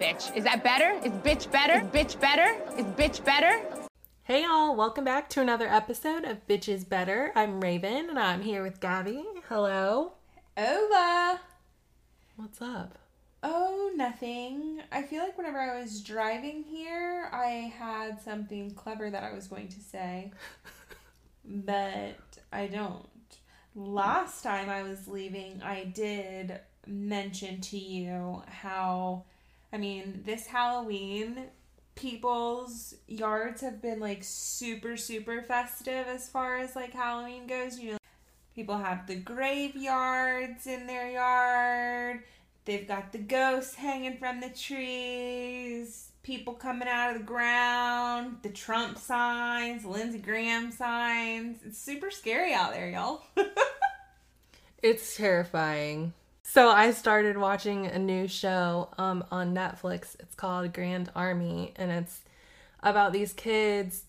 [0.00, 0.34] Bitch.
[0.34, 0.98] Is that better?
[1.04, 1.74] Is bitch better?
[1.74, 2.56] Is bitch better?
[2.78, 3.60] Is bitch better?
[4.22, 7.32] Hey y'all, welcome back to another episode of Bitches Better.
[7.34, 9.22] I'm Raven and I'm here with Gabby.
[9.46, 10.12] Hello.
[10.56, 11.38] Hola.
[12.36, 12.98] What's up?
[13.42, 14.80] Oh, nothing.
[14.90, 19.48] I feel like whenever I was driving here, I had something clever that I was
[19.48, 20.32] going to say,
[21.44, 22.16] but
[22.50, 23.06] I don't.
[23.74, 29.24] Last time I was leaving, I did mention to you how,
[29.72, 31.46] I mean, this Halloween,
[31.94, 37.78] people's yards have been like super, super festive as far as like Halloween goes.
[37.78, 37.98] You know,
[38.54, 42.24] people have the graveyards in their yard,
[42.64, 48.50] they've got the ghosts hanging from the trees, people coming out of the ground, the
[48.50, 51.58] Trump signs, Lindsey Graham signs.
[51.64, 53.22] It's super scary out there, y'all.
[54.82, 56.14] It's terrifying.
[56.52, 60.16] So I started watching a new show um, on Netflix.
[60.18, 62.22] It's called Grand Army, and it's
[62.80, 64.02] about these kids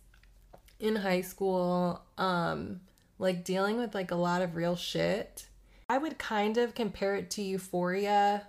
[0.79, 2.81] in high school, um,
[3.19, 5.45] like dealing with like a lot of real shit.
[5.87, 8.47] I would kind of compare it to Euphoria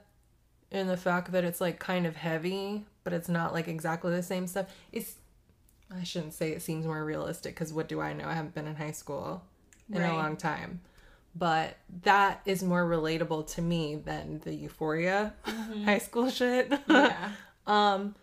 [0.70, 4.22] in the fact that it's like kind of heavy, but it's not like exactly the
[4.22, 4.68] same stuff.
[4.90, 5.16] It's
[5.94, 8.24] I shouldn't say it seems more realistic because what do I know?
[8.26, 9.42] I haven't been in high school
[9.90, 10.08] in Right.
[10.08, 10.80] a long time.
[11.34, 15.32] But that is more relatable to me than the Euphoria
[15.84, 16.72] high school shit.
[16.88, 17.32] yeah.
[17.66, 18.14] um,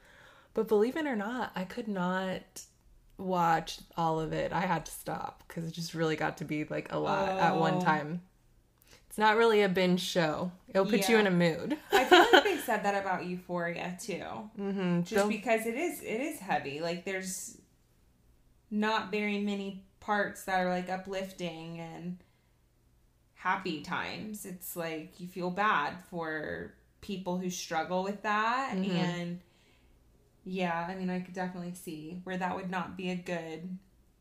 [0.53, 2.41] but believe it or not, I could not
[3.17, 4.53] watch all of it.
[4.53, 7.55] I had to stop because it just really got to be like a lot at
[7.55, 8.21] one time.
[9.09, 10.51] It's not really a binge show.
[10.69, 11.77] It'll put you in a mood.
[11.91, 14.23] I feel like they said that about Euphoria too.
[14.59, 15.01] mm-hmm.
[15.01, 16.79] Just because it is it is heavy.
[16.79, 17.57] Like there's
[18.71, 22.17] not very many parts that are like uplifting and
[23.39, 24.45] happy times.
[24.45, 28.89] It's like you feel bad for people who struggle with that Mhm.
[28.89, 29.39] and
[30.45, 33.77] yeah, I mean I could definitely see where that would not be a good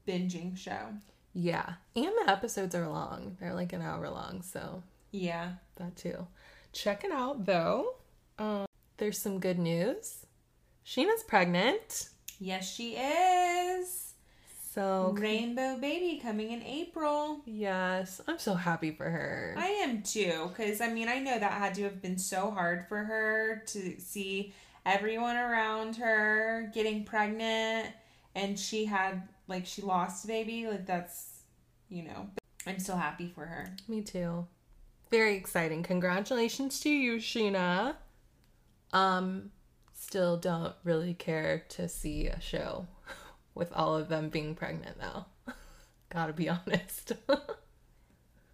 [0.06, 0.94] binging show.
[1.34, 3.36] yeah, and the episodes are long.
[3.40, 5.54] They're like an hour long, so Yeah.
[5.76, 6.26] that too.
[6.72, 7.96] Check it out though.
[8.38, 8.66] Um,
[8.98, 10.26] there's some good news.
[10.84, 14.07] Scheana's pregnant, Yes, she is.
[14.78, 17.40] So Rainbow baby coming in April.
[17.44, 19.56] yes, I'm so happy for her.
[19.58, 22.86] I am too, because I mean, I know that had to have been so hard
[22.88, 24.54] for her to see
[24.86, 27.88] everyone around her getting pregnant,
[28.36, 30.68] and she had, like, she lost a baby.
[30.68, 31.40] Like, that's,
[31.88, 32.30] you know,
[32.64, 33.74] I'm still happy for her.
[33.88, 34.46] Me too.
[35.10, 35.82] Very exciting.
[35.82, 37.96] Congratulations to you, Scheana.
[38.92, 39.50] Um,
[39.92, 42.86] still don't really care to see a show
[43.58, 45.26] with all of them being pregnant though.
[46.10, 47.12] Gotta be honest.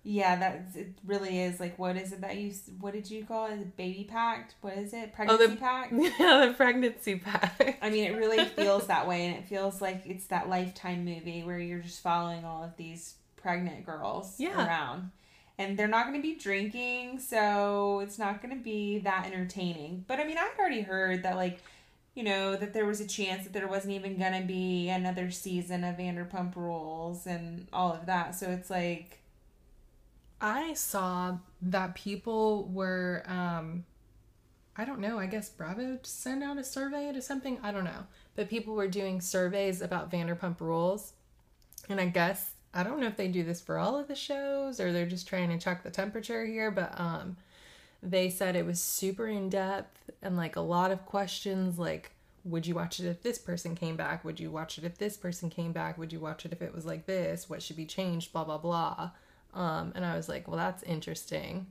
[0.06, 1.58] Yeah, that's, it really is.
[1.58, 3.74] Like, what is it that you, what did you call it?
[3.78, 4.54] Baby pact?
[4.60, 5.14] What is it?
[5.18, 5.92] Oh, the- Pregnancy pact?
[6.20, 7.78] yeah, the pregnancy pack.
[7.80, 11.42] I mean, it really feels that way, and it feels like it's that lifetime movie
[11.42, 14.66] where you're just following all of these pregnant girls Yeah.
[14.66, 15.10] around.
[15.56, 20.04] And they're not going to be drinking, so it's not going to be that entertaining.
[20.06, 21.60] But I mean, I'd already heard that, like,
[22.14, 25.30] you know, that there was a chance that there wasn't even going to be another
[25.30, 28.34] season of Vanderpump Rules and all of that.
[28.34, 29.20] So it's like,
[30.40, 33.84] I saw that people were um
[34.76, 38.06] I don't know, I guess Bravo sent out a survey to something, I don't know.
[38.34, 41.12] But people were doing surveys about Vanderpump Rules.
[41.88, 44.80] And I guess I don't know if they do this for all of the shows
[44.80, 47.36] or they're just trying to check the temperature here, but um
[48.04, 52.10] they said it was super in depth and like a lot of questions like
[52.44, 54.22] would you watch it if this person came back?
[54.24, 55.96] Would you watch it if this person came back?
[55.96, 57.48] Would you watch it if it was like this?
[57.48, 58.32] What should be changed?
[58.32, 59.10] Blah blah blah.
[59.54, 61.66] Um, and I was like, well, that's interesting.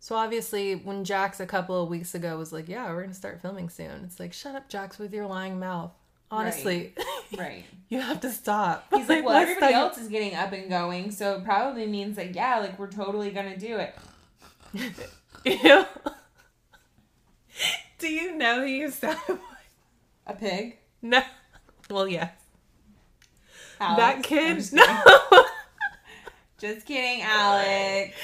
[0.00, 3.40] So obviously, when Jax a couple of weeks ago was like, yeah, we're gonna start
[3.40, 5.92] filming soon, it's like, shut up, Jax, with your lying mouth.
[6.30, 6.94] Honestly,
[7.38, 7.64] right.
[7.88, 8.86] you have to stop.
[8.92, 12.34] He's like, well, everybody else is getting up and going, so it probably means that
[12.34, 13.94] yeah, like we're totally gonna do it.
[15.44, 15.84] Ew.
[17.98, 19.38] Do you know who you sound like?
[20.26, 20.78] A pig.
[21.00, 21.22] No.
[21.90, 22.32] Well, yes.
[23.80, 23.98] Alex.
[24.00, 24.56] that kid.
[24.56, 24.84] just No.
[24.84, 25.44] kidding.
[26.58, 28.14] Just kidding, Alex.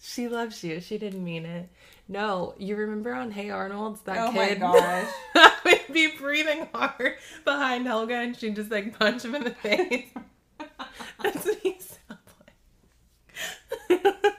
[0.00, 0.80] she loves you.
[0.80, 1.68] She didn't mean it.
[2.06, 4.60] No, you remember on Hey Arnold that Oh my kid?
[4.64, 5.08] gosh.
[5.64, 10.06] would be breathing hard behind Helga, and she'd just like punch him in the face.
[11.20, 12.20] That's what he sounds
[13.90, 14.34] like.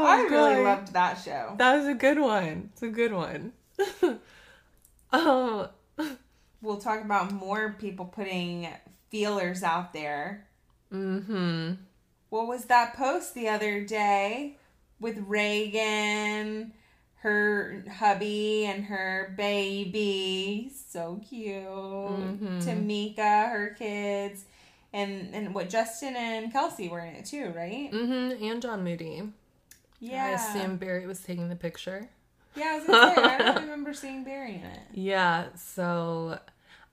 [0.00, 0.64] Oh, I really God.
[0.64, 1.54] loved that show.
[1.58, 2.70] That was a good one.
[2.72, 3.52] It's a good one.
[5.12, 5.68] oh,
[6.62, 8.68] We'll talk about more people putting
[9.10, 10.46] feelers out there.
[10.92, 11.72] mm-hmm.
[12.28, 14.56] What was that post the other day
[15.00, 16.72] with Reagan,
[17.22, 21.56] her hubby and her baby, so cute.
[21.64, 22.62] Mhm.
[22.62, 24.44] Tamika, her kids,
[24.92, 27.90] and and what Justin and Kelsey were in it too, right?
[27.90, 28.44] Mm-hmm.
[28.44, 29.22] And John Moody.
[30.00, 30.24] Yeah.
[30.24, 32.08] I assume Barry was taking the picture.
[32.54, 34.80] Yeah, I was gonna say I don't remember seeing Barry in it.
[34.92, 36.38] Yeah, so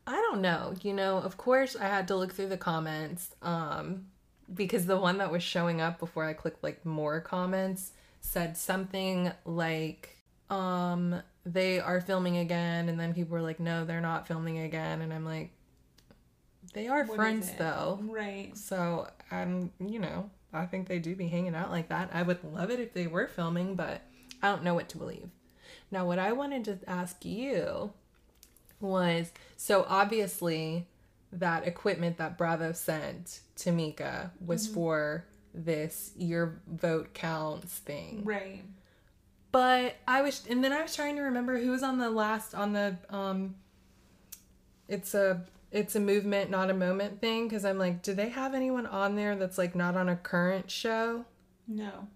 [0.06, 0.74] I don't know.
[0.82, 4.06] You know, of course I had to look through the comments um
[4.54, 9.32] because the one that was showing up before I clicked like more comments said something
[9.46, 10.18] like
[10.50, 15.02] um they are filming again and then people were like no, they're not filming again
[15.02, 15.52] and I'm like
[16.74, 18.00] they are What friends though.
[18.04, 18.56] Right.
[18.56, 22.10] So I'm, you know, I think they do be hanging out like that.
[22.14, 24.02] I would love it if they were filming, but
[24.42, 25.30] I don't know what to believe.
[25.92, 27.92] Now, what I wanted to ask you
[28.80, 30.88] was so obviously
[31.32, 38.22] that equipment that Bravo sent to Mika was for this your vote counts thing.
[38.24, 38.64] Right.
[39.52, 42.54] But I was, and then I was trying to remember who was on the last
[42.54, 43.56] on the um.
[44.88, 45.42] It's a
[45.72, 47.48] it's a movement, not a moment thing.
[47.48, 50.70] Because I'm like, do they have anyone on there that's like not on a current
[50.72, 51.26] show
[51.68, 52.08] No.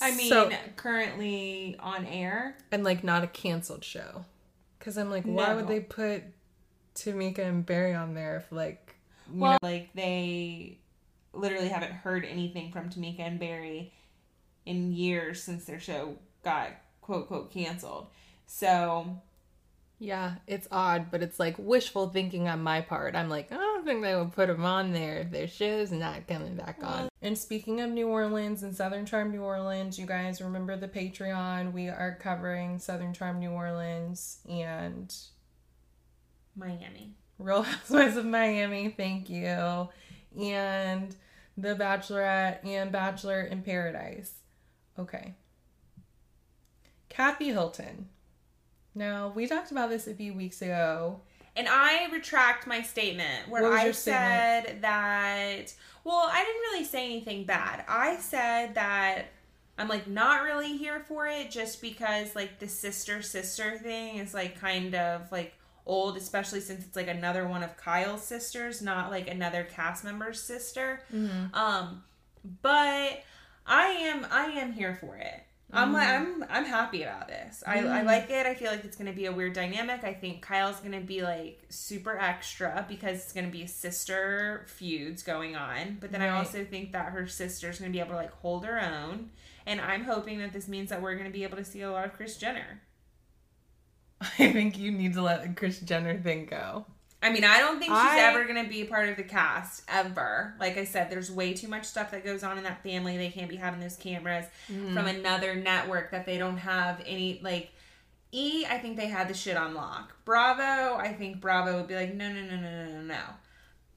[0.00, 2.56] I mean, So- currently on air.
[2.70, 4.24] and like not a canceled show?
[4.78, 6.22] Because I'm like, why would they put
[6.94, 8.96] Tamika and Barry on there if like,
[9.32, 10.78] Well, know, like they
[11.32, 13.92] literally haven't heard anything from Tamika and Barry
[14.66, 16.68] in years since their show got
[17.00, 18.08] quote quote canceled.
[18.46, 19.20] So
[20.00, 23.16] yeah, it's odd, but it's like wishful thinking on my part.
[23.16, 26.28] I'm like, I don't think they would put them on there if their show's not
[26.28, 27.08] coming back on.
[27.20, 31.72] And speaking of New Orleans and Southern Charm New Orleans, you guys remember the Patreon?
[31.72, 35.12] We are covering Southern Charm New Orleans and
[36.54, 37.14] Miami.
[37.40, 39.88] Real Housewives of Miami, thank you.
[40.40, 41.16] And
[41.56, 44.32] The Bachelorette and Bachelor in Paradise.
[44.96, 45.34] Okay.
[47.08, 48.10] Kathy Hilton.
[48.98, 51.20] Now, we talked about this a few weeks ago.
[51.56, 54.82] And I retract my statement where I said statement?
[54.82, 55.74] that
[56.04, 57.84] well, I didn't really say anything bad.
[57.88, 59.26] I said that
[59.76, 64.34] I'm like not really here for it just because like the sister sister thing is
[64.34, 65.54] like kind of like
[65.86, 70.40] old, especially since it's like another one of Kyle's sisters, not like another cast member's
[70.40, 71.00] sister.
[71.54, 72.04] Um,
[72.62, 73.22] but
[73.66, 75.42] I am I am here for it.
[75.70, 76.42] I'm like mm-hmm.
[76.44, 77.62] I'm I'm happy about this.
[77.66, 78.06] I, I mm-hmm.
[78.06, 78.46] like it.
[78.46, 80.02] I feel like it's gonna be a weird dynamic.
[80.02, 85.56] I think Kyle's gonna be like super extra because it's gonna be sister feuds going
[85.56, 85.98] on.
[86.00, 88.80] But then I also think that her sister's gonna be able to like hold her
[88.80, 89.30] own.
[89.66, 92.06] And I'm hoping that this means that we're gonna be able to see a lot
[92.06, 92.80] of Kris Jenner.
[94.20, 96.86] I think you need to let the Kris Jenner thing go.
[97.20, 99.24] I mean, I don't think she's I- ever going to be a part of the
[99.24, 100.54] cast ever.
[100.60, 103.16] Like I said, there's way too much stuff that goes on in that family.
[103.16, 104.94] They can't be having those cameras mm-hmm.
[104.94, 107.72] from another network that they don't have any like
[108.30, 110.14] E, I think they had the shit on lock.
[110.24, 113.20] Bravo, I think Bravo would be like, no, no, no, no, no, no, no.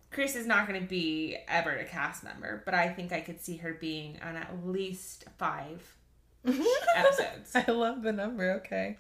[0.10, 3.42] Kris is not going to be ever a cast member, but I think I could
[3.42, 5.96] see her being on at least five
[6.46, 7.56] episodes.
[7.56, 8.52] I love the number.
[8.54, 8.98] Okay.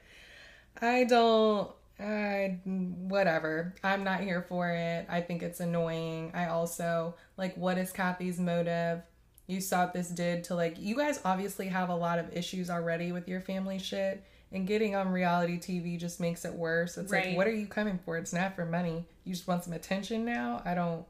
[0.81, 1.71] I don't.
[2.01, 3.74] I whatever.
[3.83, 5.06] I'm not here for it.
[5.09, 6.31] I think it's annoying.
[6.33, 9.01] I also like what is Kathy's motive?
[9.48, 12.69] You saw what this did to like you guys obviously have a lot of issues
[12.69, 14.24] already with your family shit.
[14.53, 16.98] And getting on reality TV just makes it worse.
[16.98, 17.27] It's Right.
[17.27, 18.18] like, what are you coming for?
[18.18, 19.07] It's not for money.
[19.23, 20.61] You just want some attention now.
[20.66, 21.06] I don't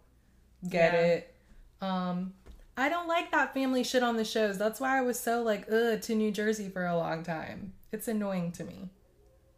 [0.70, 1.00] get Yeah.
[1.00, 1.36] it.
[1.82, 2.36] Um,
[2.77, 4.60] I don't like that family shit on the shows.
[4.60, 7.74] That's why I was so like, ugh, to New Jersey for a long time.
[7.92, 8.89] It's annoying to me.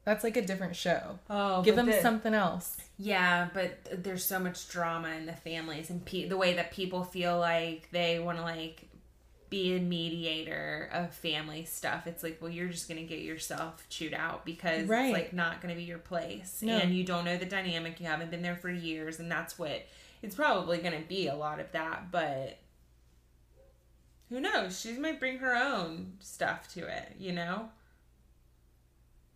[0.06, 1.20] That's like a different show.
[1.30, 2.78] Oh, Give them the- something else.
[2.98, 7.04] Yeah, but there's so much drama in the families and pe- the way that people
[7.04, 8.84] feel like they want to like
[9.50, 12.08] be a mediator of family stuff.
[12.08, 15.06] It's like, well, you're just gonna get yourself chewed out because Right.
[15.06, 16.76] it's like not gonna be your place, No.
[16.78, 18.00] and you don't know the dynamic.
[18.00, 19.86] You haven't been there for years, and that's what
[20.22, 22.10] it's probably gonna be a lot of that.
[22.12, 22.58] But
[24.30, 24.80] who knows?
[24.82, 27.70] She might bring her own stuff to it, you know.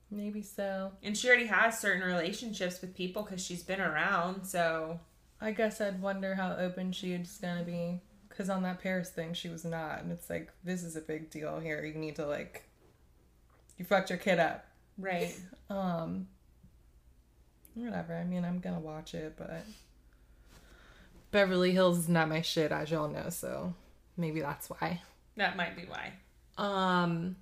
[0.09, 0.93] Maybe so.
[1.03, 4.99] And she already has certain relationships with people because she's been around, so.
[5.39, 8.01] I guess I'd wonder how open she's gonna be.
[8.29, 10.01] Because on that Paris thing, she was not.
[10.01, 11.83] And it's like, this is a big deal here.
[11.83, 12.63] You need to, like,
[13.77, 14.65] you fucked your kid up.
[14.97, 15.35] Right.
[15.69, 16.29] Um,
[17.75, 18.15] whatever.
[18.15, 19.65] I mean, I'm gonna watch it, but
[21.31, 23.29] Beverly Hills is not my shit, as y'all know.
[23.29, 23.73] So
[24.15, 25.01] maybe that's why.
[25.35, 26.13] That might be why.
[26.57, 27.35] Um,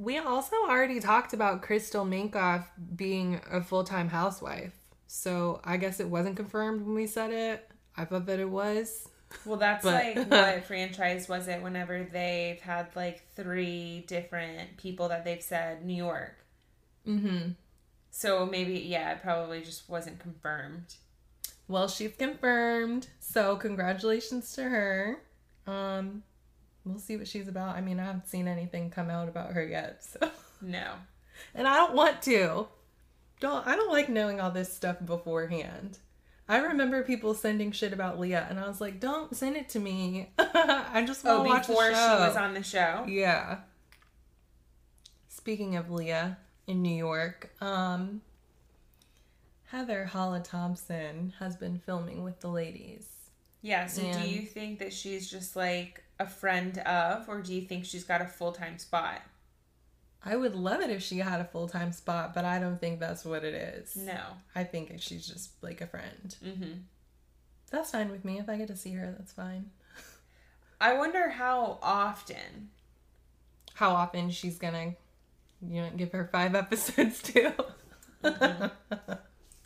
[0.00, 2.64] we also already talked about Crystal Minkoff
[2.96, 4.72] being a full time housewife.
[5.06, 7.70] So I guess it wasn't confirmed when we said it.
[7.96, 9.06] I thought that it was.
[9.44, 15.08] Well, that's But- like what franchise was it whenever they've had like three different people
[15.08, 16.36] that they've said New York.
[17.06, 17.50] Mm-hmm.
[18.10, 20.94] So maybe, yeah, it probably just wasn't confirmed.
[21.68, 23.08] Well, she's confirmed.
[23.20, 25.20] So congratulations to her.
[25.66, 26.22] Um,
[26.84, 27.76] we'll see what she's about.
[27.76, 30.92] I mean, I haven't seen anything come out about her yet, so No.
[31.54, 32.66] and I don't want to.
[33.40, 35.98] Don't I don't like knowing all this stuff beforehand.
[36.48, 39.78] I remember people sending shit about Leah, and I was like, "Don't send it to
[39.78, 40.30] me.
[40.38, 43.04] I just want Oh, to watch before she was on the show?
[43.08, 43.58] Yeah.
[45.28, 48.20] Speaking of Leah in New York, um,
[49.66, 53.06] Heather Holla Thomson has been filming with the ladies.
[53.62, 57.52] Yeah, so And- do you think that she's just like a friend of, or do
[57.52, 59.22] you think she's got a full time spot?
[60.24, 63.00] I would love it if she had a full time spot, but I don't think
[63.00, 63.96] that's what it is.
[63.96, 64.20] No.
[64.54, 66.36] I think she's just like a friend.
[66.42, 66.72] hmm
[67.70, 68.38] That's fine with me.
[68.38, 69.70] If I get to see her, that's fine.
[70.80, 72.68] I wonder how often.
[73.74, 74.94] How often she's gonna,
[75.66, 77.52] you know, give her five episodes too.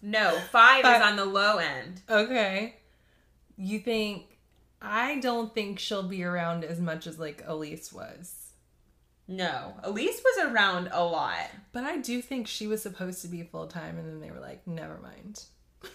[0.03, 2.03] No, five But- is on the low end.
[2.09, 2.77] okay.
[3.57, 4.34] You think,
[4.85, 8.53] I don't think she'll be around as much as like Elyse was.
[9.27, 11.51] No, Elyse was around a lot.
[11.73, 14.41] But I do think she was supposed to be full time, and then they were
[14.41, 15.45] like, never mind.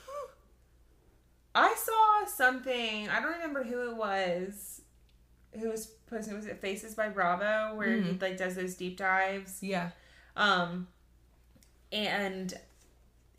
[1.55, 3.07] I saw something.
[3.07, 4.81] I don't remember who it was.
[5.59, 6.35] Who was posting?
[6.35, 9.59] Was it Faces by Bravo, where he like does those deep dives?
[9.61, 9.89] Yeah.
[10.35, 10.87] Um,
[11.91, 12.53] and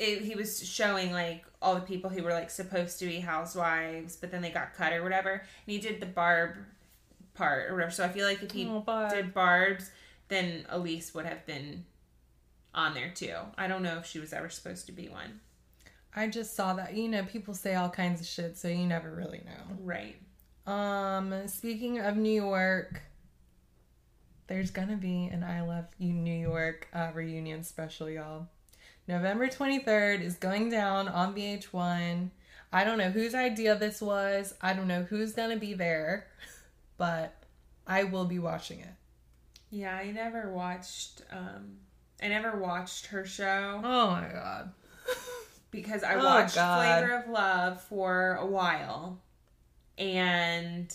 [0.01, 4.17] it, he was showing like all the people who were like supposed to be housewives,
[4.17, 5.31] but then they got cut or whatever.
[5.33, 6.57] And he did the Barb
[7.35, 7.91] part or whatever.
[7.93, 9.13] So I feel like if he Oh, Barb.
[9.13, 9.91] did Barb's,
[10.29, 11.85] then Elyse would have been
[12.75, 13.35] on there too.
[13.59, 15.41] I don't know if she was ever supposed to be one.
[16.17, 16.95] I just saw that.
[16.95, 19.77] You know, people say all kinds of shit, so you never really know.
[19.81, 20.17] Right.
[20.67, 23.03] Um, speaking of New York,
[24.47, 28.49] there's gonna be an I Love You New York uh, reunion special, y'all.
[29.11, 32.31] November 23rd is going down on VH1.
[32.73, 34.55] I don't know whose idea this was.
[34.61, 36.29] I don't know who's gonna be there,
[36.97, 37.35] but
[37.89, 38.95] I will be watching it.
[39.71, 41.23] Yeah, I never watched.
[41.33, 41.79] um
[42.23, 44.73] I never watched her show Oh my god.
[45.73, 46.99] because I Oh, watched God.
[47.01, 49.19] Flavor of Love for a while,
[49.99, 50.95] and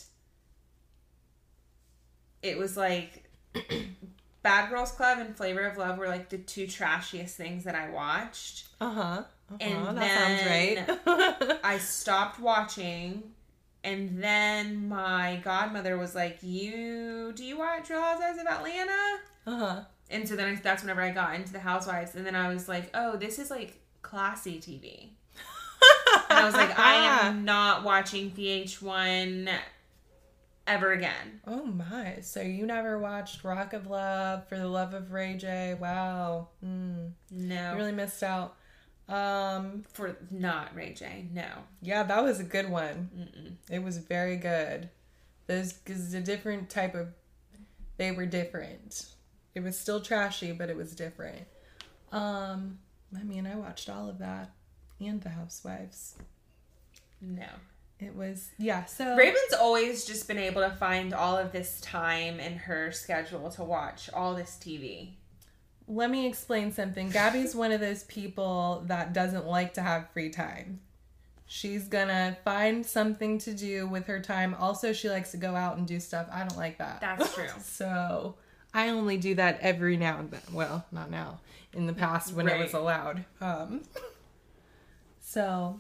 [2.42, 3.30] it was like
[4.46, 7.90] Bad Girls Club and Flavor of Love were like the two trashiest things that I
[7.90, 8.68] watched.
[8.80, 9.02] Uh huh.
[9.02, 9.58] Uh-huh.
[9.60, 11.60] And that sounds right.
[11.64, 13.24] I stopped watching.
[13.84, 19.58] And then my godmother was like, "You do you watch Real Housewives of Atlanta?" uh
[19.58, 19.82] huh.
[20.12, 22.70] And so then I, that's whenever I got into the Housewives, and then I was
[22.70, 25.10] like, "Oh, this is like classy TV."
[26.30, 29.50] And I was like, "I am not watching VH1
[30.68, 32.20] ever again." Oh my!
[32.22, 35.76] So you never watched Rock of Love for the Love of Ray J?
[35.80, 38.56] Wow, mm, No, you really missed out.
[39.08, 41.28] Um, for not Ray J.
[41.32, 41.48] No,
[41.82, 43.10] yeah, that was a good one.
[43.16, 43.56] Mm-mm.
[43.70, 44.90] It was very good.
[45.48, 47.10] Those because a different type of,
[47.98, 49.06] they were different.
[49.54, 51.44] It was still trashy, but it was different.
[52.12, 52.80] Um,
[53.16, 54.52] I mean, I watched all of that
[55.00, 56.16] and The Housewives.
[57.22, 57.46] no.
[58.00, 58.86] It was yeah.
[58.86, 63.50] So Raven's always just been able to find all of this time in her schedule
[63.52, 65.14] to watch all this TV.
[65.88, 67.10] Let me explain something.
[67.10, 70.82] Gabby's one of those people that doesn't like to have free time.
[71.46, 74.56] She's gonna find something to do with her time.
[74.60, 76.28] Also, she likes to go out and do stuff.
[76.32, 77.00] I don't like that.
[77.00, 77.48] That's true.
[77.62, 78.36] so
[78.74, 80.42] I only do that every now and then.
[80.52, 81.40] Well, not now.
[81.72, 83.26] In the past when it was allowed.
[83.40, 83.84] Um,
[85.22, 85.80] so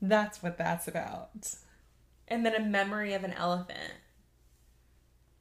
[0.00, 1.30] that's what that's about.
[2.28, 3.94] And then a memory of an elephant.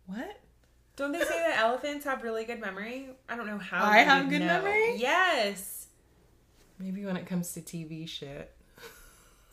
[0.06, 0.40] What?
[0.96, 3.10] Don't they say that elephants have really good memory?
[3.30, 3.84] I don't know how.
[3.84, 4.48] I have good know.
[4.48, 4.98] memory?
[4.98, 5.88] Yes.
[6.80, 8.56] Maybe when it comes to TV shit.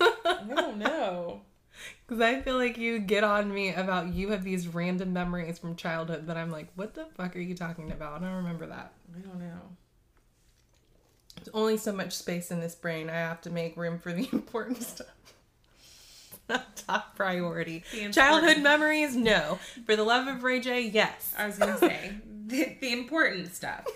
[0.01, 1.43] I don't know.
[2.07, 5.75] Because I feel like you get on me about you have these random memories from
[5.75, 8.23] childhood that I'm like, what the fuck are you talking about?
[8.23, 8.93] I don't remember that.
[9.15, 9.77] I don't know.
[11.45, 13.11] There's only so much space in this brain.
[13.11, 15.09] I have to make room for the important stuff.
[16.49, 17.85] Not top priority.
[18.13, 19.59] Childhood memories, no.
[19.87, 21.35] For the love of Ray J, yes.
[21.39, 22.13] I was gonna say
[22.47, 23.87] the, the important stuff,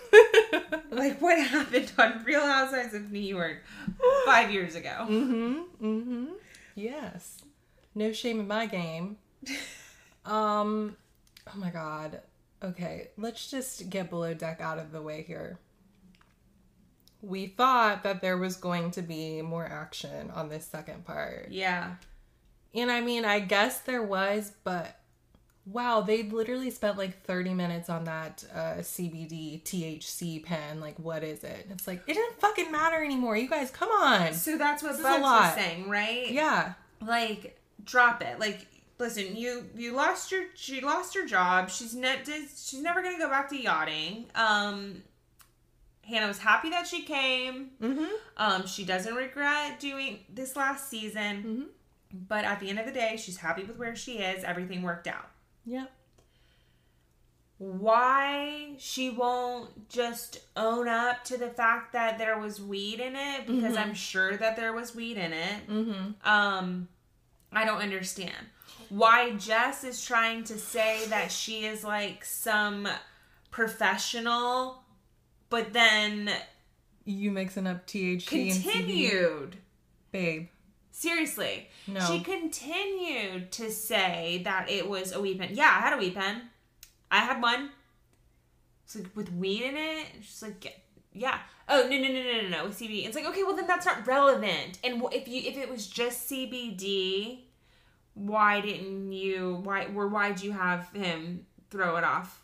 [0.91, 3.63] like what happened on Real Housewives of New York
[4.25, 5.07] five years ago.
[5.11, 5.87] Mm-hmm.
[5.87, 6.25] Mm-hmm.
[6.75, 7.43] Yes.
[7.95, 9.19] No shame in my game.
[10.25, 10.97] Um
[11.47, 12.23] oh my god.
[12.63, 15.59] Okay, let's just get below deck out of the way here.
[17.23, 21.49] We thought that there was going to be more action on this second part.
[21.51, 21.95] Yeah,
[22.75, 24.97] And I mean, I guess there was, but
[25.67, 30.81] wow, they literally spent like 30 minutes on that uh, CBD THC pen.
[30.81, 31.67] Like, what is it?
[31.71, 33.37] It's like, it doesn't fucking matter anymore.
[33.37, 34.33] You guys, come on.
[34.35, 36.31] So that's what This is a Bugs was saying, right?
[36.31, 36.75] Yeah.
[37.05, 38.39] Like, drop it.
[38.39, 38.67] Like,
[38.99, 41.71] listen, you you lost your she lost her job.
[41.71, 44.27] She's ne- did- she's never gonna go back to yachting.
[44.35, 45.03] Um,
[46.09, 47.71] Hannah was happy that she came.
[47.83, 48.05] Mm-hmm.
[48.37, 51.43] Um, she doesn't regret doing this last season.
[51.45, 51.65] Mhm.
[52.29, 54.43] But at the end of the day, she's happy with where she is.
[54.43, 55.29] Everything worked out.
[55.67, 55.91] Yep.
[57.59, 63.49] why she won't just own up to the fact that there was weed in it
[63.49, 65.69] because I'm sure that there was weed in it.
[65.69, 66.29] Mm-hmm.
[66.29, 66.87] Um
[67.53, 68.47] I don't understand.
[68.91, 72.87] Why Jess is trying to say that she is like some
[73.51, 74.85] professional
[75.51, 76.31] but then
[77.05, 79.57] You mixing up THC continued
[80.11, 80.49] Babe.
[80.91, 81.69] Seriously.
[81.87, 82.01] No.
[82.01, 85.51] She continued to say that it was a weed pen.
[85.53, 86.43] Yeah, I had a weed pen.
[87.11, 87.71] I had one.
[88.85, 90.07] It's like with weed in it.
[90.23, 91.39] She's like, yeah.
[91.69, 93.07] Oh no no no no no no with CBD.
[93.07, 94.79] It's like okay, well then that's not relevant.
[94.83, 97.43] And if you if it was just CBD,
[98.15, 99.61] why didn't you?
[99.63, 102.43] Why or why'd you have him throw it off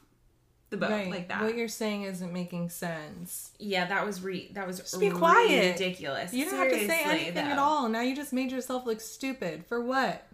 [0.75, 1.11] the boat Right.
[1.11, 1.43] like that?
[1.43, 3.52] What you're saying isn't making sense.
[3.59, 5.73] yeah, that was re that was Just be quiet.
[5.73, 6.33] ridiculous.
[6.33, 7.88] You don't have to say Seriously, anything at all.
[7.88, 9.64] Now you just made yourself look stupid.
[9.66, 10.26] For what?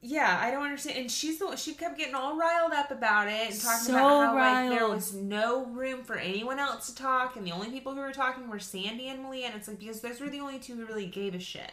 [0.00, 0.96] Yeah, I don't understand.
[0.98, 3.94] And she's the one, she kept getting all riled up about it and talking So
[3.94, 7.70] about how like there was no room for anyone else to talk, and the only
[7.70, 9.46] people who were talking were Sandy and Malia.
[9.46, 11.72] And it's like because those were the only two who really gave a shit.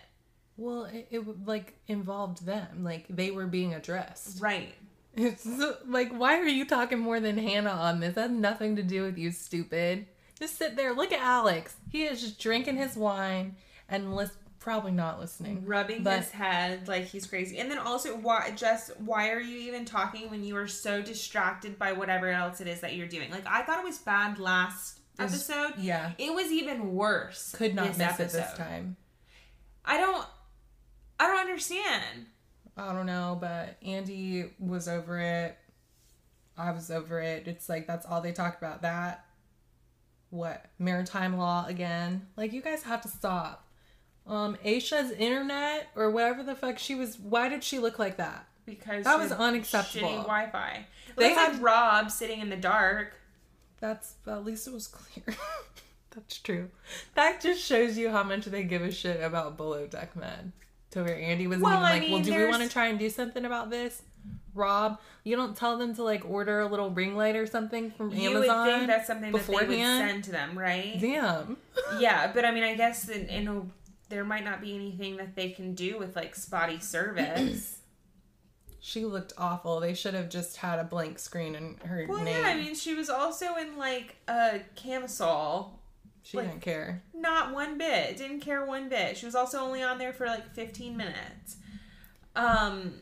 [0.57, 2.83] Well, it, it like involved them.
[2.83, 4.41] Like they were being addressed.
[4.41, 4.73] Right.
[5.15, 5.47] It's
[5.87, 8.15] like, why are you talking more than Hannah on this?
[8.15, 10.07] That has nothing to do with you, stupid.
[10.39, 10.93] Just sit there.
[10.93, 11.75] Look at Alex.
[11.89, 13.55] He is just drinking his wine
[13.87, 15.63] and lis- probably not listening.
[15.65, 17.57] Rubbing But- his head like he's crazy.
[17.59, 21.79] And then also, why, Jess, why are you even talking when you are so distracted
[21.79, 23.31] by whatever else it is that you're doing?
[23.31, 25.75] Like, I thought it was bad last episode.
[25.77, 26.11] yeah.
[26.17, 27.53] It was even worse.
[27.55, 28.57] Could not miss it this episode.
[28.57, 28.97] time.
[29.85, 30.25] I don't,
[31.19, 32.25] I don't understand.
[32.77, 35.57] I don't know, but Andy was over it.
[36.57, 37.47] I was over it.
[37.47, 38.81] It's like that's all they talk about.
[38.81, 39.25] That
[40.29, 42.27] what maritime law again?
[42.35, 43.67] Like you guys have to stop.
[44.27, 47.19] Um, Aesha's internet or whatever the fuck she was.
[47.19, 48.47] Why did she look like that?
[48.65, 50.07] because That was unacceptable.
[50.07, 50.85] Shitty Wi-Fi.
[51.15, 53.13] They had had- Rob sitting in the dark.
[53.79, 55.35] That's at least it was clear.
[56.11, 56.69] That's true.
[57.13, 60.53] That just shows you how much they give a shit about below deck men.
[60.95, 62.87] To where Andy was Well, even I like, "Well, mean, do we want to try
[62.87, 64.01] and do something about this?"
[64.53, 68.13] Rob, you don't tell them to like order a little ring light or something from
[68.13, 68.65] You Amazon.
[68.65, 70.97] would think that's something that they would send to them, right?
[70.97, 71.57] Damn.
[71.99, 73.61] yeah, but I mean, I guess in, in a,
[74.07, 77.79] there might not be anything that they can do with like spotty service.
[78.85, 79.79] She looked awful.
[79.79, 82.39] They should have just had a blank screen and her well, name.
[82.39, 85.74] yeah, I mean, she was also in like a camisole.
[86.25, 87.03] She like- didn't care.
[87.13, 88.17] Not one bit.
[88.17, 89.15] Didn't care one bit.
[89.15, 91.57] She was also only on there for like 15 minutes.
[92.35, 92.95] Um,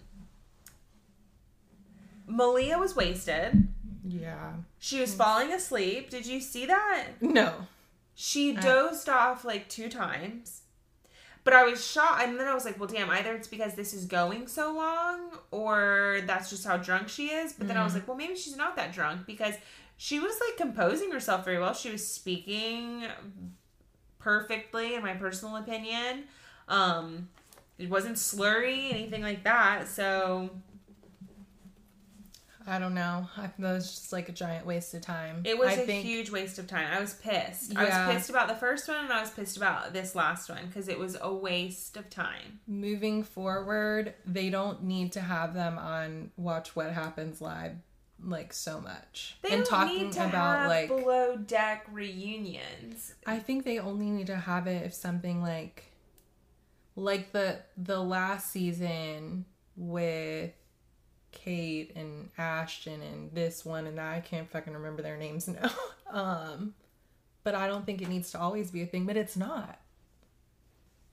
[2.28, 3.68] Malia was wasted.
[4.06, 4.54] Yeah.
[4.78, 6.10] She was falling asleep.
[6.10, 7.08] Did you see that?
[7.22, 7.54] No.
[8.14, 10.62] She dozed off like two times.
[11.46, 12.24] But I was shocked.
[12.24, 15.32] And then I was like, well, damn, either it's because this is going so long
[15.52, 17.54] or that's just how drunk she is.
[17.54, 19.56] But then I was like, well, maybe she's not that drunk because
[19.98, 21.74] she was like composing herself very well.
[21.74, 23.06] She was speaking
[24.20, 26.26] perfectly, in my personal opinion.
[26.68, 27.30] Um,
[27.78, 29.88] it wasn't slurry, anything like that.
[29.88, 30.50] So
[32.66, 33.28] I don't know.
[33.36, 35.42] I that was just like a giant waste of time.
[35.44, 36.88] It was I a think huge waste of time.
[36.92, 37.76] I was pissed.
[37.76, 40.66] I was pissed about the first one and I was pissed about this last one
[40.68, 42.60] because it was a waste of time.
[42.66, 47.74] moving forward, they don't need to have them on Watch What Happens Live
[48.26, 49.38] like so much.
[49.42, 53.14] They and don't talking need to about have like below deck reunions.
[53.26, 55.86] I think they only need to have it if something like
[56.96, 60.52] like the the last season with
[61.32, 65.72] Kate and Ashton and this one and that I can't fucking remember their names now.
[66.12, 66.74] um
[67.44, 69.80] but I don't think it needs to always be a thing, but it's not.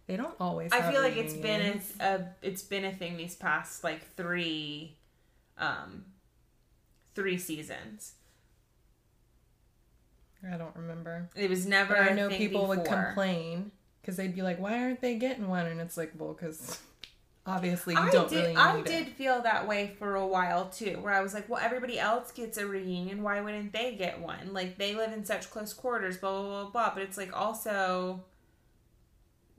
[0.07, 3.37] They don't always I feel like it's been a, a it's been a thing these
[3.37, 4.97] past like three
[5.57, 6.05] um
[7.21, 8.15] three seasons.
[10.51, 11.29] I don't remember.
[11.37, 15.01] It was never But I know people would complain because they'd be like, "Why aren't
[15.03, 16.79] they getting one?" And it's like, well, because
[17.47, 18.37] obviously you I don't did.
[18.37, 18.87] really need I it.
[18.87, 22.33] did feel that way for a while too, where I was like, "Well, everybody else
[22.33, 23.23] gets a reunion.
[23.23, 24.55] Why wouldn't they get one?
[24.55, 28.25] Like they live in such close quarters, blah blah blah blah." But it's like also,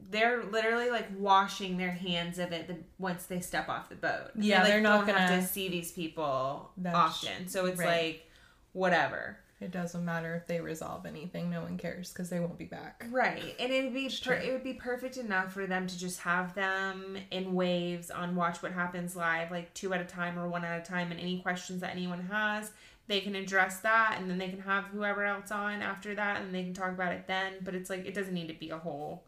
[0.09, 4.31] they're literally like washing their hands of it the, once they step off the boat.
[4.35, 7.87] Yeah, they, like, they're not don't have gonna- see these people often, so it's right.
[7.87, 8.29] like
[8.73, 9.37] whatever.
[9.59, 11.51] It doesn't matter if they resolve anything.
[11.51, 13.05] No one cares because they won't be back.
[13.11, 16.21] Right, and it would be per- it would be perfect enough for them to just
[16.21, 20.49] have them in waves on Watch What Happens Live, like two at a time or
[20.49, 22.71] one at a time, and any questions that anyone has,
[23.07, 26.55] they can address that, and then they can have whoever else on after that, and
[26.55, 27.53] they can talk about it then.
[27.61, 29.23] But it's like it doesn't need to be a whole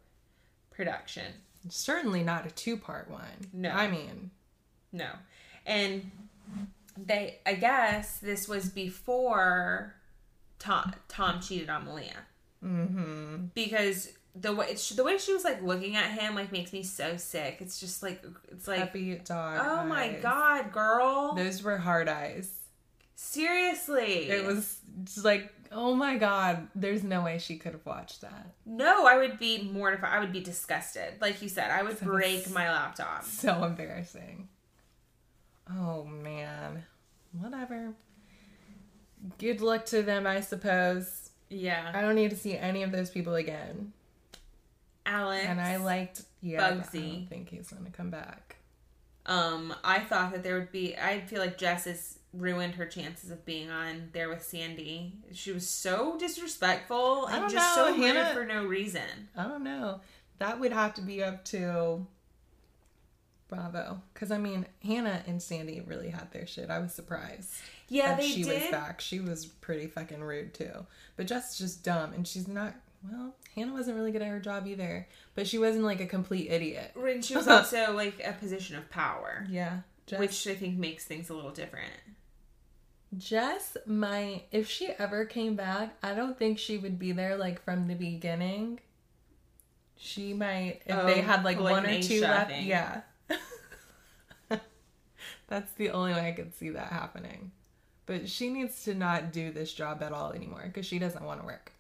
[0.74, 1.26] production.
[1.70, 3.50] Certainly not a two part one.
[3.54, 3.70] No.
[3.70, 4.32] I mean,
[4.92, 5.08] No.
[5.66, 6.12] And
[6.98, 9.96] they I guess this was before
[10.60, 12.18] Tom Tom cheated on Malia.
[12.64, 13.46] mm-hmm.
[13.54, 16.84] Because the way it's, the way she was like looking at him like makes me
[16.84, 17.58] so sick.
[17.60, 19.60] It's just like it's like Puppy dog.
[19.64, 21.34] oh my god, girl.
[21.36, 22.52] Those were hard eyes.
[23.16, 24.30] Seriously.
[24.30, 28.48] It was just like, oh my god, there's no way she could have watched that.
[28.66, 30.12] No, I would be mortified.
[30.14, 31.16] I would be disgusted.
[31.22, 33.24] Like you said, I would So break my laptop.
[33.24, 34.48] So embarrassing.
[35.70, 36.84] Oh man.
[37.32, 37.94] Whatever.
[39.38, 41.30] Good luck to them, I suppose.
[41.50, 41.92] Yeah.
[41.94, 43.94] I don't need to see any of those people again.
[45.06, 45.46] Alex.
[45.48, 47.12] And I liked yeah, I Bugsy.
[47.12, 48.58] don't think he's gonna come back.
[49.26, 50.98] Um, I thought that there would be.
[50.98, 55.14] I feel like Jess has ruined her chances of being on there with Sandy.
[55.34, 59.30] She was so disrespectful and just know, so Hannah- for no reason.
[59.38, 60.02] I don't know.
[60.40, 62.06] That would have to be up to
[63.48, 64.02] Bravo.
[64.14, 66.70] Because, I mean, Hannah and Sandy really had their shit.
[66.70, 67.54] I was surprised.
[67.88, 68.62] Yeah, that they she did.
[68.64, 69.00] was back.
[69.00, 70.86] She was pretty fucking rude, too.
[71.16, 72.14] But Jess is just dumb.
[72.14, 72.74] And she's not,
[73.10, 75.08] well, Hannah wasn't really good at her job either.
[75.36, 76.94] But she wasn't like a complete idiot.
[76.96, 79.82] And she was also like a position of power, Yeah.
[80.08, 81.94] Jess, which I think makes things a little different.
[83.18, 87.64] Jess might, if she ever came back, I don't think she would be there like
[87.64, 88.80] from the beginning.
[89.96, 92.52] She might, if Oh, they had like like one or two left.
[92.52, 92.68] thing.
[92.68, 93.02] Yeah.
[95.48, 97.52] That's the only way I could see that happening.
[98.06, 101.40] But she needs to not do this job at all anymore because she doesn't want
[101.42, 101.72] to work.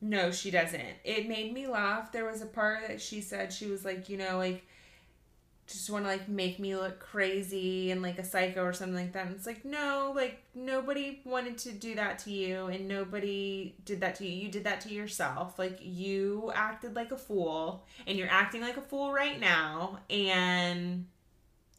[0.00, 0.80] No, she doesn't.
[1.04, 2.12] It made me laugh.
[2.12, 4.66] There was a part that she said she was like, you know, like
[5.66, 9.12] just want to like make me look crazy and like a psycho or something like
[9.14, 9.26] that.
[9.26, 14.00] And it's like, no, like nobody wanted to do that to you and nobody did
[14.00, 14.44] that to you.
[14.46, 15.58] You did that to yourself.
[15.58, 21.06] Like you acted like a fool and you're acting like a fool right now and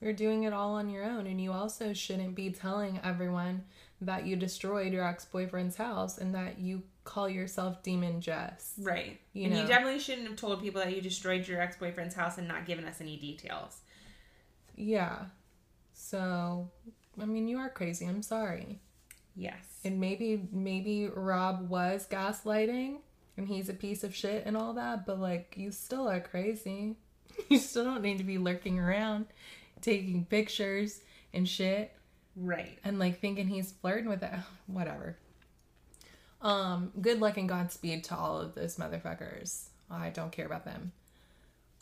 [0.02, 3.63] You're doing it all on your own, and you also shouldn't be telling everyone
[4.00, 8.74] that you destroyed your ex boyfriend's house and that you call yourself Demon Jess.
[8.80, 9.20] right.
[9.32, 9.62] You and know.
[9.62, 12.84] you definitely shouldn't have told people that you destroyed your ex-boyfriend's house and not given
[12.86, 13.80] us any details.
[14.76, 15.26] Yeah.
[15.93, 16.70] So,
[17.20, 18.06] I mean, you are crazy.
[18.06, 18.82] I'm sorry.
[19.36, 19.63] Yes.
[19.86, 22.98] And maybe maybe Rob was gaslighting
[23.38, 26.98] and he's a piece of shit and all that, but like you still are crazy.
[27.50, 29.28] You still don't need to be lurking around
[29.80, 31.02] taking pictures
[31.36, 31.93] and shit
[32.36, 32.80] right.
[32.84, 34.34] and like thinking he's flirting with it.
[34.65, 35.17] Whatever.
[36.41, 39.65] Um, good luck and Godspeed to all of those motherfuckers.
[39.89, 40.91] I don't care about them.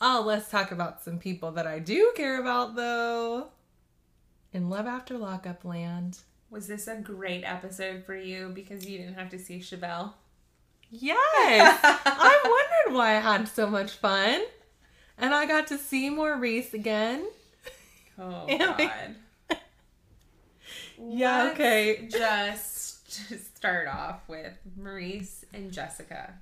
[0.00, 3.48] Oh, let's talk about some people that I do care about though.
[4.52, 6.18] In Love After Lockup Land.
[6.50, 10.12] Was this a great episode for you because you didn't have to see Shavel?
[10.90, 11.80] Yes!
[11.84, 12.40] I
[12.84, 14.42] wondered why I had so much fun.
[15.18, 17.26] And I got to see Maurice again.
[18.18, 19.16] Oh God.
[20.98, 22.08] Yeah, okay.
[22.10, 22.75] Just
[23.54, 26.34] start off with Maurice and Jessica.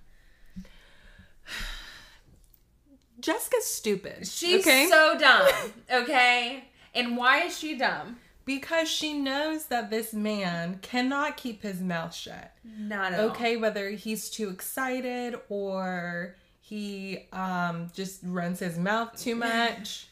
[3.20, 4.26] Jessica's stupid.
[4.26, 4.86] She's okay?
[4.88, 5.48] so dumb.
[5.90, 8.16] Okay, and why is she dumb?
[8.44, 12.52] because she knows that this man cannot keep his mouth shut.
[12.78, 13.26] Not at all.
[13.30, 20.08] Okay, whether he's too excited or he um just runs his mouth too much,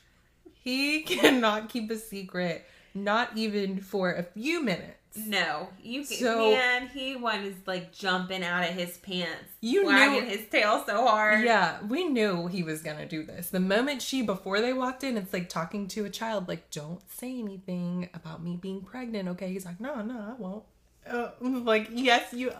[0.53, 4.99] he cannot keep a secret, not even for a few minutes.
[5.17, 6.89] No, you So- man.
[6.89, 11.45] He was like jumping out of his pants, You wagging knew- his tail so hard.
[11.45, 13.51] Yeah, we knew he was gonna do this.
[13.51, 17.01] The moment she, before they walked in, it's like talking to a child, like, don't
[17.11, 19.53] say anything about me being pregnant, okay?
[19.53, 20.65] He's like, no, no, I won't.
[21.07, 22.53] Uh, like, yes, you.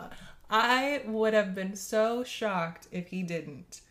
[0.49, 3.81] I would have been so shocked if he didn't.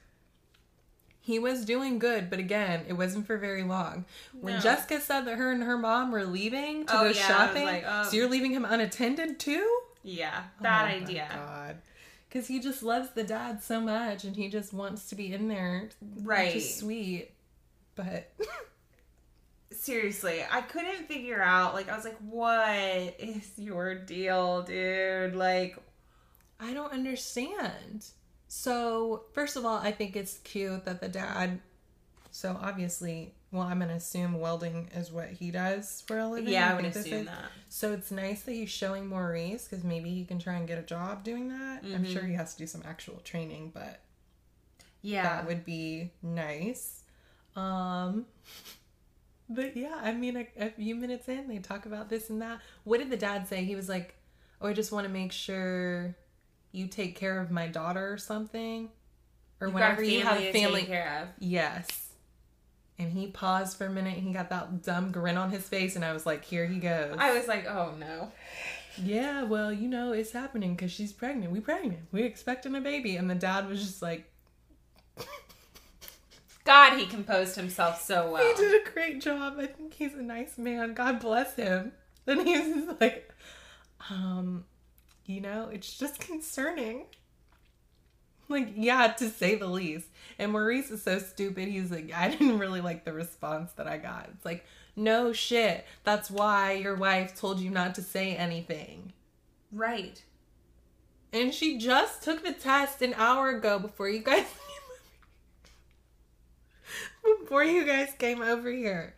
[1.25, 4.05] He was doing good, but again, it wasn't for very long.
[4.41, 4.61] When No.
[4.61, 7.85] Jessica said that her and her mom were leaving to Oh, go yeah, shopping, like,
[7.87, 8.03] oh.
[8.05, 9.81] so you're leaving him unattended too?
[10.03, 11.29] yeah, oh bad Oh my idea.
[11.33, 11.77] God.
[12.29, 15.47] Because he just loves the dad so much and he just wants to be in
[15.49, 15.91] there.
[16.23, 16.47] Right.
[16.55, 17.31] Which is sweet.
[17.95, 18.33] But
[19.71, 21.75] Seriously, I couldn't figure out.
[21.75, 25.77] Like, I was like, "What is your deal, dude?" Like,
[26.61, 28.07] I don't understand.
[28.55, 31.61] So, first of all, I think it's cute that the dad.
[32.33, 36.53] So, obviously, well, I'm going to assume welding is what he does for a living.
[36.53, 37.27] Yeah, I would think assume is.
[37.29, 37.51] that.
[37.71, 40.83] So, it's nice that he's showing Maurice because maybe he can try and get a
[40.83, 41.83] job doing that.
[41.83, 42.13] I'm Mm-hmm.
[42.13, 44.01] sure he has to do some actual training, but
[45.01, 45.23] Yeah.
[45.23, 47.05] that would be nice.
[47.57, 48.27] Um,
[49.49, 52.61] but yeah, I mean, a, a few minutes in, they talk about this and that.
[52.85, 53.65] What did the dad say?
[53.65, 54.15] He was like,
[54.61, 56.15] "Oh, I just want to make sure
[56.73, 58.89] you take care of my daughter or something,
[59.61, 61.29] or You've whenever you have family." care of.
[61.39, 62.09] Yes.
[62.99, 64.17] And he paused for a minute.
[64.17, 66.79] And he got that dumb grin on his face, and I was like, "Here he
[66.79, 68.33] goes." I was like, oh no.
[69.03, 71.53] yeah, well, you know, it's happening because she's pregnant.
[71.53, 72.01] We pregnant.
[72.13, 74.31] We expecting a baby, and the dad was just like.
[76.65, 78.47] God, he composed himself so well.
[78.47, 79.57] He did a great job.
[79.59, 80.95] I think he's a nice man.
[80.95, 81.93] God bless him.
[82.25, 83.33] Then he's just like,
[84.09, 84.65] um,
[85.33, 87.07] you know, it's just concerning.
[88.49, 90.09] Like, yeah, to say the least.
[90.39, 91.69] And Maurice is so stupid.
[91.69, 94.29] He's like, I didn't really like the response that I got.
[94.35, 94.65] It's like,
[94.95, 95.87] no shit.
[96.05, 99.13] That's why your wife told you not to say anything.
[99.71, 100.23] Right.
[101.33, 104.45] And she just took the test an hour ago before you guys
[107.41, 109.15] before you guys came over here.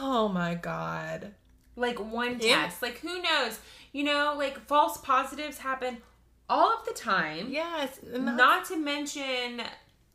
[0.00, 1.34] Oh my god.
[1.76, 2.64] Like one Yeah.
[2.64, 2.82] test.
[2.82, 3.60] Like who knows?
[3.92, 5.98] You know, like false positives happen
[6.48, 7.48] all of the time.
[7.50, 9.62] Yes, Not to mention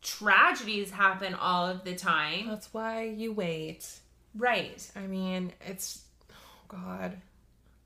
[0.02, 2.48] tragedies happen all of the time.
[2.48, 3.88] that's why you wait.
[4.36, 4.88] Right.
[4.96, 6.34] I mean, it's oh
[6.68, 7.16] god.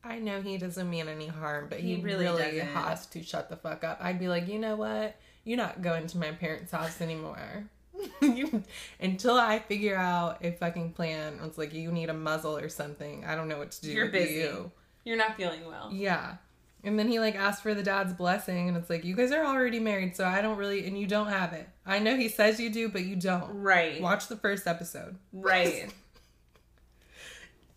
[0.04, 3.48] I know he doesn't mean any harm, but he, He really, really has to shut
[3.48, 3.98] the fuck up.
[4.02, 5.14] I'd be like, you know what?
[5.44, 7.64] You're not going to my parents' house anymore.
[8.20, 8.64] you,
[9.00, 11.38] until I figure out a fucking plan.
[11.44, 13.24] It's like you need a muzzle or something.
[13.24, 14.34] I don't know what to do You're with busy.
[14.34, 14.72] you.
[15.04, 15.90] You're not feeling well.
[15.92, 16.36] Yeah.
[16.84, 19.44] And then he like asked for the dad's blessing, and it's like you guys are
[19.44, 21.68] already married, so I don't really, and you don't have it.
[21.86, 23.62] I know he says you do, but you don't.
[23.62, 24.00] Right.
[24.00, 25.16] Watch the first episode.
[25.32, 25.92] Right.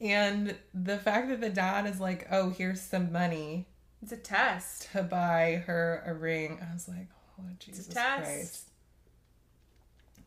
[0.02, 3.66] And the fact that the dad is like, oh, here's some money
[4.04, 4.90] It's a test.
[4.92, 7.08] to buy her a ring, I was like,
[7.40, 8.22] oh, Jesus test.
[8.24, 8.70] Christ.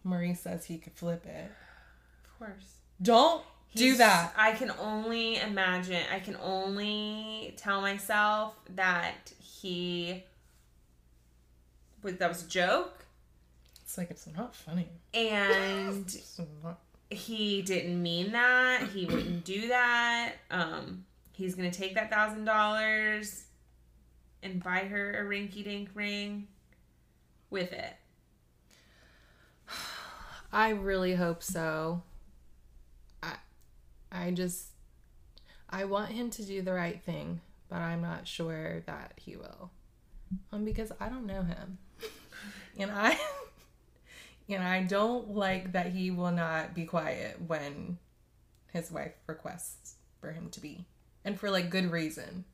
[0.04, 1.50] Maurice says he could flip it.
[2.24, 2.76] Of course.
[3.02, 4.32] Don't do that.
[4.36, 6.02] I can only imagine.
[6.12, 10.24] I can only tell myself that he
[12.02, 13.04] was that was a joke,
[13.84, 14.88] It's like, it's not funny.
[15.14, 16.06] and
[16.62, 16.78] not-
[17.10, 18.88] he didn't mean that.
[18.92, 20.34] He wouldn't do that.
[20.50, 23.44] Um, he's gonna take that thousand dollars
[24.42, 26.46] and buy her a rinky dink ring
[27.50, 27.94] with it.
[30.52, 32.02] I really hope so.
[34.10, 34.68] I just
[35.70, 39.70] I want him to do the right thing, but I'm not sure that he will.
[40.52, 41.78] Um because I don't know him.
[42.78, 43.18] And I
[44.48, 47.98] and I don't like that he will not be quiet when
[48.72, 50.86] his wife requests for him to be.
[51.24, 52.44] And for like good reason.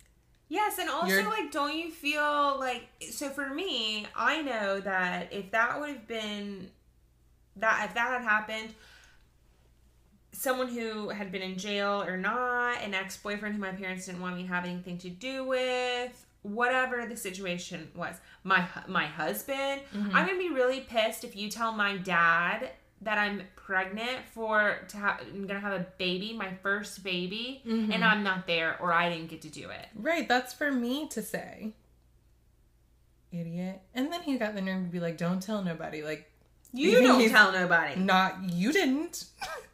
[0.49, 3.29] Yes, and also You're- like, don't you feel like so?
[3.31, 6.71] For me, I know that if that would have been
[7.57, 8.75] that if that had happened,
[10.35, 14.21] someone who had been in jail or not, an ex boyfriend who my parents didn't
[14.21, 19.81] want me to have anything to do with, whatever the situation was, my my husband,
[19.95, 20.15] mm-hmm.
[20.15, 22.71] I'm gonna be really pissed if you tell my dad
[23.01, 27.93] that I'm pregnant for to have I'm gonna have a baby, my first baby, mm-hmm.
[27.93, 29.87] and I'm not there or I didn't get to do it.
[29.95, 31.73] Right, that's for me to say.
[33.33, 33.81] Idiot.
[33.95, 36.03] And then he got the nerve to be like, don't tell nobody.
[36.05, 36.31] Like,
[36.73, 37.99] You don't tell nobody.
[37.99, 39.25] not you didn't.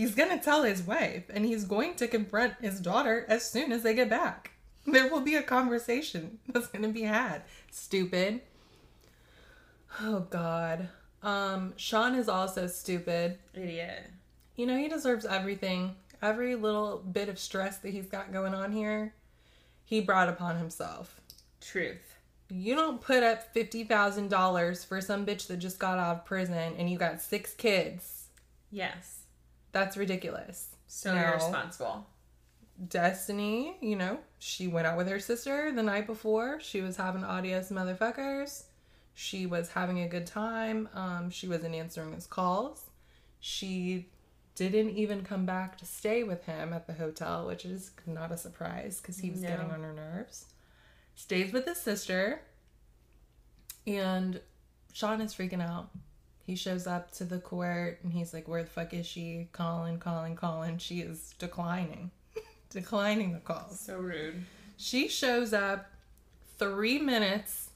[0.00, 3.82] he's gonna tell his wife, and he's going to confront his daughter as soon as
[3.82, 4.52] they get back.
[4.86, 7.42] There will be a conversation that's gonna be had.
[7.70, 8.40] Stupid.
[10.00, 10.88] Oh God.
[11.22, 13.38] Um, Sean is also stupid.
[13.52, 14.10] Idiot.
[14.56, 15.96] You know, he deserves everything.
[16.22, 19.12] Every little bit of stress that he's got going on here,
[19.84, 21.20] he brought upon himself.
[21.60, 22.16] Truth.
[22.48, 26.88] You don't put up $50,000 for some bitch that just got out of prison and
[26.88, 28.28] you got six kids.
[28.70, 29.19] Yes.
[29.72, 30.68] That's ridiculous.
[30.86, 31.20] So No.
[31.22, 32.06] irresponsible.
[32.88, 36.58] Destiny, you know, she went out with her sister the night before.
[36.60, 38.64] She was having audios motherfuckers.
[39.14, 40.88] She was having a good time.
[40.94, 42.86] Um, she wasn't answering his calls.
[43.38, 44.08] She
[44.54, 48.36] didn't even come back to stay with him at the hotel, which is not a
[48.38, 49.48] surprise because he was No.
[49.48, 50.46] getting on her nerves.
[51.14, 52.40] Stays with his sister,
[53.86, 54.40] and
[54.92, 55.90] Sean is freaking out.
[56.50, 59.46] He shows up to the court and he's like, Where the fuck is she?
[59.52, 60.78] Calling, calling, calling.
[60.78, 62.10] She is declining,
[62.70, 63.78] declining the calls.
[63.78, 64.42] So rude.
[64.76, 65.86] She shows up
[66.58, 67.70] three minutes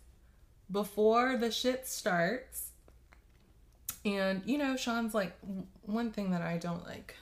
[0.72, 2.72] before the shit starts.
[4.04, 5.36] And, you know, Sean's like,
[5.82, 7.14] one thing that I don't like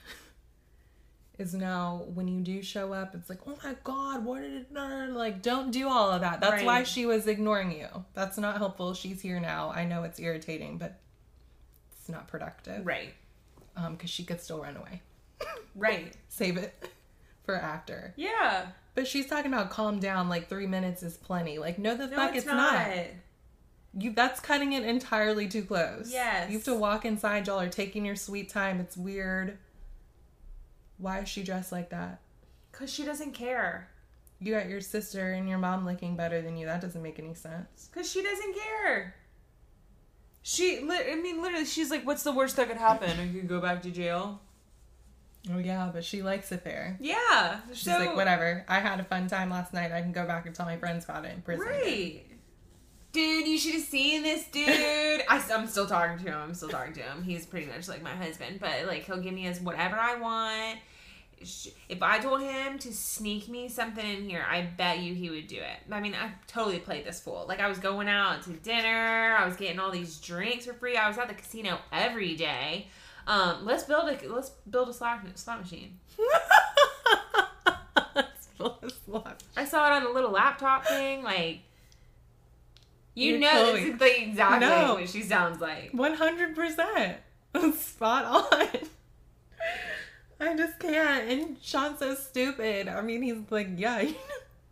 [1.37, 5.11] is now when you do show up, it's like, oh my God, what did it,
[5.11, 6.41] like, don't do all of that.
[6.41, 7.89] That's why she was ignoring you.
[8.15, 8.95] That's not helpful.
[8.95, 9.69] She's here now.
[9.69, 10.99] I know it's irritating, but
[12.03, 12.85] it's not productive.
[12.85, 13.13] Right.
[13.77, 15.01] Um, because she could still run away.
[15.75, 16.13] Right.
[16.27, 16.89] Save it
[17.45, 18.13] for after.
[18.17, 18.67] Yeah.
[18.93, 21.57] But she's talking about calm down, like three minutes is plenty.
[21.57, 22.73] Like, no, the No, fuck, it's, it's, not.
[22.87, 23.05] not.
[23.97, 26.11] You that's cutting it entirely too close.
[26.11, 26.49] Yes.
[26.51, 28.79] You have to walk inside, y'all are taking your sweet time.
[28.81, 29.57] It's weird.
[30.97, 32.19] Why is she dressed like that?
[32.73, 33.87] Cause she doesn't care.
[34.39, 36.65] You got your sister and your mom looking better than you.
[36.67, 37.89] That doesn't make any sense.
[37.95, 39.15] Cause she doesn't care.
[40.43, 43.09] She, li- I mean, literally, she's like, "What's the worst that could happen?
[43.09, 44.41] I could go back to jail."
[45.53, 46.97] Oh yeah, but she likes it there.
[47.01, 47.59] Yeah.
[47.69, 48.65] She's so, like, whatever.
[48.67, 49.91] I had a fun time last night.
[49.91, 51.67] I can go back and tell my friends about it in prison.
[51.67, 52.19] again."
[53.13, 54.67] Dude, you should have seen this dude.
[55.29, 56.39] I, I'm still talking to him.
[56.39, 57.23] I'm still talking to him.
[57.23, 60.79] He's pretty much like my husband, but like he'll give me as whatever I want.
[61.89, 65.47] If I told him to sneak me something in here, I bet you he would
[65.47, 65.79] do it.
[65.91, 67.45] I mean, I totally played this fool.
[67.47, 70.95] Like I was going out to dinner, I was getting all these drinks for free.
[70.97, 72.87] I was at the casino every day.
[73.27, 75.99] Um, let's build a let's build a slot slot machine.
[78.15, 79.37] It's full of slush.
[79.57, 81.23] I saw it on a little laptop thing.
[81.23, 81.59] Like,
[83.15, 84.93] you You're know, totally- this is exactly No.
[84.95, 85.91] what she sounds like.
[85.93, 87.17] One hundred percent.
[87.77, 88.69] Spot on.
[90.43, 91.29] I just can't.
[91.29, 92.87] And Sean's so stupid.
[92.87, 94.11] I mean, he's like, yeah.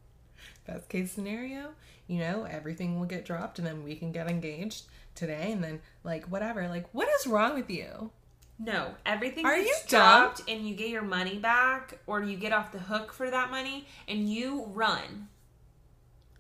[0.68, 1.72] Best case scenario,
[2.08, 4.84] you know, everything will get dropped, and then we can get engaged
[5.16, 6.68] today, and then like whatever.
[6.68, 8.12] Like, what is wrong with you?
[8.60, 12.72] No, everything Are you dropped, and you get your money back, or you get off
[12.72, 15.30] the hook for that money, and you run.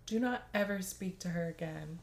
[0.06, 2.00] Do not ever speak to her again.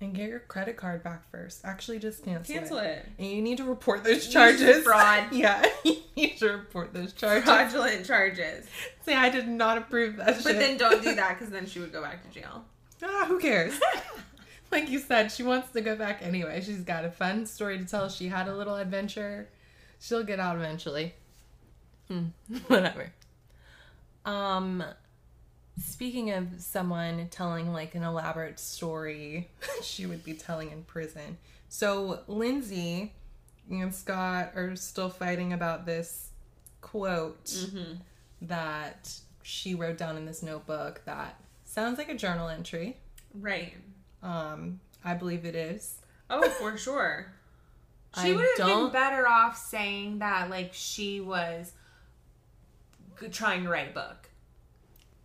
[0.00, 1.64] And get your credit card back first.
[1.64, 3.04] Actually, just cancel, Cancel it.
[3.18, 4.82] And you need to report those charges.
[4.84, 5.24] fraud.
[5.32, 7.44] Yeah, you need to report those charges.
[7.44, 8.66] Fraudulent charges.
[9.04, 10.44] Say I did not approve that shit.
[10.44, 12.64] But then don't do that because then she would go back to jail.
[13.02, 13.78] Ah, who cares?
[14.70, 16.60] like you said, she wants to go back anyway.
[16.64, 18.08] She's got a fun story to tell.
[18.08, 19.48] She had a little adventure.
[20.00, 21.14] She'll get out eventually.
[22.08, 22.26] Hmm.
[22.68, 23.12] Whatever.
[24.24, 24.84] Um
[25.80, 29.48] speaking of someone telling like an elaborate story
[29.82, 31.36] she would be telling in prison.
[31.68, 33.12] So Lindsay
[33.70, 36.30] and Scott are still fighting about this
[36.80, 37.94] quote Mm-hmm.
[38.42, 39.12] that
[39.42, 42.96] she wrote down in this notebook that sounds like a journal entry.
[43.34, 43.74] Right.
[44.22, 45.96] Um, I believe it is.
[46.30, 47.26] Oh, for sure.
[48.22, 51.70] She would have been better off saying that, like, she was
[53.30, 54.27] trying to write a book.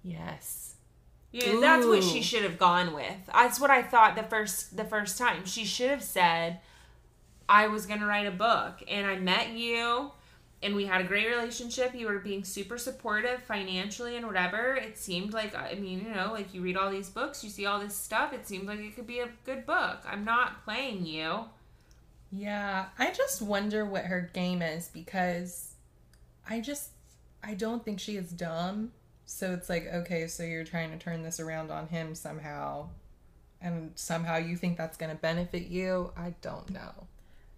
[0.04, 0.76] Yes.
[1.32, 3.26] Yeah, that's what she should have gone with.
[3.34, 5.46] That's what I thought the first the first time.
[5.46, 6.60] She should have said,
[7.50, 10.12] "I was gonna write a book, and I met you,
[10.62, 11.96] and we had a great relationship.
[11.96, 14.76] You were being super supportive financially and whatever.
[14.76, 17.66] It seemed like I mean, you know, like you read all these books, you see
[17.66, 18.32] all this stuff.
[18.32, 20.02] It seemed like it could be a good book.
[20.06, 21.46] I'm not playing you.
[22.32, 25.74] Yeah, I just wonder what her game is because
[26.48, 26.90] I just
[27.44, 28.92] I don't think she is dumb.
[29.34, 32.90] So it's like, okay, so you're trying to turn this around on him somehow.
[33.60, 36.12] And somehow you think that's going to benefit you?
[36.16, 37.08] I don't know.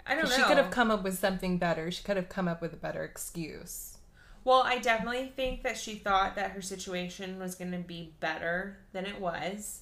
[0.08, 0.36] I don't know.
[0.38, 1.92] She could have come up with something better.
[1.92, 3.98] She could have come up with a better excuse.
[4.46, 8.78] Well, I definitely think that she thought that her situation was going to be better
[8.94, 9.82] than it was.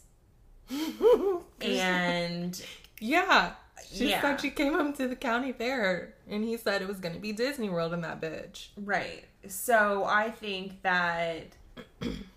[1.62, 2.60] And
[3.00, 3.54] Yeah.
[3.92, 4.22] She Yeah.
[4.22, 7.22] said she came home to the county fair and he said it was going to
[7.22, 8.70] be Disney World in that bitch.
[8.78, 9.26] right.
[9.48, 11.48] So I think that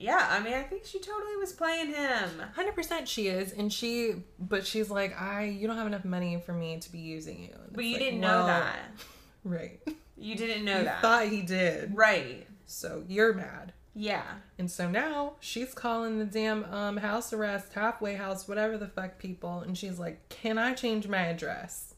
[0.00, 2.30] Yeah, I mean, I think she totally was playing him.
[2.56, 6.52] 100% she is and she but she's like, "I you don't have enough money for
[6.52, 8.76] me to be using you." But you like, didn't well, know that.
[9.44, 9.80] Right.
[10.16, 11.00] You didn't know you that.
[11.02, 11.96] thought he did.
[11.96, 12.46] right.
[12.66, 13.72] So you're mad.
[13.94, 14.22] Yeah.
[14.58, 19.18] And so now she's calling the damn um house arrest, halfway house, whatever the fuck
[19.18, 21.94] people, and she's like, "Can I change my address?"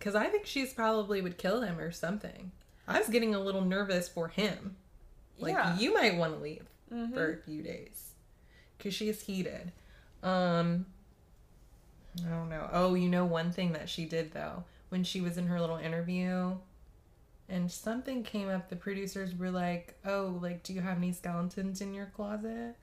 [0.00, 2.50] Cuz I think she's probably would kill him or something.
[2.88, 4.76] I was getting a little nervous for him.
[5.40, 5.78] Like Yeah.
[5.78, 7.12] you might want to leave Mhm.
[7.14, 8.12] for a few days
[8.78, 9.72] cuz she's heated.
[10.22, 10.86] Um
[12.24, 12.68] I don't know.
[12.72, 15.76] Oh, you know one thing that she did though when she was in her little
[15.76, 16.56] interview
[17.48, 21.80] and something came up the producers were like oh like do you have any skeletons
[21.80, 22.74] in your closet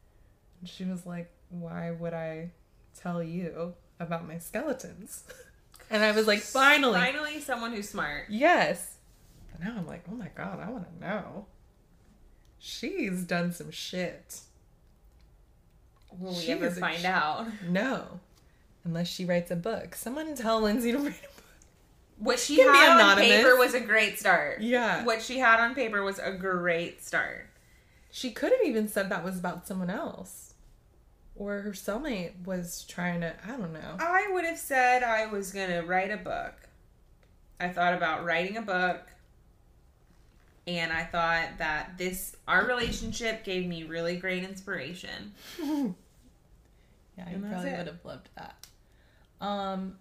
[0.60, 2.50] and she was like why would i
[2.98, 5.24] tell you about my skeletons
[5.90, 8.26] and i was like finally Finally, someone who's smart.
[8.30, 8.96] yes
[9.52, 11.46] but now i'm like oh my god i want to know
[12.60, 14.42] she's done some shit
[16.20, 17.48] Will we She ever find out?
[17.70, 18.20] No.
[18.84, 19.96] Unless she writes a book.
[19.96, 21.44] Someone tell Lindsay to write a book.
[22.20, 24.62] What she Can had on paper was a great start.
[24.62, 25.04] Yeah.
[25.04, 27.50] What she had on paper was a great start.
[28.10, 30.54] She could have even said that was about someone else.
[31.36, 33.98] Or her cellmate was trying to, I don't know.
[34.00, 36.54] I would have said I was going to write a book.
[37.60, 39.02] I thought about writing a book.
[40.68, 45.34] And I thought that this, our relationship gave me really great inspiration.
[47.18, 48.68] Yeah, I probably would have loved that.
[49.42, 49.96] Um,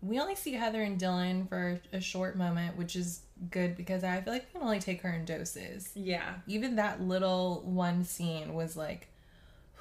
[0.00, 3.20] we only see Heather and Dylan for a short moment, which is
[3.50, 5.90] good because I feel like we can only take her in doses.
[5.94, 6.34] Yeah.
[6.46, 9.08] Even that little one scene was like,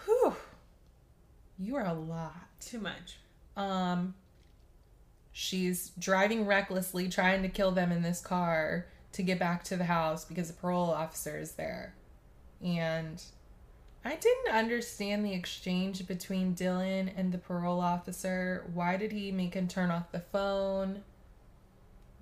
[0.05, 0.35] whew,
[1.57, 2.35] you are a lot.
[2.59, 3.17] Too much.
[3.55, 4.15] Um,
[5.31, 8.87] she's driving recklessly, trying to kill them in this car
[9.17, 11.95] to get back to the house because the parole officer is there.
[12.63, 13.21] And
[14.05, 18.63] I didn't understand the exchange between Dylan and the parole officer.
[18.75, 21.01] Why did he make him turn off the phone?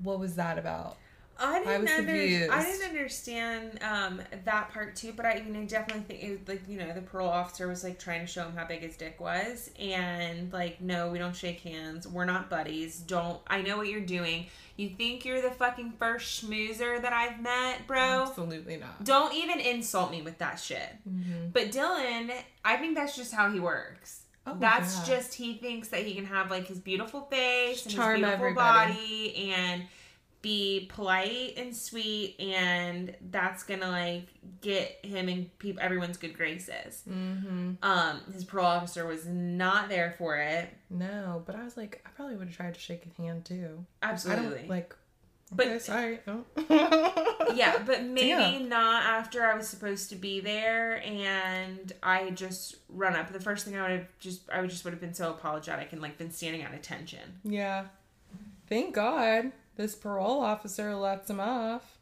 [0.02, 0.96] What was that about?
[1.40, 2.12] I didn't was under.
[2.14, 6.48] I didn't understand um, that part too, but I mean, I definitely think it was
[6.48, 8.96] like you know the parole officer was like trying to show him how big his
[8.96, 13.00] dick was, and like no, we don't shake hands, we're not buddies.
[13.00, 14.48] Don't I know what you're doing?
[14.78, 18.24] You think you're the fucking first schmoozer that I've met, bro?
[18.28, 19.04] Absolutely not.
[19.06, 20.90] Don't even insult me with that shit.
[21.10, 21.54] Mhm.
[21.54, 22.32] But Dylan,
[22.64, 24.22] I think that's just how he works.
[24.48, 25.16] Oh, that's yeah.
[25.16, 28.46] just he thinks that he can have like his beautiful face and Charm his beautiful
[28.46, 28.94] everybody.
[28.94, 29.84] body and
[30.46, 34.28] be polite and sweet and that's gonna like
[34.62, 37.02] get him in people everyone's good graces.
[37.10, 37.72] Mm-hmm.
[37.82, 40.70] Um, his parole officer was not there for it.
[40.92, 43.88] No, but I was like, I probably would have tried to shake his hand too.
[44.04, 44.68] Absolutely.
[44.68, 44.96] like.
[45.52, 46.20] But- okay, sorry.
[46.28, 46.44] Oh.
[47.56, 53.16] yeah, but maybe not after I was supposed to be there and I just run
[53.16, 53.34] up.
[53.34, 55.92] The first thing I would have just I would just would have been so apologetic
[55.92, 57.40] and like been standing at attention.
[57.44, 57.86] Yeah.
[58.70, 61.98] Thank God this parole officer lets him off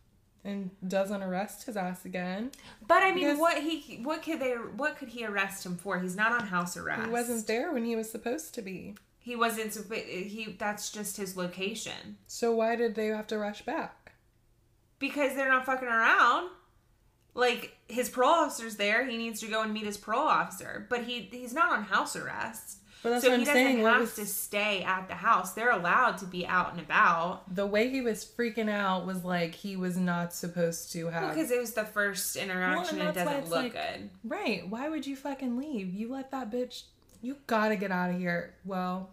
[0.45, 2.51] and doesn't arrest his ass again.
[2.87, 5.99] But I mean, Because- what he what could they what could he arrest him for?
[5.99, 7.03] He's not on house arrest.
[7.05, 8.95] He wasn't there when he was supposed to be.
[9.19, 9.73] He wasn't.
[9.93, 13.99] He that's just his location So why did they have to rush back?
[14.99, 16.49] because they're not fucking around.
[17.35, 19.05] Like his parole officer's there.
[19.05, 22.15] He needs to go and meet his parole officer, but he he's not on house
[22.15, 22.77] arrest.
[23.03, 23.85] But that's so what he I'm doesn't saying.
[23.85, 25.53] Have was, to stay at the house.
[25.53, 27.53] They're allowed to be out and about.
[27.53, 31.33] the way he was freaking out was like he was not supposed to have.
[31.35, 34.09] Because it was the first interaction, Well, it and that's why doesn't look like- good.
[34.23, 34.67] right.
[34.69, 35.93] Why would you fucking leave?
[35.93, 36.83] You let that bitch.
[37.21, 38.53] You gotta get out of here.
[38.65, 39.09] Well,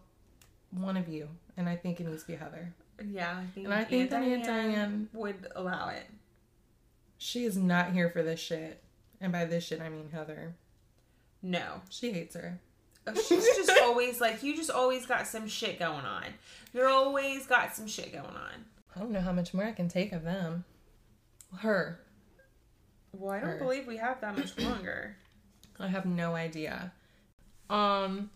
[0.70, 1.28] one of you.
[1.57, 2.72] And I think it needs to be Heather.
[3.05, 6.05] Yeah, I think And I think that Aunt Diane Diane- would allow it.
[7.18, 8.82] She is not here for this shit.
[9.20, 10.55] And by this shit, I mean Heather.
[11.43, 12.61] No, She hates her.
[13.14, 14.57] She's just always like you.
[14.57, 16.24] Just always got some shit going on.
[16.72, 18.64] You're always got some shit going on.
[18.94, 20.64] I don't know how much more I can take of them.
[21.59, 22.01] Her.
[23.12, 23.59] Well, I don't Her.
[23.59, 25.16] believe we have that much longer.
[25.78, 26.92] I have no idea.
[27.68, 28.30] Um,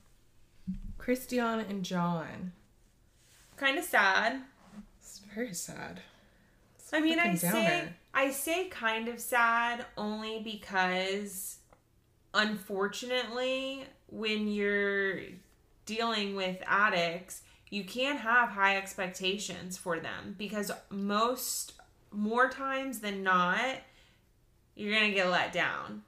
[0.98, 2.52] Christiana and John.
[3.56, 4.40] kind of sad.
[5.00, 6.00] It's very sad.
[6.92, 7.88] I mean, I say.
[8.14, 11.58] I say kind of sad only because
[12.34, 15.20] unfortunately when you're
[15.86, 21.72] dealing with addicts, you can't have high expectations for them because most
[22.12, 23.78] more times than not
[24.76, 26.02] you're going to get let down.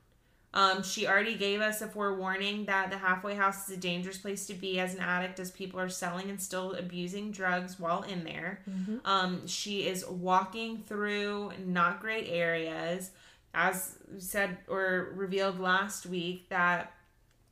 [0.54, 4.46] Um, she already gave us a forewarning that the halfway house is a dangerous place
[4.46, 8.24] to be as an addict, as people are selling and still abusing drugs while in
[8.24, 8.62] there.
[9.04, 13.10] Um, she is walking through not great areas,
[13.56, 16.92] as said or revealed last week that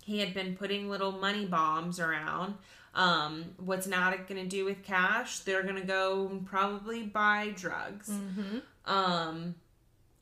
[0.04, 2.54] he had been putting little money bombs around.
[2.94, 5.40] Um, what's an addict going to do with cash?
[5.40, 8.10] They're going to go and probably buy drugs.
[8.84, 9.54] Um,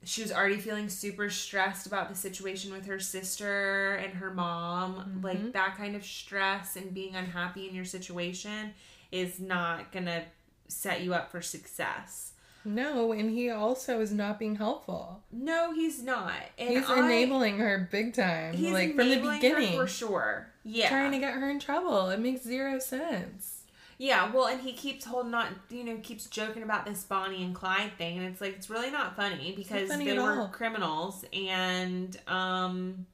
[0.04, 5.20] she was already feeling super stressed about the situation with her sister and her mom.
[5.22, 8.72] Like that kind of stress and being unhappy in your situation
[9.10, 10.22] is not going to
[10.68, 12.31] set you up for success.
[12.64, 15.22] No, and he also is not being helpful.
[15.32, 16.32] No, he's not.
[16.58, 18.54] And He's I- enabling her big time.
[18.54, 19.78] He's like from the enabling her beginning.
[19.78, 20.48] for sure.
[20.64, 22.08] Yeah, Trying to get her in trouble.
[22.10, 23.62] It makes zero sense.
[23.98, 24.30] yeah.
[24.32, 25.56] Well, and he keeps holding on.
[25.70, 28.90] You know, keeps joking about this Bonnie and Clyde thing, and it's like it's really
[28.90, 30.48] not funny because funny they were all.
[30.48, 33.06] criminals, and um,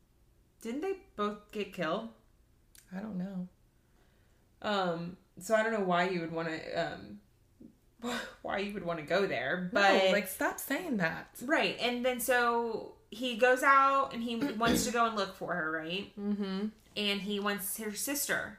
[0.61, 2.09] didn't they both get killed?
[2.95, 3.49] I don't know.
[4.61, 7.21] Um, so I don't know why you would want to um,
[8.43, 11.29] why you would want to go there, but no, like stop saying that.
[11.45, 11.77] Right.
[11.81, 15.71] And then so he goes out and he wants to go and look for her,
[15.71, 16.13] right?
[16.19, 16.67] Mm-hmm.
[16.97, 18.59] And he wants her sister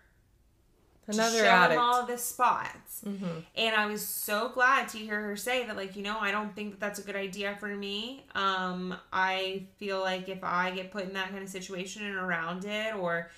[1.07, 1.73] Another to show addict.
[1.73, 3.01] him all the spots.
[3.05, 3.39] mm-hmm.
[3.55, 6.55] And I was so glad to hear her say that, like, you know, I don't
[6.55, 8.25] think that that's a good idea for me.
[8.35, 12.65] Um, I feel like if I get put in that kind of situation and around
[12.65, 13.31] it, or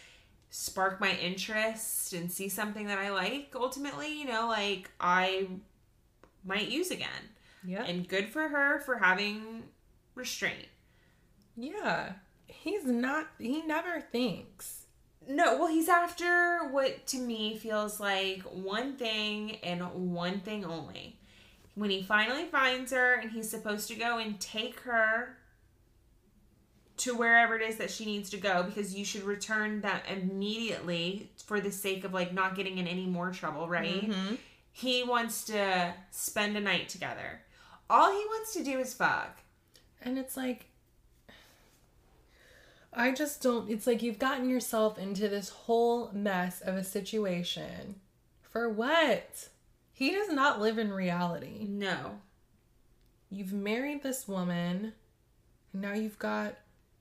[0.50, 5.48] spark my interest and see something that I like, ultimately, you know, like I
[6.46, 7.30] might use again.
[7.64, 7.84] Yeah.
[7.84, 9.64] And good for her for having
[10.16, 10.68] restraint.
[11.56, 12.14] yeah.
[12.48, 13.28] He's not.
[13.40, 14.86] He never thinks.
[15.28, 19.82] No, well, he's after what to me feels like one thing and
[20.14, 21.18] one thing only.
[21.76, 25.38] When he finally finds her and he's supposed to go and take her
[26.98, 31.32] to wherever it is that she needs to go because you should return that immediately
[31.46, 34.10] for the sake of like not getting in any more trouble, right?
[34.10, 34.38] Mhm.
[34.72, 37.42] He wants to spend a night together.
[37.90, 39.42] All he wants to do is fuck.
[40.02, 40.68] And it's like,
[42.94, 43.70] I just don't.
[43.70, 47.96] It's like you've gotten yourself into this whole mess of a situation.
[48.42, 49.50] For what?
[49.94, 51.66] He does not live in reality.
[51.70, 52.20] No.
[53.30, 54.94] You've married this woman,
[55.72, 56.56] and now you've got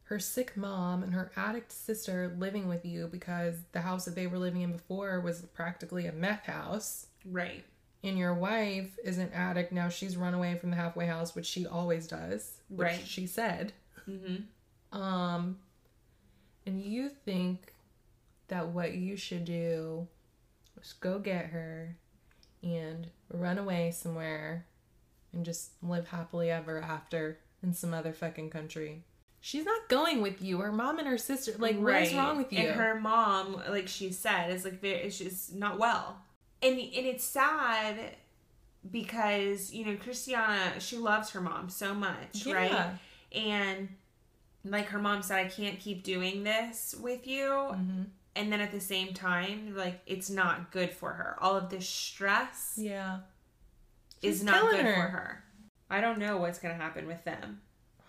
[0.04, 4.26] her sick mom and her addict sister living with you because the house that they
[4.26, 7.06] were living in before was practically a meth house.
[7.24, 7.64] Right.
[8.02, 9.88] And your wife is an addict now.
[9.88, 12.58] She's run away from the halfway house, which she always does.
[12.68, 13.02] Which Right.
[13.06, 13.72] She said.
[14.08, 14.98] Mm-hmm.
[14.98, 15.58] Um,
[16.66, 17.74] and you think
[18.48, 20.08] that what you should do
[20.80, 21.96] is go get her
[22.62, 24.66] and run away somewhere
[25.32, 29.04] and just live happily ever after in some other fucking country.
[29.40, 30.58] She's not going with you.
[30.58, 32.58] Her mom and her sister, like, what is wrong with you?
[32.58, 36.18] And her mom, like she said, is like very, she's not well,
[36.62, 38.16] and and it's sad
[38.90, 42.92] because you know Christiana, she loves her mom so much, right?
[43.32, 43.88] And
[44.64, 47.48] like her mom said, I can't keep doing this with you.
[47.48, 48.06] Mhm.
[48.36, 51.36] And then at the same time, like it's not good for her.
[51.40, 53.20] All of this stress Yeah.
[54.22, 54.94] is not good her.
[54.94, 55.44] for her.
[55.90, 57.62] I don't know what's gonna happen with them.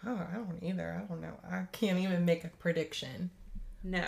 [0.05, 0.99] Oh, I don't either.
[1.03, 1.39] I don't know.
[1.49, 3.29] I can't even make a prediction.
[3.83, 4.07] No.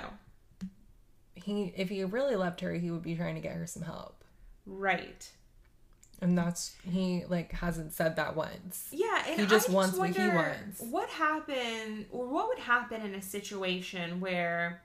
[1.35, 4.22] He, if he really loved her, he would be trying to get her some help.
[4.65, 5.29] Right.
[6.21, 8.87] And that's he like hasn't said that once.
[8.91, 10.81] Yeah, and He just I wants what he wants.
[10.81, 14.81] What happened, or what would happen in a situation where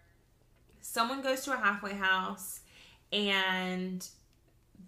[0.81, 2.61] someone goes to a halfway house
[3.13, 4.07] and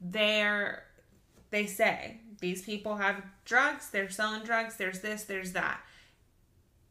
[0.00, 0.84] they're
[1.50, 5.80] they say these people have drugs, they're selling drugs, there's this, there's that.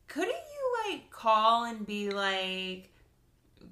[0.08, 2.92] Couldn't you like call and be like,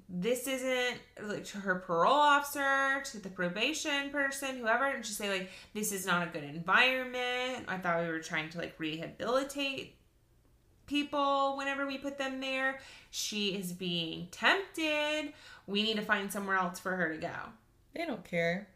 [0.08, 5.28] this isn't like to her parole officer, to the probation person, whoever, and just say
[5.28, 7.66] like, this is not a good environment.
[7.68, 9.96] I thought we were trying to like rehabilitate
[10.86, 12.80] people whenever we put them there.
[13.10, 15.34] She is being tempted.
[15.66, 17.34] We need to find somewhere else for her to go.
[17.94, 18.68] They don't care.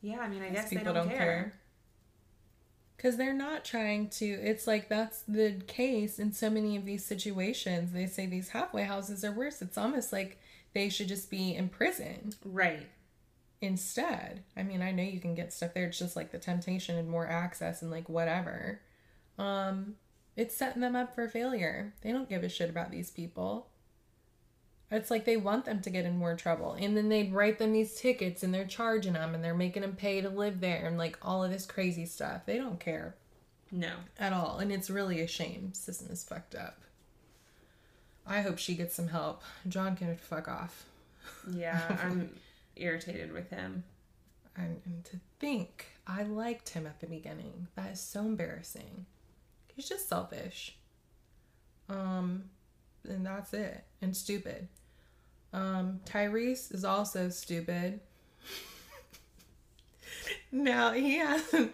[0.00, 1.54] Yeah, I mean, I These guess they don't, care.
[3.04, 4.24] Because they're not trying to.
[4.24, 7.92] It's like that's the case in so many of these situations.
[7.92, 9.60] They say these halfway houses are worse.
[9.60, 10.40] It's almost like
[10.72, 12.88] they should just be in prison Right.
[13.60, 14.42] instead.
[14.56, 15.84] I mean, I know you can get stuff there.
[15.84, 18.80] It's just like the temptation and more access and like whatever.
[19.36, 19.96] Um,
[20.34, 21.92] it's setting them up for failure.
[22.00, 23.68] They don't give a shit about these people.
[24.94, 26.72] It's like they want them to get in more trouble.
[26.78, 29.96] And then they write them these tickets and they're charging them and they're making them
[29.96, 32.42] pay to live there and like all of this crazy stuff.
[32.46, 33.16] They don't care
[33.72, 33.90] No.
[34.18, 34.58] at all.
[34.58, 35.72] And it's really a shame.
[35.74, 36.80] System is fucked up.
[38.26, 39.42] I hope she gets some help.
[39.68, 40.84] John can fuck off.
[41.50, 42.30] Yeah, I'm
[42.76, 43.84] irritated with him.
[44.56, 47.66] And, and to think I liked him at the beginning.
[47.74, 49.06] That is so embarrassing.
[49.74, 50.76] He's just selfish.
[51.88, 52.44] Um,
[53.08, 53.84] and that's it.
[54.00, 54.68] And stupid.
[55.54, 58.00] Um, Tyrese is also stupid.
[60.52, 61.72] now he hasn't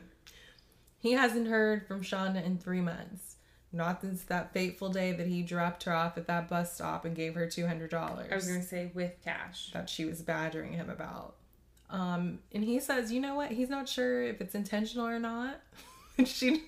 [0.99, 3.37] he hasn't heard from Shonda in three months.
[3.73, 7.17] Not since that fateful day that he dropped her off at that bus stop and
[7.17, 9.71] gave her two hundred dollars I was going to say with cash.
[9.73, 11.37] that she was badgering him about.
[11.89, 13.51] Um, and he says, you know what?
[13.51, 15.61] He's not sure if it's intentional or not.
[16.27, 16.65] She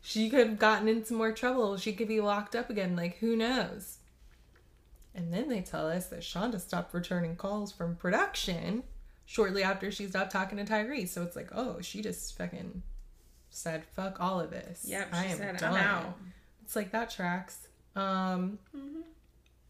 [0.00, 1.76] she could have gotten into more trouble.
[1.76, 2.94] She could be locked up again.
[2.94, 3.96] Like, who knows?
[5.14, 8.82] And then they tell us that Shonda stopped returning calls from production
[9.26, 11.08] shortly after she stopped talking to Tyrese.
[11.08, 12.82] So it's like, oh, she just fucking
[13.50, 14.84] said, fuck all of this.
[14.86, 15.74] Yep, she I am said, done.
[15.74, 16.18] I'm out.
[16.64, 17.68] It's like that tracks.
[17.94, 18.58] Um,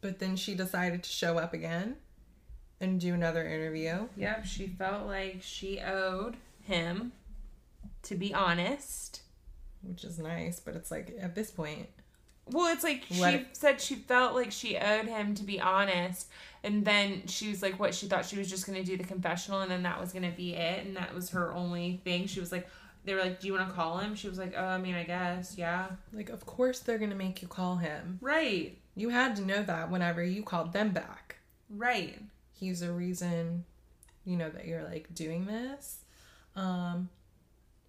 [0.00, 1.96] but then she decided to show up again
[2.80, 4.08] and do another interview.
[4.16, 7.12] Yep, she felt like she owed him
[8.02, 9.20] to be honest
[9.86, 11.88] which is nice, but it's like at this point,
[12.50, 15.60] Well, it's like Let she it- said she felt like she owed him to be
[15.60, 16.28] honest,
[16.62, 19.60] and then she was like, "What?" She thought she was just gonna do the confessional,
[19.62, 22.26] and then that was gonna be it, and that was her only thing.
[22.26, 22.68] She was like,
[23.04, 24.94] "They were like, do you want to call him?" She was like, "Oh, I mean,
[24.94, 28.18] I guess, yeah, like of course they're gonna make you call him.
[28.20, 31.36] right, You had to know that whenever you called them back.
[31.70, 32.18] right."
[32.52, 33.64] He's a reason,
[34.24, 35.98] you know, that you're like doing this.
[36.56, 37.08] Um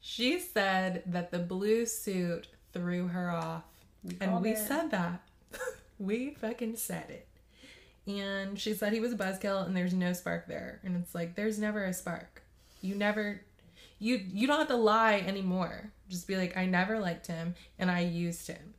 [0.01, 3.63] she said that the blue suit threw her off.
[4.19, 4.57] And we it.
[4.57, 5.21] said that.
[5.99, 7.27] we fucking said it.
[8.07, 10.79] And she said he was a buzzkill and there's no spark there.
[10.83, 12.43] And it's like there's never a spark.
[12.81, 13.41] You never
[13.99, 15.91] you you don't have to lie anymore.
[16.09, 18.73] Just be like, I never liked him and I used him.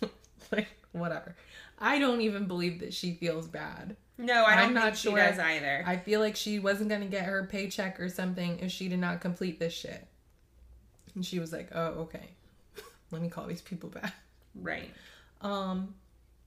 [0.52, 1.36] like, whatever.
[1.78, 3.96] I don't even believe that she feels bad.
[4.16, 5.18] No, I don't I'm not think she sure.
[5.18, 5.84] does either.
[5.86, 9.20] I feel like she wasn't gonna get her paycheck or something if she did not
[9.20, 10.06] complete this shit.
[11.14, 12.30] And she was like, Oh, okay.
[13.14, 14.12] Let me call these people back.
[14.54, 14.90] right,
[15.40, 15.94] Um,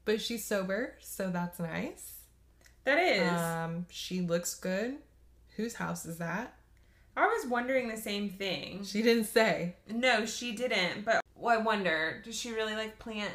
[0.05, 2.13] but she's sober, so that's nice.
[2.84, 3.32] that is.
[3.32, 4.97] Um, she looks good.
[5.55, 6.53] Whose house is that?
[7.15, 8.84] I was wondering the same thing.
[8.84, 9.76] She didn't say.
[9.89, 11.03] No, she didn't.
[11.03, 13.32] But well, I wonder, does she really like plant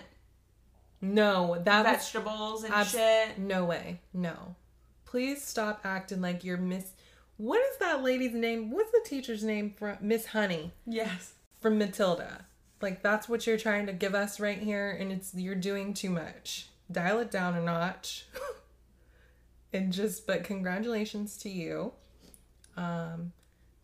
[1.00, 3.38] No, that was vegetables and abs- shit?
[3.38, 4.00] no way.
[4.14, 4.54] No.
[5.04, 6.92] Please stop acting like you're Miss.
[7.38, 8.70] What is that lady's name?
[8.70, 11.32] What's the teacher's name from Miss Honey Yes.
[11.60, 12.44] from Matilda?
[12.82, 16.10] Like that's what you're trying to give us right here, and it's you're doing too
[16.10, 16.68] much.
[16.90, 18.26] Dial it down a notch.
[19.72, 21.92] and just, but congratulations to you.
[22.76, 23.32] Um,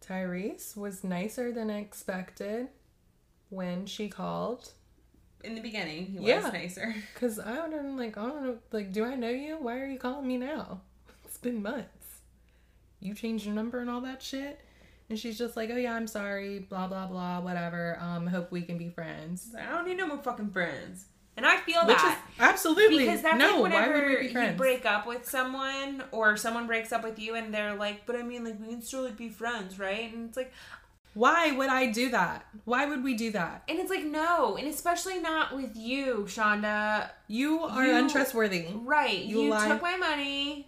[0.07, 2.68] Tyrese was nicer than expected
[3.51, 4.72] when she called.
[5.44, 6.51] In the beginning, he was Yeah.
[6.53, 6.94] nicer.
[7.14, 9.57] Cause I don't like I don't know like do I know you?
[9.59, 10.80] Why are you calling me now?
[11.24, 12.20] It's been months.
[13.01, 14.59] You changed your number and all that shit.
[15.11, 17.98] And she's just like, oh yeah, I'm sorry, blah blah blah, whatever.
[18.00, 19.54] Um, hope we can be friends.
[19.59, 21.06] I don't need no more fucking friends.
[21.36, 22.18] And I feel Which that.
[22.18, 23.62] is absolutely because that's no.
[23.62, 27.54] like whenever be you break up with someone or someone breaks up with you and
[27.54, 30.12] they're like, but I mean, like, we can still like be friends, right?
[30.12, 30.52] And it's like,
[31.14, 32.44] Why would I do that?
[32.64, 33.62] Why would we do that?
[33.68, 37.09] and it's like, no, and especially not with you, Shonda.
[37.28, 38.66] You are You- untrustworthy.
[38.74, 39.20] Right.
[39.24, 40.67] You You, took my money.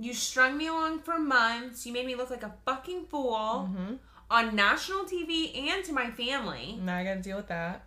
[0.00, 1.84] You strung me along for months.
[1.86, 3.94] You made me look like a fucking fool Mm-hmm.
[4.30, 6.78] on national TV and to my family.
[6.82, 7.84] Now I gotta deal with that.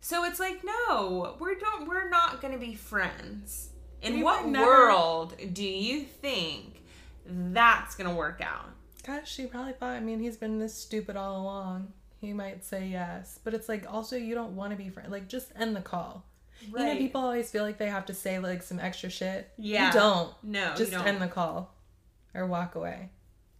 [0.00, 3.70] So it's like, no, we're don't we're not gonna be friends.
[4.02, 6.82] In We what never- world do you think
[7.26, 8.70] that's gonna work out?
[9.04, 11.92] Gosh, she probably thought, I mean, he's been this stupid all along.
[12.20, 13.38] He might say yes.
[13.42, 15.10] But it's like, also, you don't want to be friends.
[15.10, 16.24] Like, just end the call.
[16.66, 19.50] You know, people always feel like they have to say, like, some extra shit.
[19.58, 19.88] Yeah.
[19.88, 20.34] You don't.
[20.42, 21.06] No, Just you don't.
[21.06, 21.74] end the call
[22.34, 23.10] or walk away.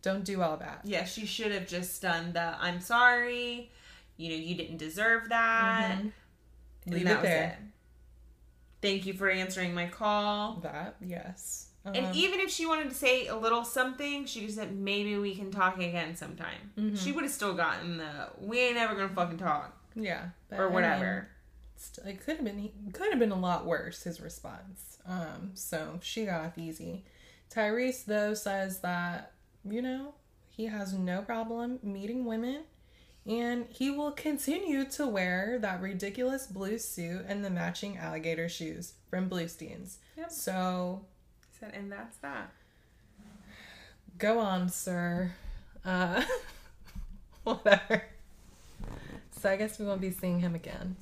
[0.02, 0.80] Don't do all that.
[0.84, 3.70] Yeah, she should have just done the I'm sorry.
[4.16, 5.98] You know, you didn't deserve that.
[5.98, 6.12] Mhm.
[6.86, 7.58] And Leave that it was there.
[8.82, 10.60] Thank you for answering my call.
[10.62, 11.70] That, yes.
[11.84, 15.16] And Um, even if she wanted to say a little something, she just said maybe
[15.18, 16.72] we can talk again sometime.
[16.78, 16.96] Mm-hmm.
[16.96, 20.26] She would have still gotten the we ain't ever gonna fucking talk yeah.
[20.50, 21.04] or I whatever.
[21.04, 21.26] mean, st-
[22.04, 24.98] it could have been could have been a lot worse his response.
[25.06, 27.04] Um so she got off easy.
[27.54, 29.32] Tyrese though says that
[29.64, 30.14] you know
[30.50, 32.62] he has no problem meeting women
[33.26, 38.94] and he will continue to wear that ridiculous blue suit and the matching alligator shoes
[39.10, 40.30] from bluesteins Yep.
[40.30, 41.04] so
[41.58, 42.52] said, and that's that.
[44.18, 45.32] go on sir.
[45.84, 46.22] Uh
[47.44, 48.04] whatever.
[49.40, 50.96] So i guess we won't be seeing him again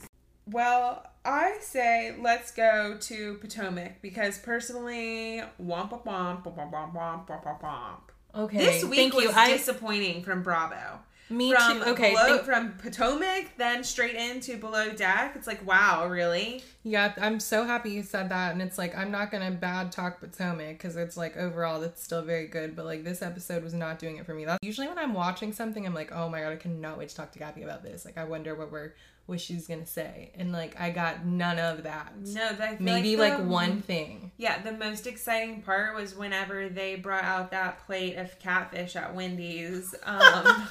[0.50, 7.26] Well, I say let's go to Potomac because personally, womp womp womp womp womp womp
[7.26, 8.00] womp womp
[8.34, 10.98] okay This week thank was you I, disappointing from Bravo.
[11.30, 15.32] me from too okay below, thank- from Potomac, then straight into Below Deck.
[15.34, 16.62] It's like, wow, really?
[16.82, 18.52] Yeah, I'm so happy you said that.
[18.52, 22.02] And it's like, I'm not going to bad talk Potomac because it's like overall, that's
[22.02, 22.76] still very good.
[22.76, 24.44] But like, this episode was not doing it for me.
[24.44, 27.16] That's usually when I'm watching something, I'm like, oh my God, I cannot wait to
[27.16, 28.04] talk to Gabby about this.
[28.04, 28.92] Like, I wonder what we're,
[29.26, 30.32] what she's to say.
[30.36, 32.12] And like, I got none of that.
[32.26, 34.32] No, Maybe like, like, one thing.
[34.36, 39.14] Yeah, the most exciting part was whenever they brought out that plate of catfish at
[39.14, 40.68] Wendy's um,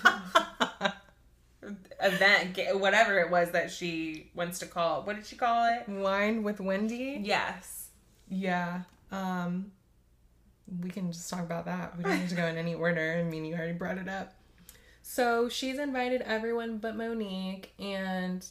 [2.02, 5.02] event, whatever it was that she wants to call.
[5.02, 5.08] it.
[5.08, 5.90] What did she call it?
[5.90, 7.20] Wine with Wendy.
[7.24, 7.90] Yes.
[8.30, 8.82] Yeah.
[9.12, 9.72] Um,
[10.82, 11.98] we can just talk about that.
[11.98, 13.18] We don't need to go in any order.
[13.20, 14.34] I mean, you already brought it up.
[15.06, 18.44] So she's invited everyone but Monique, and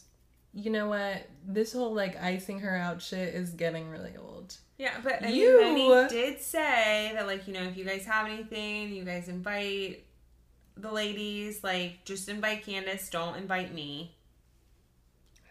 [0.52, 1.26] you know what?
[1.46, 4.56] This whole like icing her out shit is getting really old.
[4.76, 8.04] Yeah, but I mean, You- Monique did say that, like, you know, if you guys
[8.04, 10.04] have anything, you guys invite
[10.76, 11.64] the ladies.
[11.64, 13.08] Like, just invite Candiace.
[13.10, 14.14] Don't invite me.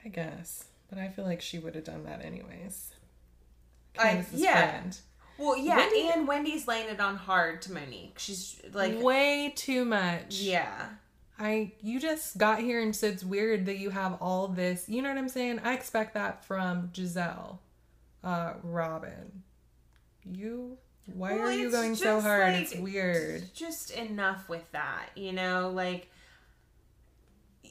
[0.05, 0.65] I guess.
[0.89, 2.91] But I feel like she would have done that anyways.
[3.97, 4.69] I- Candiace's yeah.
[4.69, 4.97] friend.
[5.41, 8.15] Well, yeah, Wendy- and Wendy's laying it on hard to Monique.
[8.19, 10.39] She's like, way too much.
[10.39, 10.89] yeah,
[11.39, 14.87] I you just got here and so it's weird that you have all this.
[14.87, 15.59] You know what I'm saying?
[15.63, 17.57] I expect that from Gizelle,
[18.23, 19.41] uh, Robyn.
[20.31, 20.77] You,
[21.15, 22.53] why Well, are you going so hard?
[22.53, 23.53] like- it's weird.
[23.55, 26.09] just enough with that, you know, like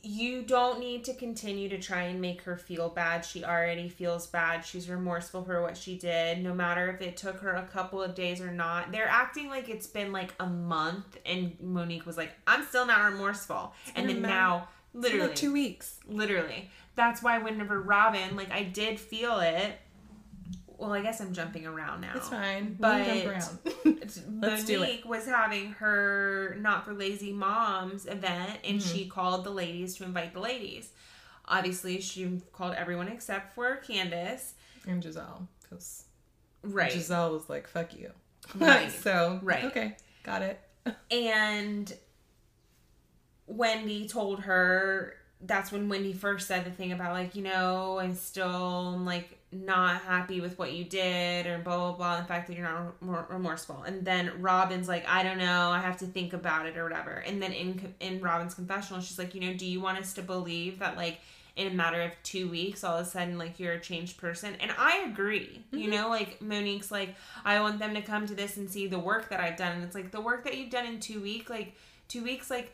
[0.02, 3.24] you don't need to continue to try and make her feel bad.
[3.24, 4.64] She already feels bad.
[4.64, 8.14] She's remorseful for what she did, no matter if it took her a couple of
[8.14, 8.92] days or not.
[8.92, 13.10] They're acting like it's been like a month, and Monique was like, "I'm still not
[13.12, 15.98] remorseful," and then now, literally, like two weeks.
[16.08, 19.78] literally, that's why whenever Robyn, like, I did feel it.
[20.80, 22.12] Well, I guess I'm jumping around now.
[22.16, 22.76] It's fine.
[22.80, 24.00] But- we can jump around.
[24.04, 25.06] Let's Monique do it.
[25.06, 28.92] was having her not for lazy moms event and Mm-hmm.
[28.96, 30.88] she called the ladies to invite the ladies.
[31.46, 34.54] Obviously, she called everyone except for Candiace.
[34.88, 36.04] and Gizelle, because
[36.62, 36.92] Right.
[36.92, 38.12] Gizelle was like, "Fuck you."
[38.54, 38.90] Right.
[38.90, 39.64] so Right.
[39.66, 40.60] Okay, got it.
[41.10, 41.92] And
[43.46, 48.14] Wendy told her that's when Wendy first said the thing about like, you know, I'm
[48.14, 52.14] still like not happy with what you did or blah blah blah.
[52.16, 52.68] and The fact that you're
[53.02, 53.82] not remorseful.
[53.82, 57.22] And then Robyn's like, I don't know, I have to think about it or whatever.
[57.26, 60.22] And then in in Robyn's confessional, she's like, you know, do you want us to
[60.22, 61.20] believe that like
[61.56, 64.54] in a matter of two weeks, all of a sudden, like you're a changed person.
[64.60, 65.62] And I agree.
[65.72, 65.90] You mm-hmm.
[65.90, 69.28] know, like Monique's like, I want them to come to this and see the work
[69.30, 69.72] that I've done.
[69.72, 71.74] And it's like the work that you've done in two weeks, like
[72.08, 72.72] two weeks, like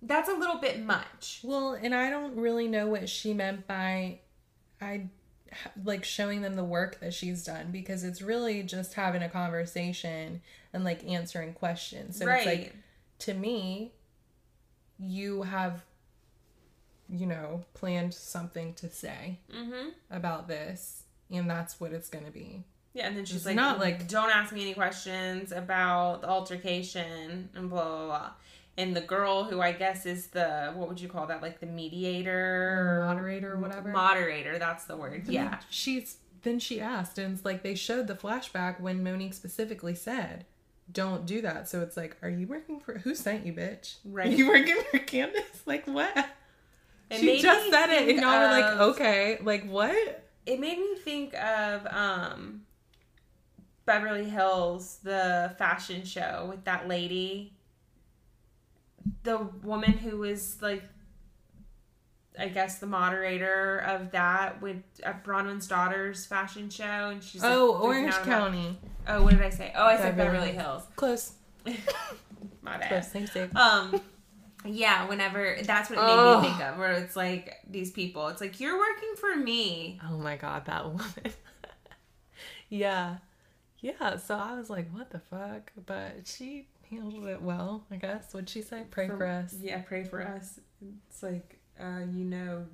[0.00, 1.40] that's a little bit much.
[1.42, 4.20] Well, and I don't really know what she meant by
[4.80, 5.08] I
[5.82, 10.40] like showing them the work that she's done because it's really just having a conversation
[10.72, 12.18] and like answering questions.
[12.18, 12.74] So it's like
[13.20, 13.92] to me
[14.98, 15.84] you have
[17.08, 19.90] you know planned something to say mm-hmm.
[20.10, 22.64] about this and that's what it's going to be.
[22.94, 26.28] Yeah, and then she's It's like, not like- don't ask me any questions about the
[26.28, 28.30] altercation and blah blah blah.
[28.78, 31.66] And the girl who I guess is the what would you call that, like the
[31.66, 33.88] mediator, Moderator or whatever.
[33.90, 35.24] Moderator, that's the word.
[35.26, 35.58] Mean, Yeah.
[35.68, 40.46] she's then she asked, and it's like they showed the flashback when Monique specifically said,
[40.90, 43.96] "Don't do that." So it's like, are you working for who sent you, bitch?
[44.04, 44.28] Right.
[44.28, 45.62] Are you working for Candiace?
[45.66, 46.16] Like what?
[47.10, 50.24] It she just said it, and y'all were like, okay, like what?
[50.46, 52.62] It made me think of um
[53.86, 57.54] Beverly Hills, the fashion show with that lady.
[59.22, 60.82] The woman who was like
[62.38, 67.74] I guess the moderator of that with at Braunwyn's daughter's fashion show and she's Oh,
[67.74, 68.78] freaking Orange about- County.
[69.08, 69.72] Oh, what did I say?
[69.76, 70.82] Oh, I said Beverly Beverly Hills.
[70.94, 71.32] Close.
[72.62, 72.88] My bad.
[72.90, 73.06] Close.
[73.08, 73.54] Thanks, Dave.
[73.56, 74.00] Um,
[74.64, 76.40] yeah, whenever that's what it made Oh.
[76.40, 78.28] me think of, where it's like these people.
[78.28, 79.98] It's like you're working for me.
[80.08, 81.04] Oh my god, that woman.
[82.68, 83.16] yeah.
[83.80, 85.72] Yeah, so I was like, what the fuck?
[85.86, 88.32] But she handled it well, I guess.
[88.32, 88.84] What'd she say?
[88.90, 89.54] Pray for, us.
[89.60, 90.58] Yeah, pray for us.
[91.08, 92.66] It's like, uh, you know,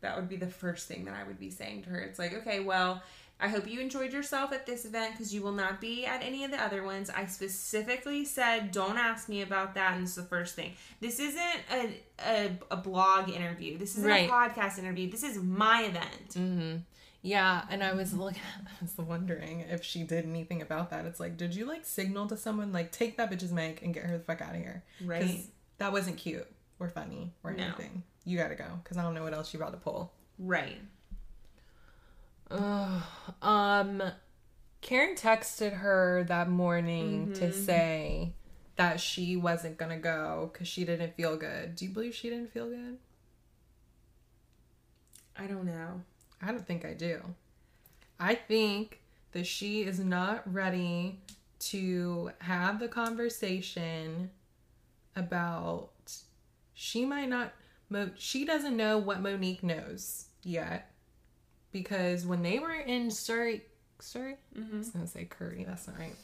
[0.00, 1.98] that would be the first thing that I would be saying to her.
[2.00, 3.02] It's like, okay, well,
[3.42, 6.44] I hope you enjoyed yourself at this event because you will not be at any
[6.44, 7.08] of the other ones.
[7.08, 9.94] I specifically said, don't ask me about that.
[9.94, 10.72] And it's the first thing.
[11.00, 13.78] This isn't a, a, a blog interview.
[13.78, 14.28] This isn't Right.
[14.28, 15.10] a podcast interview.
[15.10, 16.28] This is my event.
[16.34, 16.76] Mm-hmm.
[17.22, 21.04] Yeah, and I was looking, I was wondering if she did anything about that.
[21.04, 24.04] It's like, did you like signal to someone like take that bitch's mic and get
[24.04, 24.82] her the fuck out of here?
[25.04, 25.44] Right.
[25.78, 26.46] That wasn't cute
[26.78, 27.64] or funny or No.
[27.64, 28.02] anything.
[28.24, 30.12] You got to go because I don't know what else you about to pull.
[30.38, 30.78] Right.
[32.50, 33.02] Ugh.
[33.42, 34.02] Um,
[34.80, 37.64] Karen texted her that morning to Mm-hmm.
[37.64, 38.32] say
[38.76, 41.76] that she wasn't gonna go because she didn't feel good.
[41.76, 42.96] Do you believe she didn't feel good?
[45.36, 46.02] I don't know.
[46.42, 47.20] I don't think I do.
[48.18, 49.00] I think
[49.32, 51.20] that she is not ready
[51.60, 54.30] to have the conversation
[55.16, 55.90] about
[56.74, 57.52] she might not
[57.90, 60.92] Mo, she doesn't know what Monique knows yet.
[61.72, 63.62] Because when they were in Surrey
[63.98, 64.36] Surrey?
[64.56, 66.14] I was gonna say Curry that's not right.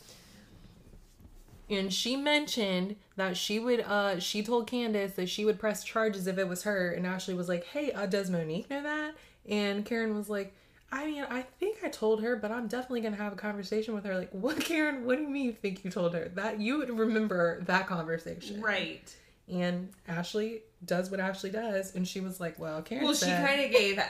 [1.68, 6.26] And she mentioned that she would uh she told Candiace that she would press charges
[6.26, 6.90] if it was her.
[6.92, 9.14] And Ashley was like hey uh, does Monique know that
[9.48, 10.54] and Karen was like
[10.92, 14.04] I mean I think I told her but I'm definitely gonna have a conversation with
[14.04, 16.78] her like what Karen what do you mean you think you told her that you
[16.78, 19.14] would remember that conversation Right.
[19.50, 23.60] and Ashley does what Ashley does and she was like well Karen Well, she kind
[23.64, 24.00] of gave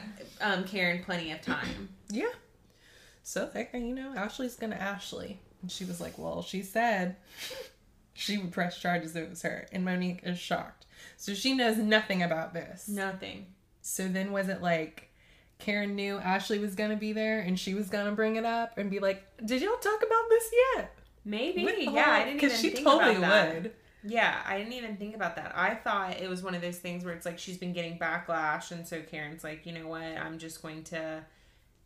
[0.40, 1.88] um, Karen plenty of time.
[2.08, 2.26] yeah.
[3.22, 5.40] So there, you know, Ashley's gonna Ashley.
[5.62, 7.16] And she was like, Well, she said
[8.14, 9.66] she would press charges if it was her.
[9.72, 10.86] And Monique is shocked.
[11.16, 12.86] So she knows nothing about this.
[12.88, 13.46] Nothing.
[13.82, 15.05] So then was it like
[15.58, 18.90] Karen knew Ashley was gonna be there and she was gonna bring it up and
[18.90, 20.94] be like, "Did y'all talk about this yet?"
[21.24, 21.64] Maybe.
[21.64, 23.54] What Yeah, I didn't 'Cause even she totally about that.
[23.54, 23.74] would.
[24.04, 25.52] Yeah, I didn't even think about that.
[25.56, 28.70] I thought it was one of those things where it's like she's been getting backlash,
[28.70, 30.02] and so Karen's like, you know what?
[30.02, 31.24] I'm just going to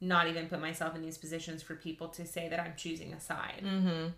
[0.03, 3.21] not even put myself in these positions for people to say that I'm choosing a
[3.21, 3.62] side.
[3.64, 4.09] Mm-hmm.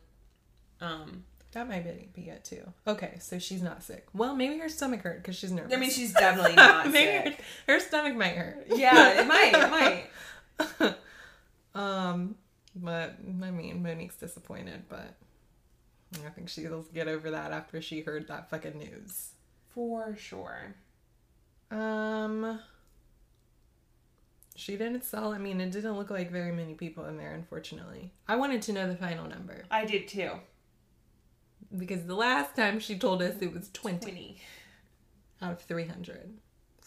[0.85, 1.85] Um, That might
[2.15, 2.63] be, it too.
[2.87, 4.07] Okay, so she's not sick.
[4.15, 5.75] Well, maybe her stomach hurt because she's nervous.
[5.75, 7.41] I mean, she's definitely not maybe sick.
[7.67, 8.67] Her, her stomach might hurt.
[8.75, 9.53] Yeah, it might.
[9.55, 10.95] It might.
[11.75, 12.37] Um,
[12.75, 15.15] but I mean, Monique's disappointed, but
[16.27, 19.31] I think she'll get over that after she heard that fucking news.
[19.69, 20.75] For sure.
[21.71, 22.61] Um,
[24.55, 25.33] she didn't sell.
[25.33, 28.13] I mean, it didn't look like very many people in there, unfortunately.
[28.29, 30.33] I wanted to know the final number I did too.
[31.77, 34.41] Because the last time she told us it was 20 Winnie.
[35.41, 36.35] out of 300.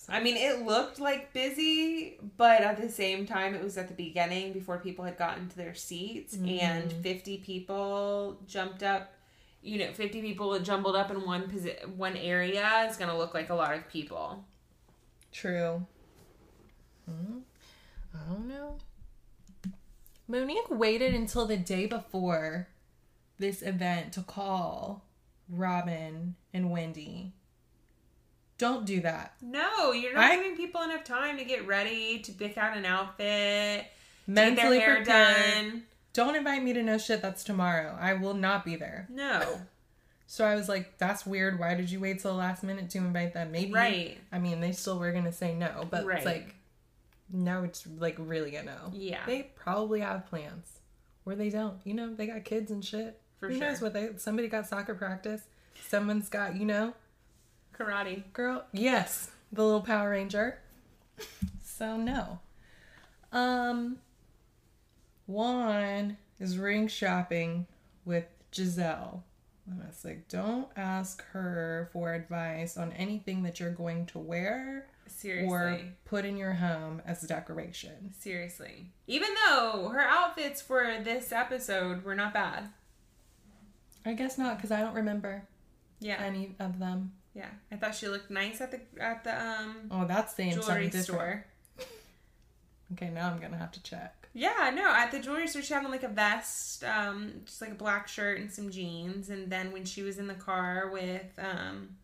[0.07, 3.95] I mean, it looked like busy, but at the same time, it was at the
[3.95, 9.13] beginning before people had gotten to their seats, and 50 people jumped up.
[9.63, 13.33] You know, 50 people jumbled up in one posi- one area is going to look
[13.33, 14.45] like a lot of people.
[15.31, 15.83] True.
[17.09, 17.39] Hmm.
[18.13, 18.77] I don't know.
[20.27, 22.67] Monique waited until the day before
[23.39, 25.03] this event to call
[25.49, 27.33] Robyn and Wendy.
[28.57, 29.33] Don't do that.
[29.41, 32.85] No, you're not I- giving people enough time to get ready, to pick out an
[32.85, 33.89] outfit, get
[34.27, 35.45] Mentally their hair prepared.
[35.71, 35.83] done.
[36.13, 37.97] Don't invite me to no shit that's tomorrow.
[37.99, 39.07] I will not be there.
[39.09, 39.59] No.
[40.27, 41.59] So I was like, that's weird.
[41.59, 43.51] Why did you wait till the last minute to invite them?
[43.51, 43.73] Maybe.
[43.73, 44.17] Right.
[44.31, 46.17] I mean, they still were going to say no, but Right.
[46.17, 46.55] it's like,
[47.29, 48.91] now it's like really a no.
[48.93, 49.19] Yeah.
[49.25, 50.79] They probably have plans.
[51.25, 51.79] Or they don't.
[51.83, 53.19] You know, they got kids and shit.
[53.39, 53.67] For Who sure.
[53.67, 55.41] knows what they somebody got soccer practice.
[55.87, 56.93] Someone's got, you know,
[57.77, 58.23] Karate.
[58.33, 58.65] girl.
[58.71, 59.29] Yes.
[59.51, 60.59] The little Power Ranger.
[61.63, 62.39] so no.
[63.31, 63.97] Um
[65.27, 67.67] Juan is ring shopping
[68.05, 69.21] with Gizelle.
[69.67, 74.85] And it's like, don't ask her for advice on anything that you're going to wear
[75.07, 75.49] Seriously.
[75.49, 78.13] or put in your home as decoration.
[78.19, 78.91] Seriously.
[79.07, 82.69] Even though her outfits for this episode were not bad.
[84.05, 85.43] I guess not, because I don't remember
[85.99, 86.21] Yeah.
[86.21, 87.13] any of them.
[87.33, 87.49] Yeah.
[87.71, 91.01] I thought she looked nice at the at the um Oh, that's saying jewelry something
[91.01, 91.45] store.
[92.93, 94.27] Okay, now I'm gonna have to check.
[94.33, 97.71] Yeah, no, at the jewelry store she had on like a vest, um, just like
[97.71, 101.25] a black shirt and some jeans, and then when she was in the car with
[101.39, 101.95] um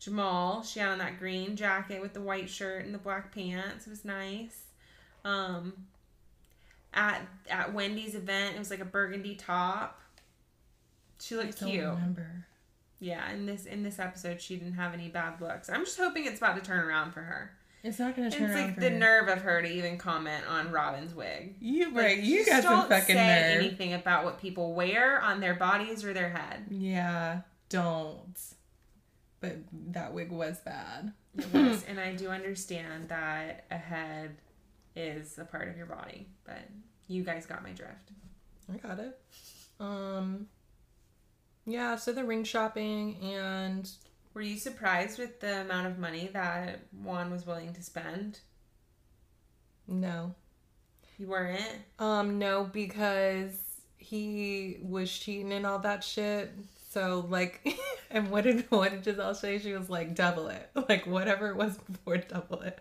[0.00, 3.86] Jamal, she had on that green jacket with the white shirt and the black pants.
[3.86, 4.64] It was nice.
[5.24, 5.72] Um
[6.92, 10.00] at at Wendy's event, it was like a burgundy top.
[11.20, 11.84] She I looked don't cute.
[11.84, 12.46] remember.
[13.00, 15.68] Yeah, in this in this episode, she didn't have any bad looks.
[15.68, 17.52] I'm just hoping it's about to turn around for her.
[17.82, 18.98] It's not gonna And turn it's like the her.
[18.98, 21.56] nerve of her to even comment on Robyn's wig.
[21.60, 23.62] You Like, you got some don't fucking say nerve.
[23.64, 26.64] anything about what people wear on their bodies or their head.
[26.70, 28.34] Yeah, don't.
[29.40, 29.58] But
[29.92, 31.12] that wig was bad.
[31.38, 34.36] It was, and I do understand that a head
[34.96, 36.62] is a part of your body, but
[37.08, 38.10] you guys got my drift.
[38.72, 39.20] I got it.
[39.78, 40.48] Um.
[41.66, 43.90] Yeah, so the ring shopping and
[44.34, 48.40] Were you surprised with the amount of money that Juan was willing to spend?
[49.88, 50.34] no,
[51.18, 51.60] You weren't.
[51.98, 53.52] um, no, because
[53.98, 56.52] he was cheating and all that shit.
[56.90, 57.66] So like,
[58.10, 59.58] and what did what did Gizelle say?
[59.58, 62.80] She was like, double it, like whatever it was before, double it.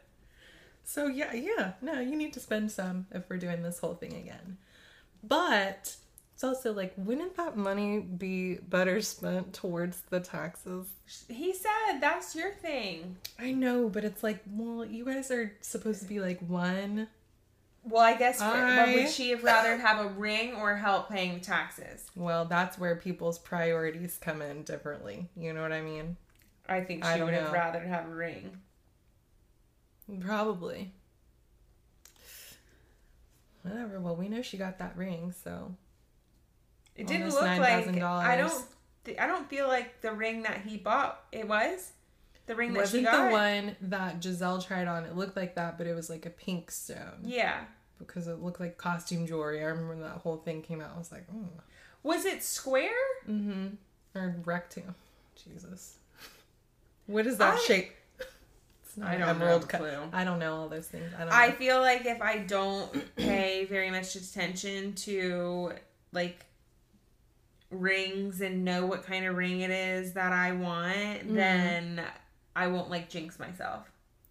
[0.83, 4.13] So yeah, yeah, no, you need to spend some if we're doing this whole thing
[4.13, 4.57] again.
[5.23, 5.95] But
[6.35, 10.85] it's also like, wouldn't that money be better spent towards the taxes?
[11.29, 13.15] He said that's your thing.
[13.39, 17.07] I know, but it's like, well, you guys are supposed to be like one.
[17.85, 21.39] Well, I guess I- would she have rather have a ring or help paying the
[21.39, 22.05] taxes?
[22.17, 25.29] Well, that's where people's priorities come in differently.
[25.37, 26.17] You know what I mean?
[26.67, 28.57] I think she don't would have rather have a ring.
[30.19, 30.91] Probably.
[33.61, 34.01] Whatever.
[34.01, 35.77] Well, we know she got that ring, so
[36.95, 38.03] It didn't look like $9,000.
[38.03, 38.65] I don't.
[39.19, 41.23] I don't feel like the ring that he bought.
[41.31, 41.91] It was
[42.47, 43.27] the ring that wasn't she got.
[43.27, 45.03] the one that Gizelle tried on.
[45.05, 47.65] It looked like that, but it was like a pink stone Yeah.
[47.99, 49.59] because it looked like costume jewelry.
[49.61, 50.91] I remember when that whole thing came out.
[50.95, 51.45] I was like, mm.
[52.01, 52.89] Was it square?
[53.29, 53.67] mm-hmm,
[54.17, 54.95] or rectangle.
[55.43, 55.97] Jesus,
[57.05, 57.91] what is that I- shape?
[58.85, 59.97] It's not I an don't emerald know, clue.
[60.13, 61.11] I don't know all those things.
[61.17, 61.33] I don't.
[61.33, 61.53] I know.
[61.55, 65.73] feel like if I don't pay very much attention to
[66.13, 66.45] like
[67.71, 71.35] rings and know what kind of ring it is that I want, Mm-hmm.
[71.35, 72.01] then
[72.55, 73.89] I won't like jinx myself.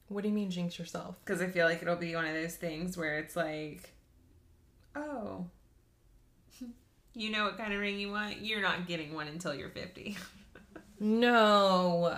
[0.08, 1.16] What do you mean jinx yourself?
[1.24, 3.92] because I feel like it'll be one of those things where it's like,
[4.94, 5.46] oh,
[7.14, 8.40] you know what kind of ring you want?
[8.40, 10.16] You're not getting one until you're 50.
[11.00, 12.16] No.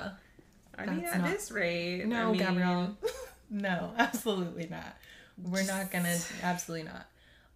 [0.79, 2.97] I mean, at not- this rate, No, I mean, Gabrielle.
[3.51, 4.97] no, absolutely not.
[5.43, 7.07] We're not gonna absolutely not.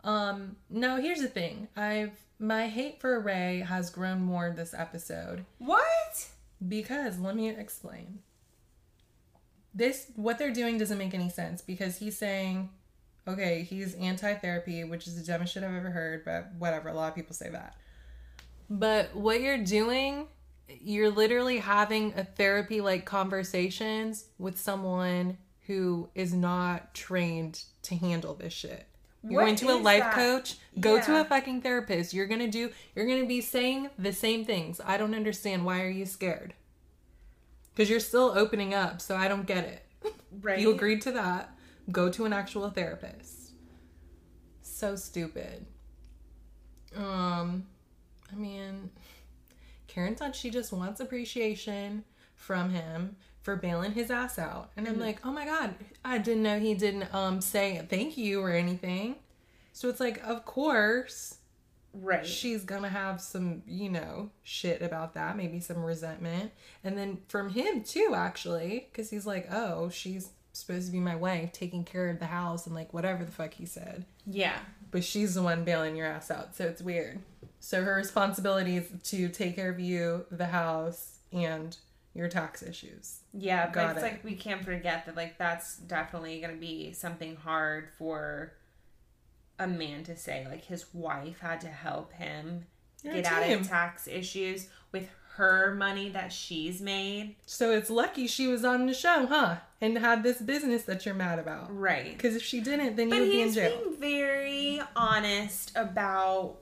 [0.03, 1.69] Um, no, here's the thing.
[1.77, 6.29] I've my hate for Ray has grown more this episode What?
[6.67, 8.21] because let me explain.
[9.75, 12.71] This what they're doing doesn't make any sense because he's saying,
[13.29, 16.89] okay, he's anti-therapy, which is the dumbest shit I've ever heard, but whatever.
[16.89, 17.77] A lot of people say that.
[18.69, 20.27] But what you're doing,
[20.81, 28.35] you're literally having a therapy like conversations with someone who is not trained to handle
[28.35, 28.87] this shit.
[29.23, 30.15] You're What going to a life that?
[30.15, 32.15] coach, go to a fucking therapist.
[32.15, 34.81] You're to do you're to be saying the same things.
[34.85, 36.55] I don't understand why are you scared?
[37.77, 40.13] Cuz you're still opening up, so I don't get it.
[40.41, 40.59] Right?
[40.59, 41.55] You agreed to that.
[41.91, 43.53] Go to an actual therapist.
[44.63, 45.67] So stupid.
[46.97, 47.67] Um,
[48.33, 48.91] I mean,
[49.87, 52.05] Karen thought she just wants appreciation
[52.35, 53.17] from him
[53.51, 54.71] for bailing his ass out.
[54.77, 55.03] And I'm Mm-hmm.
[55.03, 55.75] like, oh my god,
[56.05, 59.17] I didn't know he didn't um say thank you or anything.
[59.73, 61.37] So it's like, of course,
[61.93, 62.25] Right.
[62.25, 66.53] she's gonna have some, you know, shit about that, maybe some resentment.
[66.85, 71.17] And then from him too, actually, because he's like, oh, she's supposed to be my
[71.17, 74.05] wife, taking care of the house and like whatever the fuck he said.
[74.27, 74.59] yeah.
[74.93, 77.21] But she's the one bailing your ass out, so it's weird.
[77.61, 81.77] So her responsibility is to take care of you, the house, and
[82.15, 83.21] your tax issues.
[83.33, 84.03] Yeah, but it's it.
[84.03, 88.53] like we can't forget that like that's definitely gonna be something hard for
[89.59, 90.47] a man to say.
[90.49, 92.67] Like his wife had to help him
[93.03, 97.37] get out of tax issues with her money that she's made.
[97.47, 99.57] So it's lucky she was on the show, huh?
[99.81, 101.75] And had this business that you're mad about.
[101.75, 102.13] Right.
[102.17, 103.79] Because if she didn't, then But you would be in he's jail.
[103.79, 106.59] being very honest about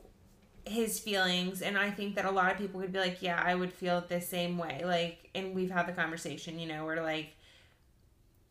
[0.68, 3.54] his feelings and I think that a lot of people would be like, Yeah, I
[3.54, 4.82] would feel it the same way.
[4.84, 7.34] Like and we've had the conversation, you know, where like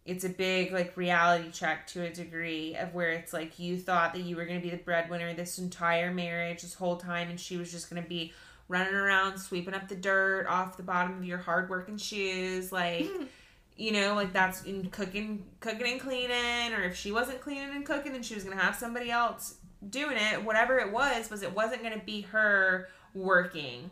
[0.07, 4.13] it's a big like reality check to a degree of where it's like you thought
[4.13, 7.39] that you were going to be the breadwinner this entire marriage this whole time and
[7.39, 8.34] she was just going to be
[8.70, 13.05] running around sweeping up the dirt off the bottom of your hard working shoes like
[13.76, 17.86] you know like that's in cooking cooking and cleaning or if she wasn't cleaning and
[17.86, 19.55] cooking then she was going to have somebody else
[19.89, 23.89] doing it whatever it was was it wasn't going to be her working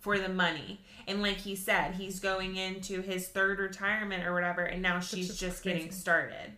[0.00, 0.80] for the money.
[1.06, 5.38] And like he said, he's going into his third retirement or whatever, and now she's
[5.38, 6.52] just getting started.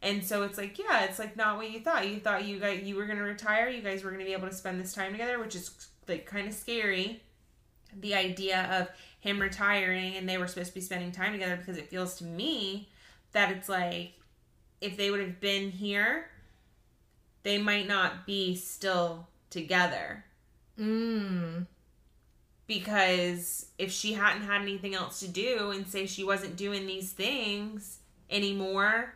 [0.00, 2.06] And so it's like, yeah, it's like not what you thought.
[2.08, 4.54] You thought you guys you were gonna retire, you guys were gonna be able to
[4.54, 7.22] spend this time together, which is like kind of scary.
[7.98, 8.88] The idea of
[9.20, 12.24] him retiring and they were supposed to be spending time together because it feels to
[12.24, 12.90] me
[13.32, 14.12] that it's like
[14.80, 16.26] if they would have been here,
[17.44, 20.24] they might not be still together
[20.78, 21.66] Mmm.
[22.66, 27.12] because if she hadn't had anything else to do and say she wasn't doing these
[27.12, 29.14] things anymore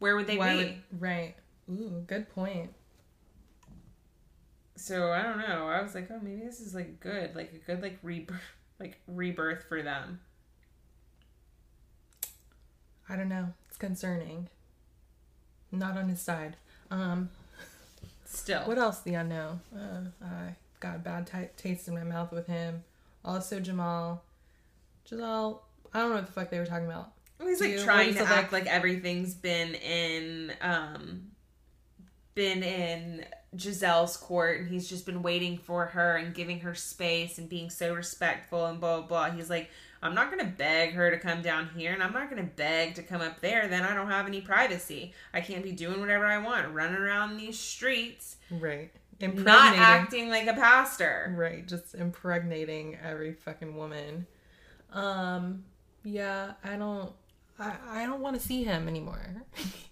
[0.00, 1.34] where would they Why be would right?
[1.70, 2.72] Ooh, good point.
[4.74, 7.58] so i don't know i was like oh maybe this is like good like a
[7.58, 8.40] good like rebirth
[8.80, 10.20] like rebirth for them
[13.08, 13.52] I don't know.
[13.68, 14.48] It's concerning.
[15.70, 16.56] Not on his side.
[16.92, 17.30] Um,
[18.26, 19.58] still what else do I know?
[19.74, 22.84] Uh, I got bad t- taste in my mouth with him.
[23.24, 24.22] Also, Jamal.
[25.08, 25.60] Gizelle.
[25.94, 27.12] I don't know what the fuck they were talking about.
[27.42, 31.30] he's like trying to act like everything's been in um
[32.34, 33.24] been in
[33.56, 37.68] Gizelle's court and he's just been waiting for her and giving her space and being
[37.68, 39.30] so respectful and blah blah blah.
[39.36, 39.70] He's like,
[40.02, 43.02] I'm not gonna beg her to come down here and I'm not gonna beg to
[43.02, 45.14] come up there, then I don't have any privacy.
[45.32, 48.90] I can't be doing whatever I want, running around these streets, Right.
[49.20, 51.32] not acting like a pastor.
[51.36, 51.66] Right.
[51.68, 54.26] Just impregnating every fucking woman.
[54.92, 55.64] Um.
[56.04, 56.52] Yeah.
[56.64, 57.12] I don't.
[57.58, 59.20] I, I don't want to see him anymore.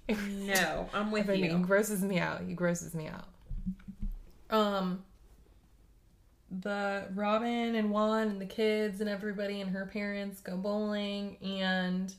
[0.08, 1.58] No, I'm with I mean, he you.
[1.58, 2.40] grosses me out.
[2.42, 3.26] He grosses me out.
[4.50, 5.04] Um,
[6.50, 12.12] the Robyn and Juan and the kids and everybody and her parents go bowling, and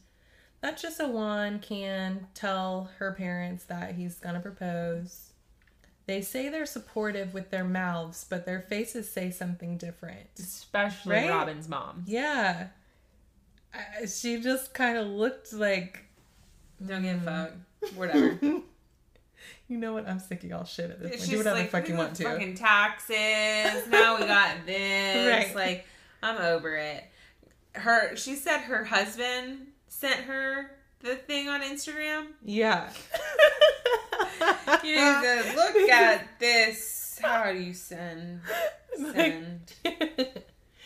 [0.61, 5.31] that's just so Juan can tell her parents that he's gonna propose.
[6.07, 10.27] They say they're supportive with their mouths, but their faces say something different.
[10.39, 11.29] Especially Right?
[11.29, 12.03] Robyn's mom.
[12.05, 12.67] Yeah.
[13.73, 16.05] I, she just kind of looked like
[16.85, 17.25] Don't give a hmm.
[17.25, 17.95] fuck.
[17.95, 18.39] Whatever.
[19.71, 20.05] You know what?
[20.05, 21.29] I'm sick of y'all shit at this point.
[21.29, 22.23] Do whatever like, the fuck you "We want to.
[22.25, 23.87] Fucking taxes.
[23.87, 25.47] now we got this.
[25.47, 25.55] Right.
[25.55, 25.85] Like,
[26.21, 27.05] I'm over it.
[27.75, 32.27] Her, she said her husband sent her the thing on Instagram?
[32.43, 32.89] Yeah.
[34.83, 37.19] You need to look at this.
[37.21, 38.41] How do you send?
[38.97, 39.71] Send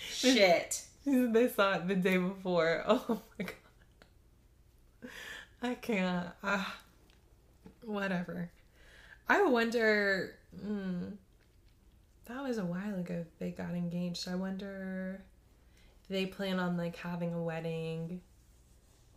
[0.10, 0.84] shit.
[1.06, 2.84] they saw it the day before.
[2.86, 5.10] Oh my god.
[5.62, 6.28] I can't.
[6.44, 6.76] Ah,
[7.84, 8.50] whatever.
[9.28, 10.36] I wonder.
[10.64, 11.14] Mm,
[12.26, 14.28] that was a while ago they got engaged.
[14.28, 15.22] I wonder
[16.04, 18.22] if they plan on like having a wedding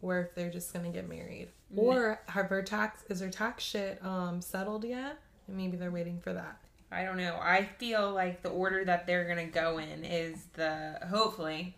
[0.01, 1.49] or if they're just gonna get married.
[1.77, 5.19] Or have her tax is her tax shit um settled yet?
[5.47, 6.59] And maybe they're waiting for that.
[6.91, 7.39] I don't know.
[7.41, 11.77] I feel like the order that they're gonna go in is the hopefully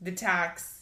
[0.00, 0.77] the tax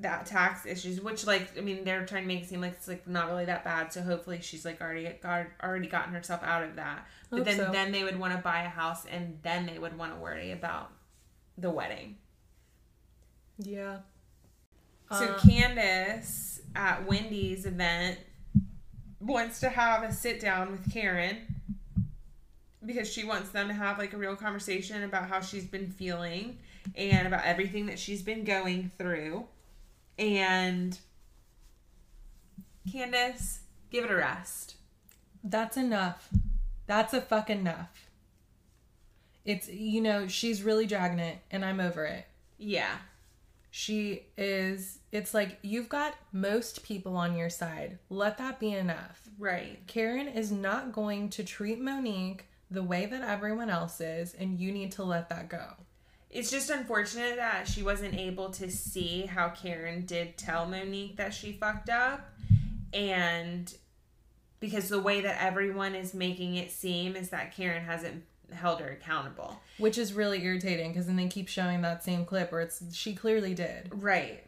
[0.00, 2.88] that tax issues, which like I mean they're trying to make it seem like it's
[2.88, 3.92] like not really that bad.
[3.92, 7.06] So hopefully she's like already got already gotten herself out of that.
[7.30, 7.70] But then so.
[7.72, 10.52] then they would want to buy a house and then they would want to worry
[10.52, 10.90] about
[11.58, 12.16] the wedding.
[13.58, 13.98] Yeah.
[15.10, 18.18] So Uh, Candiace at Wendy's event
[19.20, 21.36] wants to have a sit down with Karen
[22.84, 26.58] because she wants them to have like a real conversation about how she's been feeling
[26.96, 29.46] and about everything that she's been going through.
[30.22, 30.96] And
[32.88, 33.58] Candiace,
[33.90, 34.76] give it a rest.
[35.42, 36.28] That's enough.
[36.86, 38.08] That's a fuck enough.
[39.44, 42.24] It's you know, she's really dragging it and I'm over it.
[42.56, 42.98] Yeah.
[43.72, 47.98] She is it's like you've got most people on your side.
[48.08, 49.28] Let that be enough.
[49.40, 49.84] Right.
[49.88, 54.70] Karen is not going to treat Monique the way that everyone else is and you
[54.70, 55.64] need to let that go.
[56.32, 61.34] It's just unfortunate that she wasn't able to see how Karen did tell Monique that
[61.34, 62.32] she fucked up.
[62.94, 63.72] And
[64.58, 68.90] because the way that everyone is making it seem is that Karen hasn't held her
[68.90, 69.60] accountable.
[69.78, 73.14] Which is really irritating because then they keep showing that same clip where it's she
[73.14, 73.90] clearly did.
[73.92, 74.44] Right.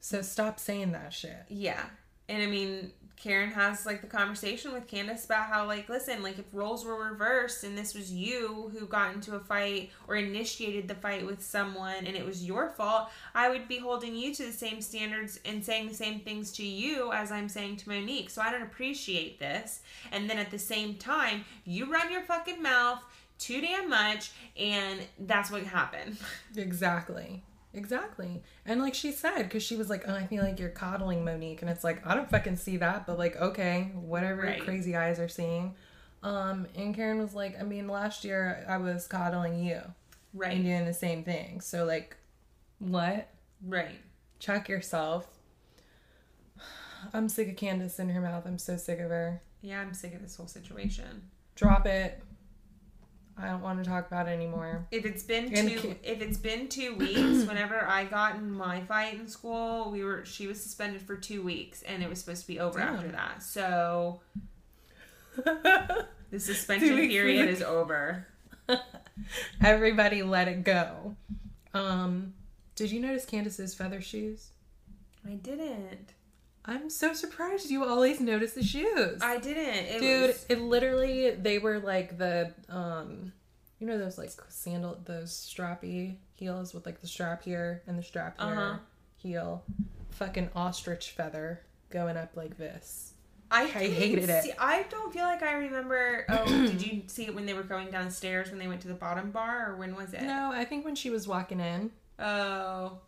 [0.00, 1.44] So stop saying that shit.
[1.48, 1.82] Yeah.
[2.28, 6.38] And I mean, Karen has like the conversation with Candiace about how, like, listen, like,
[6.38, 10.88] if roles were reversed and this was you who got into a fight or initiated
[10.88, 14.46] the fight with someone and it was your fault, I would be holding you to
[14.46, 18.30] the same standards and saying the same things to you as I'm saying to Monique.
[18.30, 19.80] So I don't appreciate this.
[20.12, 23.02] And then at the same time, you run your fucking mouth
[23.38, 26.16] too damn much, and that's what happened.
[26.56, 27.42] Exactly.
[27.74, 28.42] Exactly.
[28.64, 31.60] And like she said, because she was like, oh, I feel like you're coddling Monique.
[31.60, 34.62] And it's like, I don't fucking see that, but like, okay, whatever Right.
[34.62, 35.74] crazy eyes are seeing.
[36.22, 39.80] Um, and Karen was like, I mean, last year I was coddling you
[40.32, 40.54] Right.
[40.54, 41.60] and doing the same thing.
[41.60, 42.16] So like,
[42.78, 43.28] what?
[43.66, 43.98] Right.
[44.38, 45.26] Check yourself.
[47.12, 48.46] I'm sick of Candiace in her mouth.
[48.46, 49.42] I'm so sick of her.
[49.60, 51.22] Yeah, I'm sick of this whole situation.
[51.54, 52.22] Drop it.
[53.36, 54.86] I don't want to talk about it anymore.
[54.90, 58.82] If it's been And two, if it's been two weeks, whenever I got in my
[58.82, 62.42] fight in school, we were she was suspended for two weeks, and it was supposed
[62.42, 62.94] to be over Damn.
[62.94, 63.42] after that.
[63.42, 64.20] So
[65.44, 68.26] the suspension period is over.
[69.62, 71.16] Everybody let it go.
[71.72, 72.34] Um,
[72.76, 74.50] did you notice Candiace's feather shoes?
[75.26, 76.12] I didn't.
[76.66, 79.20] I'm so surprised you always notice the shoes.
[79.22, 79.84] I didn't.
[79.86, 83.32] It Dude, was, it literally they were like the um
[83.78, 88.02] you know those like sandal those strappy heels with like the strap here and the
[88.02, 88.78] strap here Uh-huh.
[89.16, 89.64] heel.
[90.10, 91.60] Fucking ostrich feather
[91.90, 93.12] going up like this.
[93.50, 94.44] I, I hated it.
[94.44, 96.24] see- I don't feel like I remember.
[96.28, 98.94] Oh, did you see it when they were going downstairs when they went to the
[98.94, 100.22] bottom bar, or when was it?
[100.22, 101.90] No, I think when she was walking in.
[102.18, 102.98] Oh,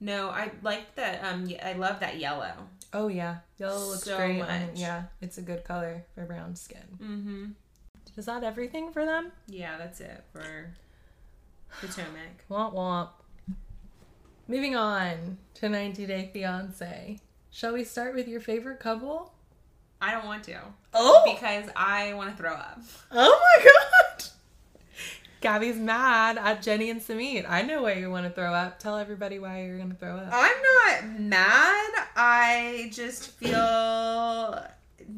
[0.00, 0.28] no.
[0.30, 1.22] I like that.
[1.24, 1.48] um.
[1.62, 2.52] I love that yellow.
[2.94, 3.38] Oh yeah.
[3.58, 4.38] Yellow looks So great.
[4.38, 4.48] much.
[4.48, 6.98] and yeah, it's a good color for brown skin.
[7.02, 7.44] Mm-hmm.
[8.16, 9.32] Is that everything for them?
[9.48, 10.72] Yeah, that's it for
[11.80, 12.46] Potomac.
[12.48, 13.08] Womp womp.
[14.46, 17.18] Moving on to 90 Day Fiance.
[17.50, 19.32] Shall we start with your favorite couple?
[20.00, 20.58] I don't want to
[20.92, 21.22] Oh!
[21.34, 22.80] because I want to throw up.
[23.10, 23.93] Oh my god!
[25.44, 27.44] Gabby's mad at Jenny and Sumit.
[27.46, 28.78] I know why you want to throw up.
[28.78, 30.30] Tell everybody why you're going to throw up.
[30.32, 30.56] I'm
[31.02, 31.90] not mad.
[32.16, 34.66] I just feel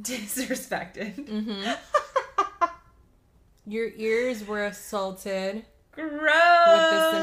[0.02, 1.14] disrespected.
[1.28, 2.64] Mm-hmm.
[3.68, 5.64] Your ears were assaulted.
[5.92, 6.10] Gross.
[6.66, 7.14] With this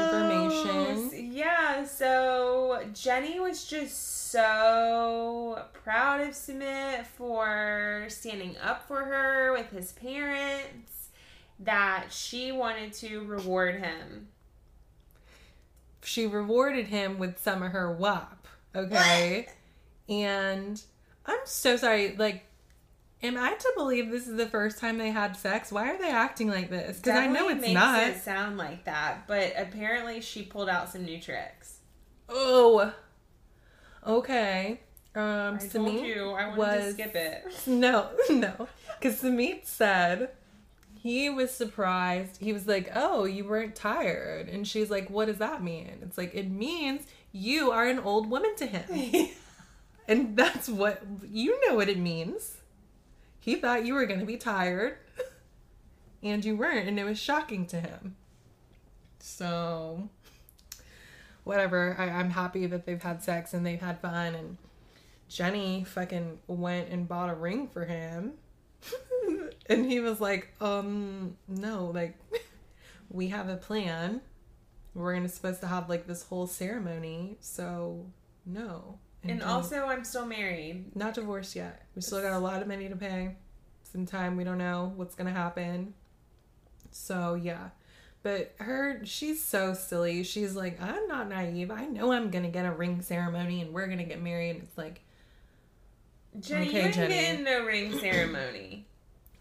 [1.12, 1.30] information.
[1.30, 9.70] Yeah, so Jenny was just so proud of Sumit for standing up for her with
[9.72, 11.03] his parents
[11.60, 14.28] that she wanted to reward him.
[16.02, 18.46] She rewarded him with some of her WAP.
[18.74, 19.48] Okay?
[20.08, 20.80] And
[21.26, 22.14] I'm so sorry.
[22.16, 22.44] Like,
[23.22, 25.72] am I to believe this is the first time they had sex?
[25.72, 26.98] Why are they acting like this?
[26.98, 28.02] Because I know it's makes not.
[28.02, 31.78] it sound like that, but apparently she pulled out some new tricks.
[32.28, 32.92] Oh.
[34.06, 34.80] Okay.
[35.14, 37.44] Um, I told Sumit you I wanted was to skip it.
[37.66, 38.68] No, no.
[38.98, 40.30] Because Sumit said
[41.04, 42.38] he was surprised.
[42.40, 44.48] He was like, Oh, you weren't tired.
[44.48, 45.98] And she's like, What does that mean?
[46.00, 49.28] It's like, It means you are an old woman to him.
[50.08, 52.56] and that's what you know what it means.
[53.38, 54.96] He thought you were going to be tired,
[56.22, 56.88] and you weren't.
[56.88, 58.16] And it was shocking to him.
[59.18, 60.08] So,
[61.44, 61.96] whatever.
[61.98, 64.34] I, I'm happy that they've had sex and they've had fun.
[64.34, 64.56] And
[65.28, 68.32] Jenny fucking went and bought a ring for him.
[69.66, 72.16] and he was like, um, no, like,
[73.10, 74.20] we have a plan.
[74.94, 78.06] We're gonna supposed to have like this whole ceremony, so
[78.46, 78.98] no.
[79.22, 80.94] And Jenny- also, I'm still married.
[80.94, 81.82] not divorced yet.
[81.96, 83.36] We still got a lot of money to pay.
[83.82, 85.94] Some time we don't know what's gonna happen.
[86.90, 87.70] So yeah.
[88.22, 90.22] But her she's so silly.
[90.24, 91.70] She's like, I'm not naive.
[91.70, 94.50] I know I'm gonna get a ring ceremony and we're gonna get married.
[94.50, 95.00] And it's like,
[96.40, 97.14] Jenny, Okay, you ain't Jenny.
[97.14, 98.86] getting no ring ceremony.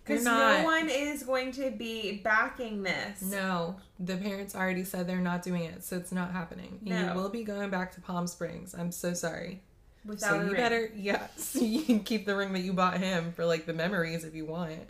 [0.04, 3.22] Because no one is going to be backing this.
[3.22, 6.80] no, the parents already said they're not doing it, so it's not happening.
[6.84, 7.00] No.
[7.00, 8.76] You will be going back to Palm Springs.
[8.78, 9.62] I'm so sorry.
[10.06, 10.56] Without so a you ring.
[10.56, 14.26] better yes you can keep the ring that you bought him for like the memories
[14.26, 14.82] if you want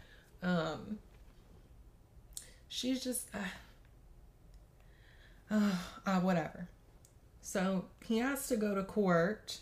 [0.42, 0.98] um
[2.68, 3.38] she's just uh,
[5.52, 5.76] uh,
[6.08, 6.68] uh, whatever
[7.42, 9.60] so he has to go to court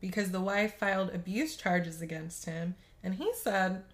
[0.00, 3.84] because the wife filed abuse charges against him and he said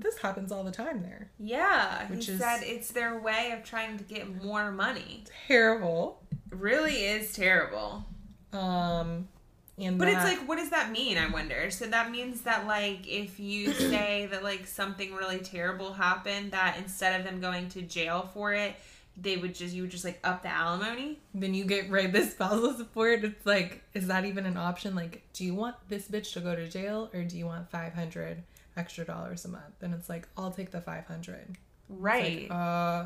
[0.00, 3.64] this happens all the time there Yeah, Which he is- said it's their way of
[3.64, 5.24] trying to get more money.
[5.48, 8.04] terrible Really is terrible.
[8.52, 9.28] um
[9.76, 11.18] and But it's like, what does that mean?
[11.18, 11.68] I wonder.
[11.72, 16.76] So that means that, like, if you say that, like, something really terrible happened, that
[16.78, 18.76] instead of them going to jail for it,
[19.20, 21.18] they would just, you would just, like, up the alimony?
[21.34, 25.22] then you get right this spousal support it's like is that even an option like
[25.32, 28.44] do you want this bitch to go to jail or do you want 500
[28.76, 32.42] extra dollars a month and it's like i'll take the 500 It's Right.
[32.42, 33.04] like, uh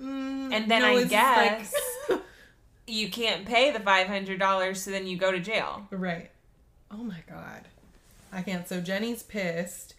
[0.00, 1.74] mm, and then no, I guess
[2.08, 2.20] like-
[2.86, 5.86] you can't pay the $500, so then you go to jail.
[5.90, 6.30] right.
[6.90, 7.62] Oh my god.
[8.32, 8.68] I can't.
[8.68, 9.94] So jenny's pissed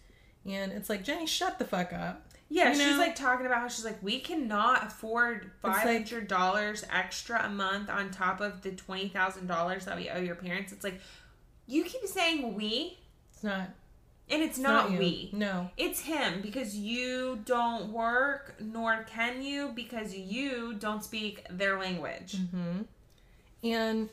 [0.46, 2.22] and it's like jenny shut the fuck up.
[2.48, 6.84] Yeah, You she's like talking about how she's like, we cannot afford five like- dollars
[6.92, 10.72] extra a month on top of the twenty thousand dollars that we owe your parents.
[10.72, 11.00] It's like
[11.66, 12.98] you keep saying we,
[13.32, 13.70] it's not
[14.28, 14.98] and it's, it's not, you.
[14.98, 15.30] we.
[15.32, 21.78] no It's him because you don't work, nor can you because you don't speak their
[21.78, 22.36] language.
[22.36, 22.82] Mm-hmm.
[23.64, 24.08] And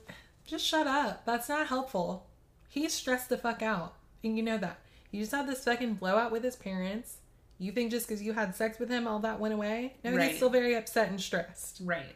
[0.45, 1.26] just shut up.
[1.26, 2.27] That's not helpful.
[2.69, 3.95] He's stressed the fuck out.
[4.23, 4.80] And you know that.
[5.11, 7.18] You just had this fucking blowout with his parents.
[7.60, 9.95] You think just because you had sex with him, all that went away?
[10.03, 10.30] No, Right.
[10.30, 11.81] he's still very upset and stressed.
[11.84, 12.15] Right.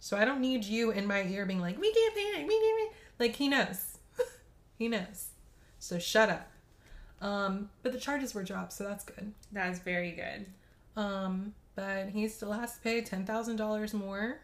[0.00, 2.54] So I don't need you in my ear being like, we can't pay it, we
[2.58, 3.98] can't pay it." Like, he knows.
[4.78, 5.28] he knows.
[5.78, 6.48] So shut up.
[7.22, 9.32] Um, but the charges were dropped, so that's good.
[9.52, 10.46] That's very good.
[10.96, 14.40] Um, but he still has to pay ten thousand dollars more,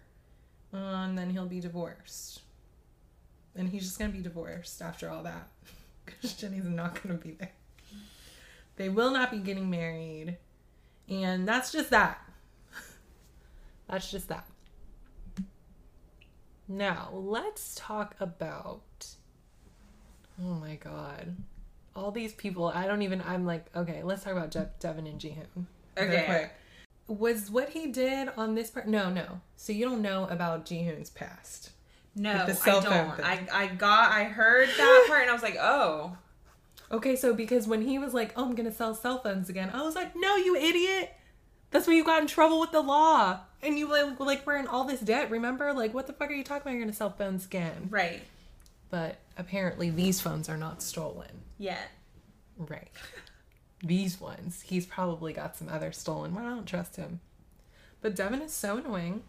[0.72, 2.42] and then he'll be divorced,
[3.56, 5.48] and he's just gonna be divorced after all that
[6.06, 7.52] because Jenny's not gonna be there.
[8.76, 10.38] They will not be getting married,
[11.08, 12.20] and that's just that.
[13.90, 14.46] That's just that.
[16.68, 18.82] Now let's talk about.
[20.40, 21.34] Oh my god,
[21.98, 22.68] all these people.
[22.68, 23.22] I don't even.
[23.26, 25.66] I'm like, okay, let's talk about Je- Devin and Jihoon.
[25.98, 26.24] Okay.
[26.26, 26.52] quick.
[27.18, 28.86] Was what he did on this part?
[28.86, 29.40] No, no.
[29.56, 31.70] So you don't know about Jihoon's past.
[32.14, 33.20] No, the I don't.
[33.20, 36.16] I, I got, I heard that part and I was like, oh.
[36.90, 39.82] Okay, so because when he was like, "Oh, I'm gonna sell cell phones again," I
[39.82, 41.12] was like, "No, you idiot!
[41.70, 44.66] That's why you got in trouble with the law, and you like, like were in
[44.66, 45.30] all this debt.
[45.30, 45.74] Remember?
[45.74, 46.70] Like, what the fuck are you talking about?
[46.72, 48.22] You're gonna sell phones again?" Right.
[48.90, 51.42] But apparently, these phones are not stolen.
[51.58, 51.78] Yeah.
[52.56, 52.88] Right.
[53.82, 56.34] These ones, he's probably got some other stolen.
[56.34, 57.20] Well, I don't trust him.
[58.00, 59.22] But Devin is so annoying.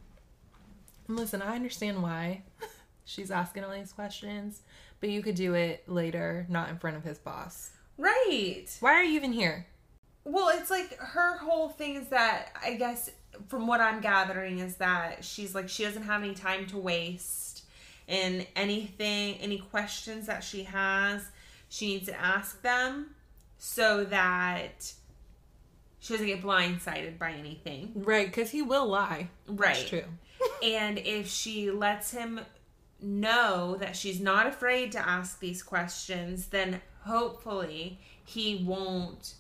[1.08, 2.44] And listen, I understand why
[3.06, 4.62] she's asking all these questions,
[5.00, 7.72] but you could do it later, not in front of his boss.
[7.98, 8.66] Right.
[8.80, 9.68] Why are you even here?
[10.24, 13.10] Well, it's like her whole thing is that I guess
[13.48, 17.49] from what I'm gathering is that she's like she doesn't have any time to waste
[18.10, 21.30] and anything any questions that she has,
[21.70, 23.12] she needs to ask them
[23.58, 24.94] so that
[26.00, 27.92] she doesn't get blindsided by anything.
[27.96, 29.30] Right, because he will lie.
[29.48, 29.76] Right.
[29.76, 30.04] That's true.
[30.64, 32.40] And if she lets him
[33.02, 39.36] know that she's not afraid to ask these questions, then hopefully he won't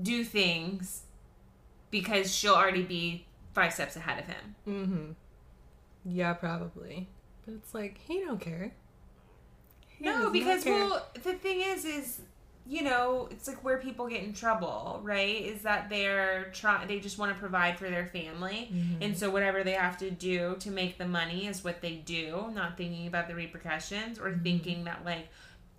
[0.00, 1.02] do things
[1.90, 4.54] because she'll already be five steps ahead of him.
[4.68, 5.12] Mm-hmm.
[6.06, 7.08] Yeah, probably.
[7.46, 8.72] But it's like he don't care.
[10.00, 10.74] No, because care.
[10.74, 12.20] well, the thing is, is
[12.68, 15.40] you know, it's like where people get in trouble, right?
[15.40, 19.02] Is that they're trying, they just want to provide for their family, Mm-hmm.
[19.02, 22.50] and so whatever they have to do to make the money is what they do,
[22.52, 24.26] not thinking about the repercussions Mm-hmm.
[24.26, 25.28] or thinking that like.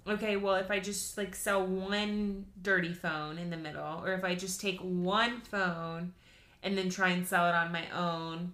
[0.07, 4.23] Okay, well, if I just like sell one dirty phone in the middle, or if
[4.23, 6.14] I just take one phone
[6.64, 8.53] and then try and sell it on my own,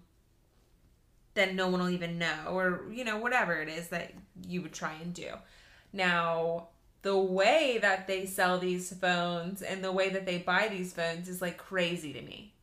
[1.33, 4.13] then no one will even know, or you know, whatever it is that
[4.47, 5.29] you would try and do.
[5.91, 6.67] Now,
[7.01, 11.27] the way that they sell these phones and the way that they buy these phones
[11.27, 12.53] is like crazy to me.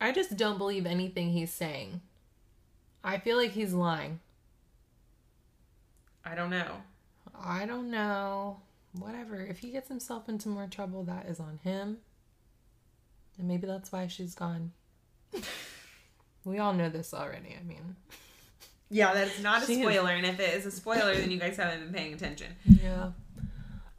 [0.00, 2.00] I just don't believe anything he's saying.
[3.02, 4.20] I feel like he's lying.
[6.24, 6.82] I don't know.
[7.38, 8.60] I don't know.
[8.92, 9.40] Whatever.
[9.40, 11.98] If he gets himself into more trouble, that is on him.
[13.38, 14.72] And maybe that's why she's gone.
[16.48, 17.56] we all know this already.
[17.58, 17.96] I mean,
[18.90, 21.38] Yeah, that's not a She is- spoiler, and if it is a spoiler, then you
[21.38, 22.56] guys haven't been paying attention.
[22.64, 23.10] yeah.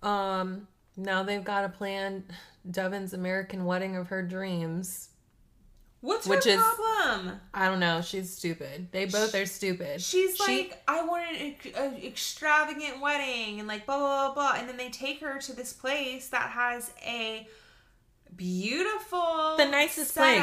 [0.01, 0.67] Um,
[0.97, 2.23] now they've got to plan
[2.69, 5.09] Devin's American wedding of her dreams.
[6.01, 7.41] What's Which her is- problem?
[7.53, 8.01] I don't know.
[8.01, 8.87] She's stupid.
[8.93, 10.01] They both are stupid.
[10.01, 14.59] She's She- like, I want an ex- extravagant wedding, and like blah blah blah blah,
[14.59, 17.45] and then they take her to this place that has a
[18.35, 20.39] beautiful, the nicest place.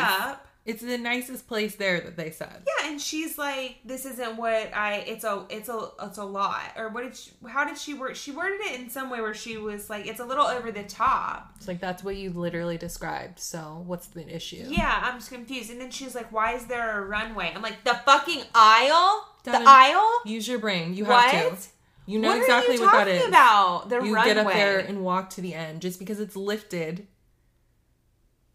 [0.67, 0.75] Setup.
[0.75, 2.65] It's the nicest place there that they said.
[2.67, 5.05] Yeah, and she's like, "This isn't what I.
[5.07, 7.17] It's a, it's a, it's a lot." Or what did?
[7.17, 8.17] She, how did she word?
[8.17, 10.83] She worded it in some way where she was like, "It's a little over the
[10.85, 13.39] top." It's like that's what you literally described.
[13.39, 14.67] So what's the issue?
[14.69, 15.71] Yeah, I'm just confused.
[15.71, 19.63] And then she's like, "Why is there a runway?" I'm like, "The fucking aisle, Devin,
[19.65, 20.95] the aisle." Use your brain.
[20.95, 21.59] You have What?
[21.61, 21.69] to.
[22.09, 23.15] You know what exactly are you what that is.
[23.23, 23.29] talking is.
[23.29, 23.89] about?
[23.89, 24.35] The you runway.
[24.35, 27.09] get up there and walk to the end just because it's lifted.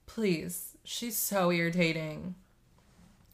[0.06, 0.71] Please.
[0.84, 2.36] She's so irritating.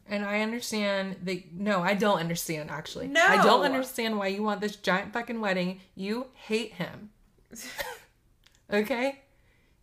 [0.09, 3.07] And I understand that no, I don't understand actually.
[3.07, 3.25] No.
[3.25, 5.81] I don't understand why you want this giant fucking wedding.
[5.95, 7.09] You hate him.
[8.73, 9.21] okay?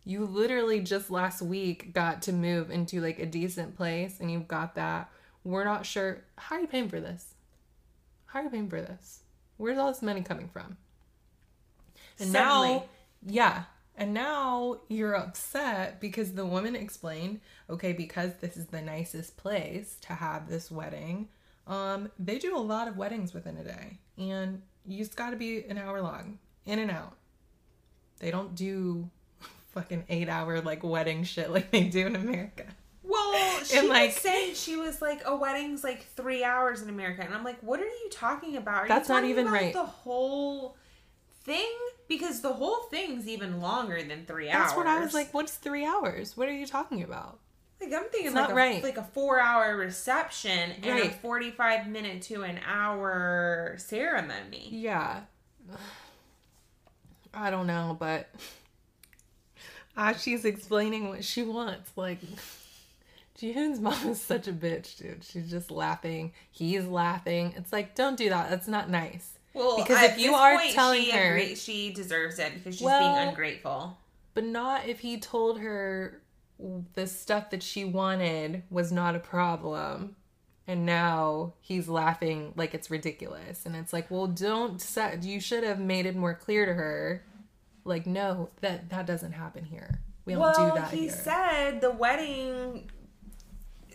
[0.03, 4.47] You literally just last week got to move into like a decent place and you've
[4.47, 5.09] got that.
[5.43, 7.33] We're not sure how are you paying for this?
[8.27, 9.21] How are you paying for this?
[9.57, 10.77] Where's all this money coming from?
[12.19, 12.83] And now, Suddenly.
[13.27, 13.63] yeah.
[13.97, 17.39] And now you're upset because the woman explained,
[17.69, 21.29] okay, because this is the nicest place to have this wedding,
[21.67, 23.99] um, they do a lot of weddings within a day.
[24.17, 27.13] And you just gotta be an hour long, in and out.
[28.19, 29.09] They don't do
[29.73, 32.65] fucking eight hour like wedding shit like they do in America.
[33.01, 36.89] Well, she And, like- was saying she was like, a wedding's like three hours in
[36.89, 38.83] America, and I'm like, what are you talking about?
[38.83, 39.73] Are That's you not even about right.
[39.73, 40.75] The whole
[41.43, 41.71] thing,
[42.07, 44.65] because the whole thing's even longer than three That's hours.
[44.67, 46.37] That's what I was like, what's three hours?
[46.37, 47.39] What are you talking about?
[47.81, 48.83] Like I'm thinking It's like not a, right.
[48.83, 54.69] like a four hour reception and a forty five minute to an hour ceremony.
[54.71, 55.21] Yeah.
[57.33, 58.39] I don't know, but as
[59.97, 62.19] ah, she's explaining what she wants, like
[63.37, 65.23] Jihoon's mom is such a bitch, dude.
[65.23, 66.31] She's just laughing.
[66.49, 67.53] He's laughing.
[67.57, 68.49] It's like, don't do that.
[68.49, 69.34] That's not nice.
[69.55, 72.83] Well, Because if you are point, telling she her- agree- she deserves it because she's
[72.85, 73.97] Well- being ungrateful.
[74.33, 76.21] But not if he told her
[76.93, 80.15] the stuff that she wanted was not a problem.
[80.67, 83.65] And now he's laughing like it's ridiculous.
[83.65, 87.23] And it's like, well, don't set, you should have made it more clear to her.
[87.83, 89.99] Like, no, that that doesn't happen here.
[90.25, 91.11] We don't well, do that he here.
[91.11, 92.89] said the wedding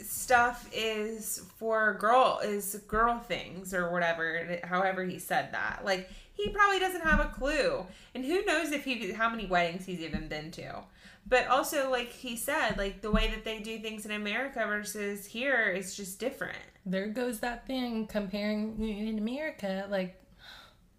[0.02, 4.58] stuff is for girl is girl things or whatever.
[4.64, 5.82] However, he said that.
[5.84, 9.84] Like he probably doesn't have a clue, and who knows if he how many weddings
[9.84, 10.82] he's even been to.
[11.28, 15.26] But also, like he said, like the way that they do things in America versus
[15.26, 16.56] here is just different.
[16.86, 19.86] there goes that thing comparing in America.
[19.90, 20.20] Like,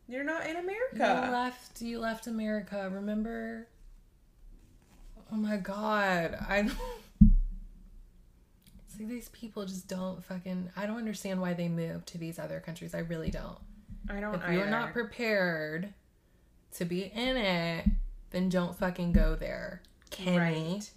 [0.08, 2.90] You're not in america you left, you left America.
[2.94, 3.68] Remember?
[5.32, 6.70] Oh my god, I.
[9.02, 10.70] See, these people just don't fucking.
[10.78, 12.94] I don't understand why they move to these other countries.
[12.94, 13.58] I really don't.
[14.08, 14.36] I don't.
[14.36, 15.92] If you're not prepared
[16.76, 17.86] to be in it,
[18.30, 19.82] then don't fucking go there.
[20.12, 20.92] Kenny, Right.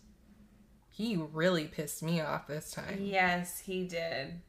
[0.91, 2.99] he really pissed me off this time.
[3.01, 4.41] Yes, he did.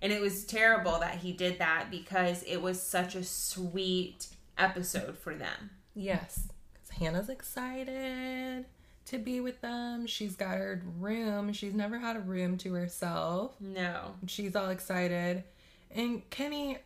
[0.00, 5.18] And it was terrible that he did that because it was such a sweet episode
[5.18, 5.70] for them.
[5.94, 8.66] Yes, 'cause Hannah's excited
[9.06, 10.06] to be with them.
[10.06, 11.52] She's got her room.
[11.52, 13.54] She's never had a room to herself.
[13.60, 14.14] No.
[14.26, 15.44] She's all excited.
[15.90, 16.78] And Kenny,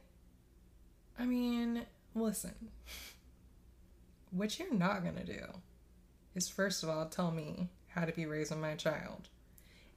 [1.19, 1.82] I mean,
[2.15, 2.55] listen.
[4.31, 5.45] What you're not going to do
[6.35, 9.28] is, first of all, tell me how to be raising my child.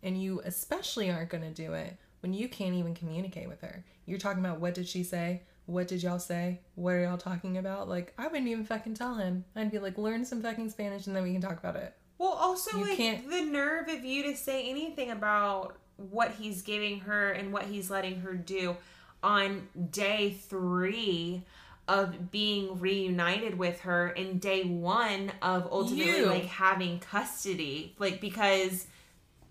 [0.03, 3.84] And you especially aren't going to do it when you can't even communicate with her.
[4.06, 5.41] You're talking about what did she say?
[5.65, 6.61] What did y'all say?
[6.76, 7.89] What are y'all talking about?
[7.89, 9.44] Like, I wouldn't even fucking tell him.
[9.56, 11.94] I'd be like, learn some fucking Spanish and then we can talk about it.
[12.18, 16.61] Well, also You like can't- the nerve of you to say anything about what he's
[16.61, 18.77] giving her and what he's letting her do
[19.23, 21.44] on day three
[21.88, 26.26] of being reunited with her and day one of ultimately You.
[26.26, 28.88] like having custody like because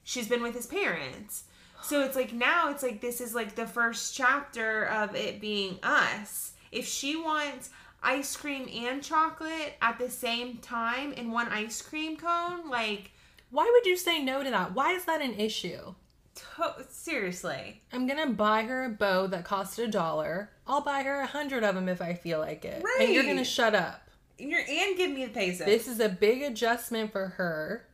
[0.05, 1.45] she's been with his parents
[1.83, 5.79] so it's like now it's like this is like the first chapter of it being
[5.83, 7.71] us if she wants
[8.03, 13.11] ice cream and chocolate at the same time in one ice cream cone like
[13.51, 14.75] Why would you say no to that?
[14.75, 15.95] Why is that an issue?
[16.37, 20.51] to- seriously I'm gonna buy her a bow that cost a dollar.
[20.67, 22.85] I'll buy her a hundred of them if I feel like it.
[23.01, 24.09] And you're gonna shut up.
[24.39, 27.87] you're and give me the peso This is a big adjustment for her.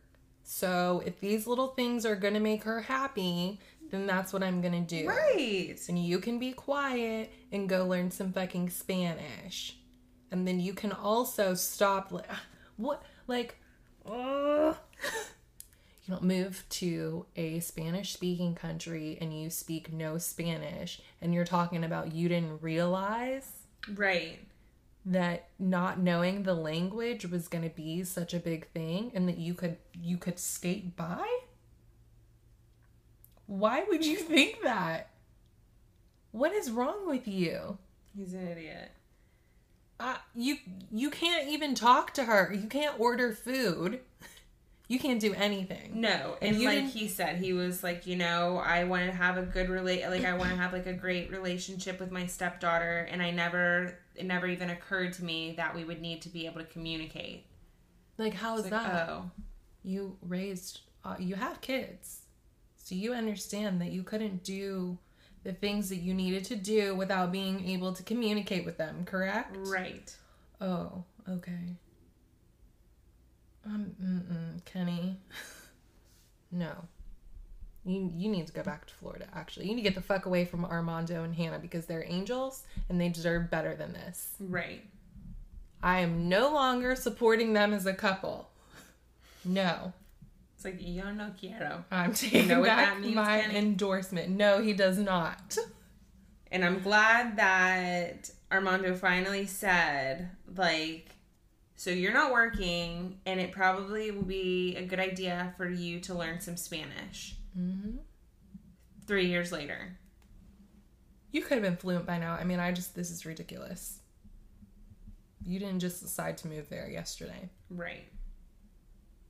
[0.43, 3.59] So if these little things are gonna make her happy,
[3.91, 5.07] then that's what I'm gonna do.
[5.07, 9.77] right And you can be quiet and go learn some fucking Spanish.
[10.33, 12.11] And then you can also stop.
[12.11, 12.23] Li-
[12.77, 13.03] what?
[13.27, 13.59] Like,
[14.05, 14.73] uh,
[16.05, 21.45] you don't move to a Spanish speaking country and you speak no Spanish and you're
[21.45, 23.49] talking about you didn't realize
[23.95, 24.39] right
[25.05, 29.37] that not knowing the language was going to be such a big thing and that
[29.37, 31.25] you could you could skate by
[33.45, 35.09] why would you think that
[36.31, 37.77] what is wrong with you
[38.15, 38.91] he's an idiot
[40.03, 40.57] uh, you
[40.91, 42.53] you can't even talk to her.
[42.53, 44.01] You can't order food.
[44.89, 46.01] You can't do anything.
[46.01, 49.37] No, And like didn't- he said, he was like, you know, I want to have
[49.37, 53.07] a good relate, like I want to have like a great relationship with my stepdaughter,
[53.09, 56.45] and I never, it never even occurred to me that we would need to be
[56.45, 57.45] able to communicate.
[58.17, 59.09] like how is like, that?
[59.09, 59.31] oh,
[59.83, 62.19] you raised uh, you have kids.
[62.75, 64.97] So you understand that you couldn't do
[65.43, 69.57] the things that you needed to do without being able to communicate with them correct?
[69.67, 70.15] Right.
[70.61, 71.75] oh okay.
[73.65, 75.17] Um mm-mm, kenny.
[76.55, 76.71] No.
[77.83, 79.67] You you need to go back to florida actually.
[79.67, 83.01] You need to get the fuck away from armando and hannah because they're angels and
[83.01, 84.35] they deserve better than this.
[84.39, 84.83] Right.
[85.81, 88.49] i am no longer supporting them as a couple.
[89.43, 89.93] No
[90.63, 93.57] It's like yo no quiero, I'm taking know what back that means, my Kenny?
[93.57, 94.29] endorsement.
[94.29, 95.57] No, he does not.
[96.51, 101.09] and I'm glad that Armando finally said like.
[101.75, 106.13] So you're not working, and it probably will be a good idea for you to
[106.13, 107.35] learn some Spanish.
[107.53, 107.97] hmm
[109.05, 109.97] Three years later,
[111.31, 112.35] You could have been fluent by now.
[112.35, 113.99] I mean, I just, this is ridiculous.
[115.43, 117.49] You didn't just decide to move there yesterday.
[117.69, 118.07] right?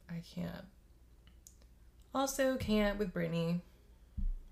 [0.10, 0.66] I can't.
[2.14, 3.62] Also, can't with Brittany.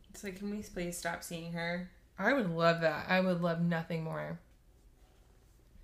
[0.09, 1.89] It's like, can we please stop seeing her?
[2.17, 3.05] I would love that.
[3.09, 4.39] I would love nothing more.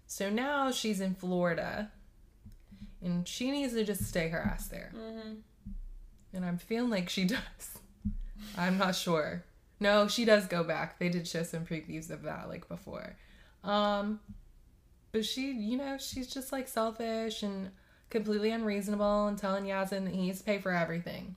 [0.06, 1.92] So now she's in Florida.
[3.02, 4.92] And she needs to just stay her ass there.
[4.96, 5.34] Mm-hmm.
[6.34, 7.80] And I'm feeling like she does.
[8.58, 9.44] I'm not sure.
[9.80, 10.98] No, she does go back.
[10.98, 13.16] They did show some previews of that like before.
[13.64, 14.20] Um
[15.12, 17.72] but she, you know, she's just like selfish and
[18.10, 21.36] completely unreasonable and telling Yazan that he needs to pay for everything.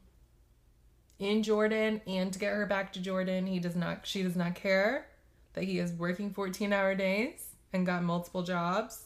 [1.20, 4.54] In Jordan and to get her back to Jordan, he does not she does not
[4.54, 5.06] care
[5.52, 9.04] that he is working 14-hour days and got multiple jobs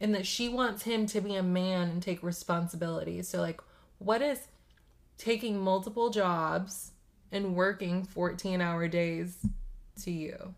[0.00, 3.20] and that she wants him to be a man and take responsibility.
[3.22, 3.60] So like
[3.98, 4.46] what is
[5.18, 6.92] taking multiple jobs
[7.32, 9.36] and working 14 hour days
[10.02, 10.54] to you?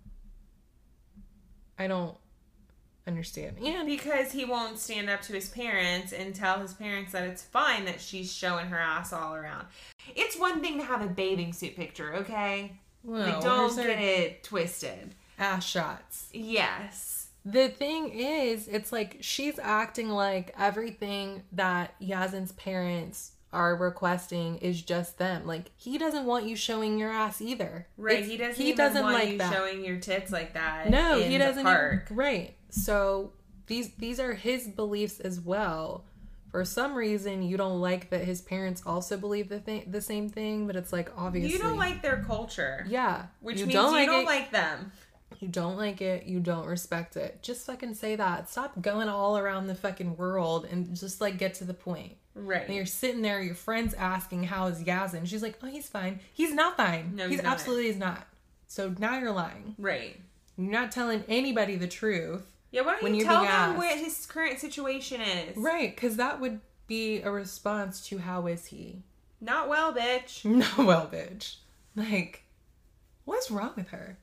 [1.79, 2.19] I don't
[3.07, 3.57] understand.
[3.65, 7.43] And Because he won't stand up to his parents and tell his parents that it's
[7.43, 9.67] fine that she's showing her ass all around.
[10.15, 12.73] It's one thing to have a bathing suit picture, okay?
[13.05, 15.15] well, like, don't get it twisted.
[15.39, 16.29] ass shots.
[16.33, 17.29] Yes.
[17.45, 24.83] The thing is, it's like she's acting like everything that Yazan's parents are requesting is
[24.83, 25.47] just them.
[25.47, 27.87] Like he doesn't want you showing your ass either.
[27.97, 28.15] Right.
[28.19, 29.53] It's- he doesn't he even doesn't want like you that.
[29.53, 30.91] showing your tits like that.
[30.91, 31.63] No, in he doesn't.
[31.63, 32.03] Park.
[32.07, 32.56] Even, right.
[32.71, 33.33] So
[33.67, 36.05] these these are his beliefs as well.
[36.51, 40.29] For some reason, you don't like that his parents also believe the thing, the same
[40.31, 42.87] thing, but it's like obviously You don't like their culture.
[42.89, 44.27] yeah, Which you means don't you like don't it.
[44.27, 44.93] like them.
[45.41, 46.25] you don't like it.
[46.27, 47.43] You don't respect it.
[47.43, 48.49] Just fucking say that.
[48.49, 52.15] Stop going all around the fucking world and just like get to the point.
[52.35, 52.65] Right.
[52.67, 55.27] And you're sitting there, your friend's asking how is Yazan.
[55.27, 56.21] She's like, oh, he's fine.
[56.33, 57.13] He's not fine.
[57.17, 57.53] No, he's he's not.
[57.53, 58.27] absolutely is not.
[58.67, 59.75] So now you're lying.
[59.79, 60.19] right.
[60.57, 62.47] You're not telling anybody the truth.
[62.77, 63.79] Yeah, why don't When you tell them asked.
[63.79, 65.57] what his current situation is?
[65.57, 69.03] Right, because that would be a response to how is he?
[69.41, 70.45] Not well, bitch.
[70.79, 71.57] No, well, bitch.
[71.95, 72.43] Like,
[73.25, 74.19] What's wrong with her?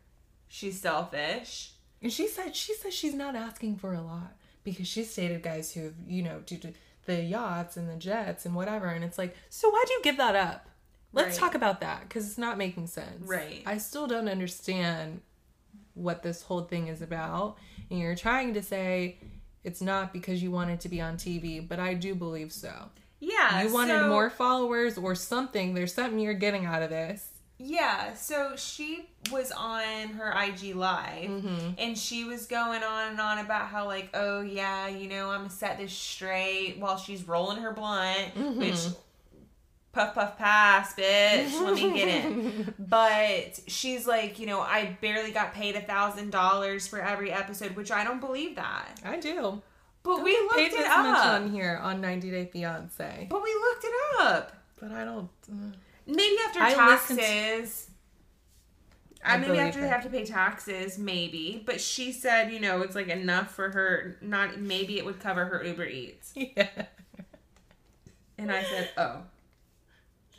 [0.47, 1.71] She's selfish.
[2.01, 5.73] And she said she says she's not asking for a lot because she's dated guys
[5.73, 6.73] who, you know, do do
[7.05, 8.85] the yachts and the jets and whatever.
[8.87, 10.69] And it's like, so why'd you give that up?
[11.11, 11.39] Let's Right.
[11.39, 13.27] talk about that because it's not making sense.
[13.27, 13.63] Right.
[13.65, 15.21] I still don't understand
[15.93, 17.57] what this whole thing is about.
[17.89, 19.19] And you're trying to say
[19.63, 22.89] it's not because you wanted to be on TV, but I do believe so.
[23.19, 23.63] Yeah.
[23.63, 25.73] You wanted so- more followers or something.
[25.73, 27.29] There's something you're getting out of this.
[27.59, 31.69] Yeah, so she was on her IG live mm-hmm.
[31.77, 35.41] and she was going on and on about how like, oh yeah, you know, I'm
[35.41, 38.93] gonna set this straight while she's rolling her blunt, which mm-hmm.
[39.93, 41.53] Puff puff pass, bitch.
[41.61, 42.73] Let me get in.
[42.79, 47.75] But she's like, you know, I barely got paid a thousand dollars for every episode,
[47.75, 48.99] which I don't believe that.
[49.05, 49.61] I do.
[50.03, 51.41] But we looked Paid it this much up.
[51.41, 53.27] on here on 90 Day Fiance.
[53.29, 54.51] But we looked it up.
[54.79, 55.29] But I don't.
[55.49, 55.71] uh,
[56.05, 57.89] Maybe after I to- taxes.
[59.25, 61.63] I I maybe after they have to pay taxes, maybe.
[61.65, 64.17] But she said, you know, it's like enough for her.
[64.21, 66.33] Not maybe it would cover her Uber Eats.
[66.57, 66.67] Yeah.
[68.37, 69.21] And I said, oh.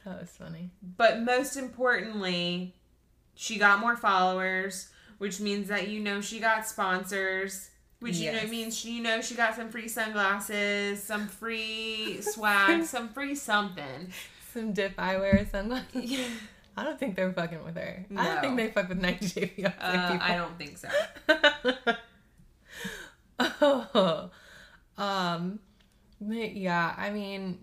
[0.04, 0.70] That was funny.
[0.82, 2.74] But most importantly,
[3.34, 7.70] she got more followers, which means that you know she got sponsors.
[8.00, 12.84] Which you know means she, you know she got some free sunglasses, some free swag,
[12.84, 14.12] some free something.
[14.52, 15.80] Some dip eyewear or something.
[16.76, 18.04] I don't think they're fucking with her.
[18.16, 20.26] I don't think they fuck with 90 Day Fiance Uh, people.
[20.26, 20.88] I don't think so.
[23.94, 24.30] oh,
[24.98, 25.60] um,
[26.20, 27.58] yeah, I mean,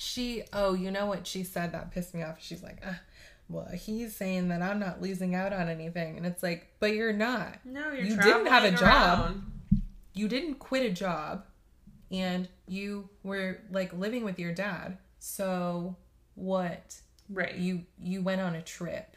[0.00, 0.42] she.
[0.52, 2.36] Oh, you know what she said that pissed me off.
[2.40, 2.94] She's like, uh,
[3.48, 7.12] well, he's saying that I'm not losing out on anything, and it's like, but you're
[7.12, 7.58] not.
[7.64, 8.82] No, you're You didn't have a job.
[8.82, 9.52] around.
[10.14, 11.44] You didn't quit a job,
[12.10, 14.98] and you were like living with your dad.
[15.18, 15.96] So
[16.34, 16.96] what?
[17.28, 17.54] Right.
[17.56, 19.16] You you went on a trip.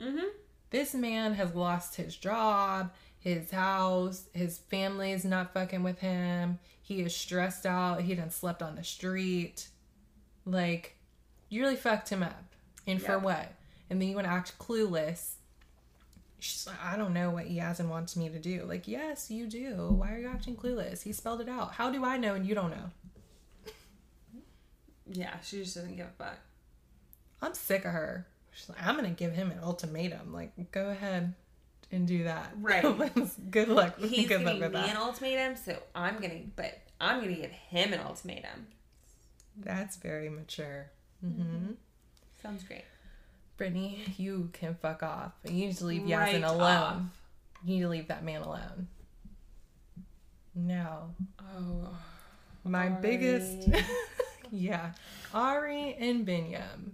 [0.00, 0.26] Mm-hmm.
[0.68, 6.58] this man has lost his job, his house, his family is not fucking with him.
[6.82, 8.02] He is stressed out.
[8.02, 9.68] He done slept on the street.
[10.46, 10.96] Like,
[11.50, 12.42] you really fucked him up.
[12.86, 13.52] And for what?
[13.90, 15.32] And then you want to act clueless.
[16.38, 18.64] She's like, I don't know what Yazan wants me to do.
[18.64, 19.88] Like, yes, you do.
[19.90, 21.02] Why are you acting clueless?
[21.02, 21.72] He spelled it out.
[21.72, 22.90] How do I know and you don't know?
[25.10, 26.38] Yeah, she just doesn't give a fuck.
[27.42, 28.26] I'm sick of her.
[28.52, 30.32] She's like, I'm gonna give him an ultimatum.
[30.32, 31.34] Like, go ahead
[31.92, 32.52] and do that.
[32.60, 32.82] Right.
[33.50, 33.98] Good luck.
[33.98, 34.90] He's Good luck giving with me that.
[34.90, 38.66] an ultimatum, so I'm gonna, but I'm gonna give him an ultimatum.
[39.58, 40.90] That's very mature.
[41.20, 41.72] hmm
[42.42, 42.84] Sounds great.
[43.56, 45.32] Brittany, you can fuck off.
[45.44, 46.60] You need to leave Right Yazan alone.
[46.62, 47.02] off.
[47.64, 48.88] You need to leave that man alone.
[50.54, 51.14] No.
[51.40, 51.88] Oh,
[52.64, 53.00] My Ari.
[53.02, 53.68] biggest.
[54.50, 54.92] yeah.
[55.34, 56.92] Ari and Biniyam.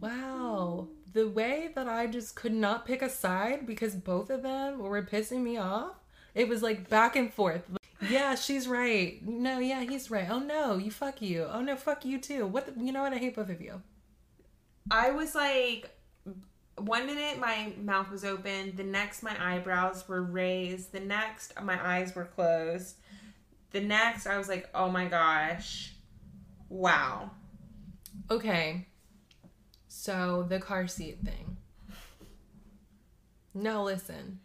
[0.00, 0.88] Wow.
[1.12, 5.02] The way that I just could not pick a side because both of them were
[5.02, 5.92] pissing me off.
[6.34, 7.62] It was like back and forth.
[8.08, 9.26] Yeah, she's right.
[9.26, 10.28] No, yeah, he's right.
[10.30, 11.46] Oh no, you fuck you.
[11.50, 12.46] Oh no, fuck you too.
[12.46, 13.12] What the, you know what?
[13.12, 13.82] I hate both of you.
[14.90, 15.90] I was like,
[16.76, 21.78] one minute my mouth was open, the next my eyebrows were raised, the next my
[21.86, 22.96] eyes were closed,
[23.72, 25.92] the next I was like, oh my gosh,
[26.68, 27.30] wow.
[28.30, 28.86] Okay.
[29.88, 31.56] So the car seat thing.
[33.52, 34.38] No, listen.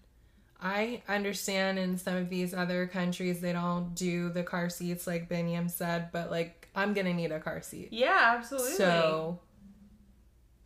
[0.66, 5.30] I understand in some of these other countries they don't do the car seats like
[5.30, 7.90] Biniyam said, but like I'm gonna need a car seat.
[7.92, 8.72] Yeah, absolutely.
[8.72, 9.40] So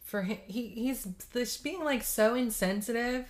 [0.04, 1.04] for him, he he's
[1.34, 3.26] this being like so insensitive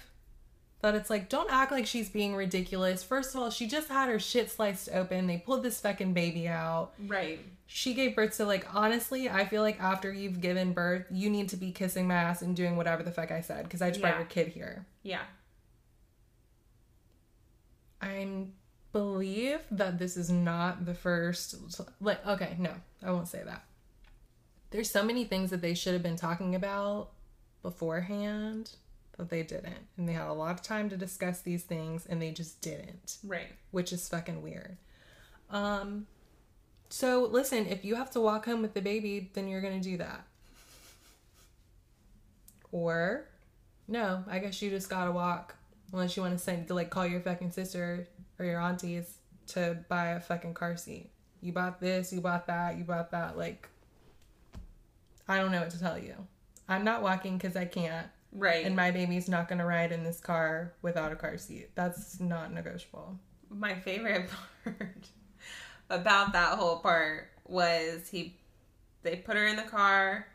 [0.81, 3.03] that it's like don't act like she's being ridiculous.
[3.03, 5.27] First of all, she just had her shit sliced open.
[5.27, 7.39] They pulled this fucking baby out right.
[7.65, 11.49] she gave birth to like honestly i feel like after you've given birth you need
[11.49, 14.01] to be kissing my ass and doing whatever the fuck i said because i just
[14.01, 14.17] brought Yeah.
[14.19, 15.21] your kid here Yeah.
[18.01, 18.27] I
[18.91, 21.55] believe that this is not the first
[22.01, 22.73] like okay no
[23.03, 23.63] i won't say that
[24.71, 27.09] there's so many things that they should have been talking about
[27.61, 28.71] beforehand
[29.17, 32.21] that they didn't and they had a lot of time to discuss these things and
[32.21, 33.47] they just didn't Right.
[33.71, 34.77] which is fucking weird.
[35.49, 36.07] Um
[36.89, 39.89] so listen, if you have to walk home with the baby, then you're going to
[39.89, 40.23] do that.
[42.71, 43.25] Or
[43.87, 45.55] no, I guess you just got to walk
[45.93, 48.07] unless you want to send to like call your fucking sister
[48.37, 49.17] or your aunties
[49.47, 51.11] to buy a fucking car seat.
[51.41, 53.67] You bought this, you bought that, you bought that like
[55.27, 56.15] I don't know what to tell you.
[56.67, 58.63] I'm not walking cuz I can't Right.
[58.65, 61.71] and my baby's not going to ride in this car without a car seat.
[61.75, 63.17] That's not negotiable.
[63.49, 64.29] my favorite
[64.63, 65.09] part
[65.89, 68.37] about that whole part was he
[69.01, 70.27] they put her in the car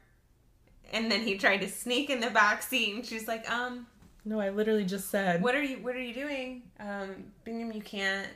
[0.92, 3.86] And then he tried to sneak in the back seat, and she's like, um,
[4.24, 5.42] No, I literally just said.
[5.42, 7.10] what are you what are you doing um
[7.46, 8.28] Biniyam you can't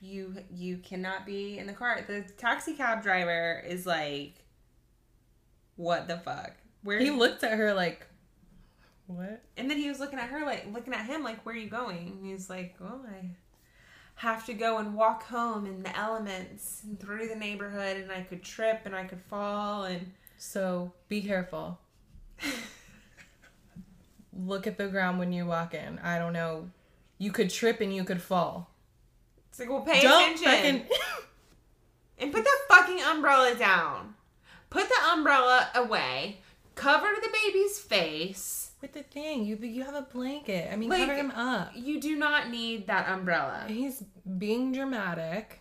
[0.00, 4.34] you you cannot be in the car the taxi cab driver is like
[5.76, 6.52] what the fuck
[6.82, 8.06] where He looked at her like,
[9.06, 9.42] what?
[9.56, 11.68] and then he was looking at her like looking at him like where are you
[11.70, 13.30] going and he's like well i
[14.16, 18.20] have to go and walk home in the elements and through the neighborhood and i
[18.22, 21.78] could trip and i could fall and So be careful.
[24.36, 25.98] Look at the ground when you walk in.
[26.00, 26.70] I don't know.
[27.18, 28.70] You could trip and you could fall.
[29.50, 30.88] it's like well pay Don't attention fucking.
[32.18, 34.14] And put the fucking umbrella down.
[34.70, 36.38] Put the umbrella away.
[36.76, 38.70] Cover the baby's face.
[38.80, 40.68] With the thing, you you have a blanket.
[40.72, 41.72] I mean, Like- cover him up.
[41.74, 43.64] You do not need that umbrella.
[43.68, 44.02] He's
[44.38, 45.60] being dramatic.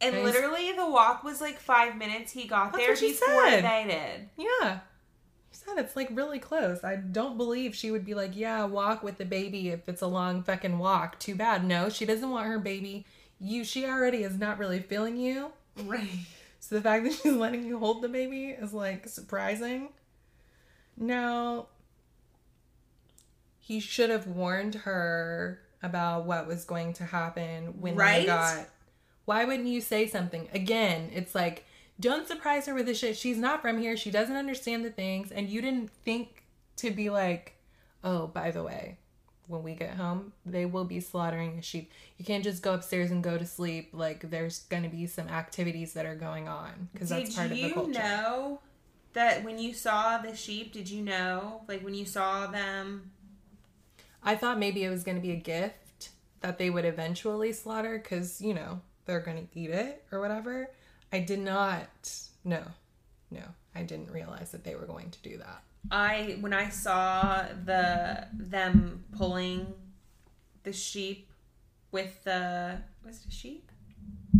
[0.00, 0.24] And Nice.
[0.24, 2.30] literally, the walk was like five minutes.
[2.32, 3.64] He got That's there what she before said.
[3.64, 3.84] they
[4.36, 4.46] did.
[4.62, 4.80] Yeah.
[5.52, 6.84] Said it's like really close.
[6.84, 10.06] I don't believe she would be like, yeah, walk with the baby if it's a
[10.06, 11.18] long fucking walk.
[11.18, 11.64] Too bad.
[11.64, 13.04] No, she doesn't want her baby.
[13.40, 15.52] You, she already is not really feeling you.
[15.84, 16.08] Right.
[16.60, 19.90] So the fact that she's letting you hold the baby is like surprising.
[20.96, 21.66] Now,
[23.58, 28.20] he should have warned her about what was going to happen when Right?
[28.20, 28.68] they got.
[29.24, 30.48] Why wouldn't you say something?
[30.52, 31.64] Again, it's like,
[31.98, 33.16] don't surprise her with the shit.
[33.16, 33.96] She's not from here.
[33.96, 35.30] She doesn't understand the things.
[35.32, 36.44] And you didn't think
[36.76, 37.56] to be like,
[38.04, 38.98] oh, by the way,
[39.46, 41.90] when we get home, they will be slaughtering a sheep.
[42.18, 43.90] You can't just go upstairs and go to sleep.
[43.92, 47.56] Like, there's going to be some activities that are going on because that's part of
[47.56, 47.92] the culture.
[47.92, 48.60] Did you know
[49.14, 53.10] that when you saw the sheep, did you know, like when you saw them?
[54.22, 56.10] I thought maybe it was going to be a gift
[56.40, 60.70] that they would eventually slaughter because, you know, they're going to eat it or whatever.
[61.12, 62.18] I did not.
[62.44, 62.62] No,
[63.30, 63.42] no,
[63.74, 65.62] I didn't realize that they were going to do that.
[65.90, 69.72] I when I saw the them pulling
[70.64, 71.30] the sheep
[71.92, 73.70] with the was it a sheep?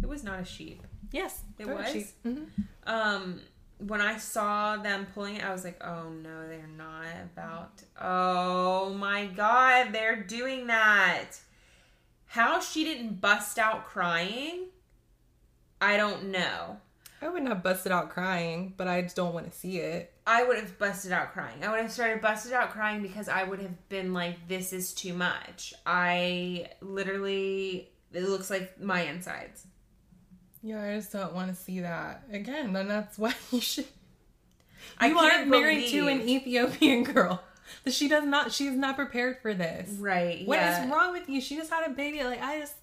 [0.02, 0.82] It was not a sheep.
[1.12, 2.12] Yes, It was?
[2.24, 2.47] Mhm.
[2.84, 3.40] Um,
[3.78, 8.93] when I saw them pulling it, I was like, "Oh no, they're not about." Oh
[8.94, 11.32] my god, they're doing that.
[12.26, 14.66] How she didn't bust out crying,
[15.87, 16.79] I don't know.
[17.23, 20.13] I wouldn't have busted out crying, but I just don't want to see it.
[20.27, 21.65] I would have busted out crying.
[21.65, 24.93] I would have started busted out crying because I would have been like, "This is
[24.93, 29.65] too much." I literally, it looks like my insides.
[30.61, 32.73] Yeah, I just don't want to see that again.
[32.73, 33.87] Then that's why you should.
[34.99, 37.43] I You aren't married to an Ethiopian girl.
[37.85, 38.53] That she does not.
[38.53, 39.89] She's not prepared for this.
[39.99, 40.47] right.
[40.47, 40.91] What is yeah.
[40.91, 41.41] wrong with you?
[41.41, 42.25] She just had a baby.
[42.25, 42.75] Like I just.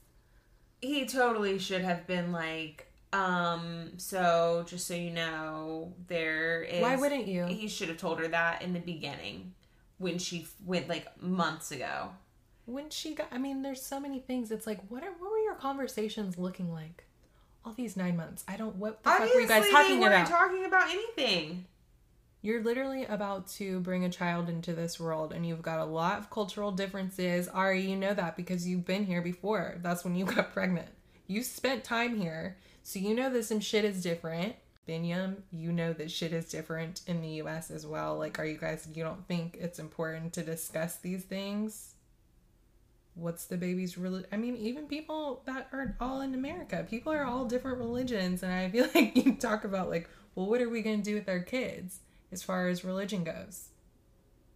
[0.81, 6.95] he totally should have been like um so just so you know there is Why
[6.95, 7.45] wouldn't you?
[7.45, 9.53] he should have told her that in the beginning
[9.99, 12.09] when she went like months ago.
[12.65, 14.51] When she got i mean there's so many things.
[14.51, 17.05] It's like what are what were your conversations looking like
[17.63, 18.43] all these nine months?
[18.47, 20.27] I don't what the fuck were you guys talking weren't about?
[20.27, 21.65] talking about anything.
[22.41, 26.17] You're literally about to bring a child into this world and you've got a lot
[26.17, 27.47] of cultural differences.
[27.47, 29.77] Ari you know that because you've been here before.
[29.81, 30.89] That's when you got pregnant.
[31.27, 34.55] You spent time here so you know that some shit is different
[34.87, 38.17] Biniyam, you know that shit is different in the US as well.
[38.17, 41.93] Like, are you guys, you don't think it's important to discuss these things?
[43.15, 44.27] what's the baby's religion?
[44.31, 48.51] I mean, even people that are all in America, people are all different religions, and
[48.51, 51.29] I feel like you talk about like, well, what are we going to do with
[51.29, 51.99] our kids
[52.31, 53.69] as far as religion goes?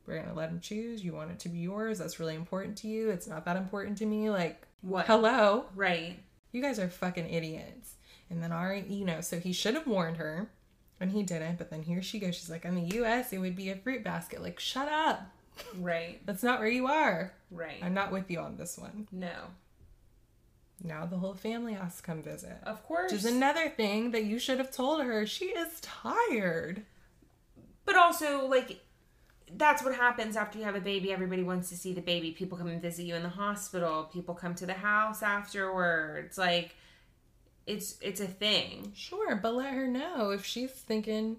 [0.05, 1.03] We're going to let them choose.
[1.03, 1.99] You want it to be yours.
[1.99, 3.09] That's really important to you.
[3.09, 4.29] It's not that important to me.
[4.29, 6.17] Like, what hello, right
[6.53, 7.95] you guys are fucking idiots.
[8.29, 10.49] And then Ari, you know, so he should have warned her,
[10.99, 11.57] and he didn't.
[11.57, 12.35] But then here she goes.
[12.35, 14.41] She's like, in the U.S., it would be a fruit basket.
[14.41, 15.21] Like, shut up.
[15.77, 17.33] right That's not where you are.
[17.51, 19.07] right I'm not with you on this one.
[19.11, 19.31] no
[20.83, 22.57] Now the whole family has to come visit.
[22.63, 25.25] of course Which is another thing that you should have told her.
[25.25, 26.83] She is tired.
[27.85, 28.81] But also, like,
[29.55, 31.13] that's what happens after you have a baby.
[31.13, 32.31] Everybody wants to see the baby.
[32.31, 34.09] People come and visit you in the hospital.
[34.11, 36.37] People come to the house afterwards.
[36.37, 36.75] Like,
[37.67, 38.91] it's it's a thing.
[38.95, 41.37] Sure, but let her know if she's thinking,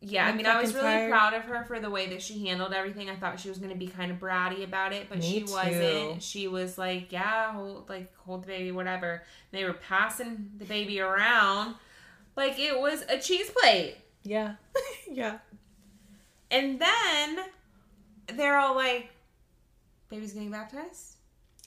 [0.00, 1.10] Yeah, I mean, I was really tired.
[1.10, 3.08] proud of her for the way that she handled everything.
[3.10, 5.40] I thought she was going to be kind of bratty about it, but Me she
[5.42, 5.52] too.
[5.52, 6.22] wasn't.
[6.22, 9.22] She was like, "Yeah, hold like hold the baby, whatever."
[9.52, 11.76] They were passing the baby around
[12.34, 13.96] like it was a cheese plate.
[14.24, 14.54] yeah,
[15.10, 15.38] yeah.
[16.50, 17.38] And then
[18.34, 19.10] they're all like,
[20.10, 21.16] baby's getting baptized?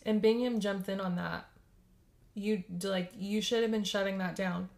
[0.06, 1.48] And Biniyam jumped in on that.
[2.36, 4.70] You like you should have been shutting that down.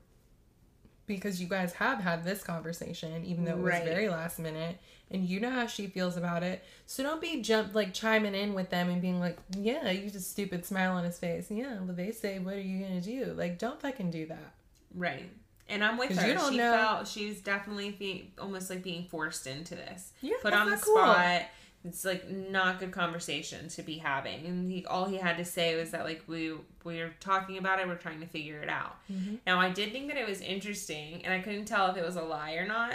[1.05, 3.85] because you guys have had this conversation, even though it was Right.
[3.85, 4.77] very last minute,
[5.09, 6.65] and you know how she feels about it.
[6.85, 10.29] So don't be jump like chiming in with them and being like, "Yeah, you just
[10.31, 13.57] stupid smile on his face." Yeah, but they say, "What are you gonna do?" Like,
[13.57, 14.51] don't fucking do that.
[14.93, 15.29] Right.
[15.69, 16.27] And I'm with her.
[16.27, 20.11] you don't she know- felt she was definitely being almost like being forced into this.
[20.19, 20.95] Yeah, Put on the cool.
[20.97, 21.43] spot.
[21.87, 24.45] It's like not good conversation to be having.
[24.45, 26.53] And he all he had to say was that like we
[26.83, 28.97] we were talking about it, we're trying to figure it out.
[29.11, 29.35] Mm-hmm.
[29.45, 32.15] Now I did think that it was interesting and I couldn't tell if it was
[32.15, 32.93] a lie or not.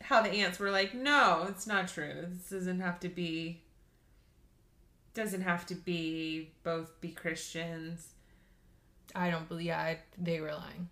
[0.00, 2.26] How the aunts were like, No, it's not true.
[2.28, 3.62] This doesn't have to be
[5.14, 8.08] doesn't have to be both be Christians.
[9.14, 9.66] I don't believe.
[9.66, 10.88] Yeah, I, they were lying.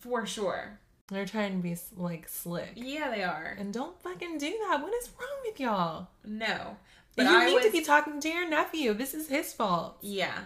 [0.00, 0.80] For sure.
[1.10, 3.56] They're trying to be like slick, Yeah, they are.
[3.58, 4.80] and don't fucking do that.
[4.82, 6.08] What is wrong with y'all?
[6.24, 6.76] No.
[7.16, 8.94] But you I need to be talking to your nephew.
[8.94, 9.98] This is his fault.
[10.00, 10.44] Yeah.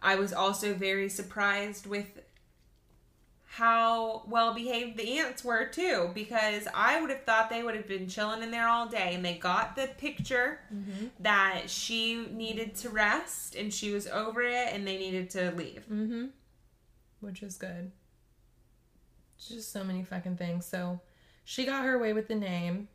[0.00, 2.20] I was also very surprised with
[3.44, 7.86] how well behaved the ants were too because I would have thought they would have
[7.86, 10.58] been chilling in there all day and they got the picture
[11.20, 15.84] that she needed to rest and she was over it and they needed to leave.
[15.92, 16.26] Mm-hmm.
[17.20, 17.92] Which is good.
[19.48, 20.64] Just so many fucking things.
[20.66, 21.00] So
[21.44, 22.88] she got her way with the name.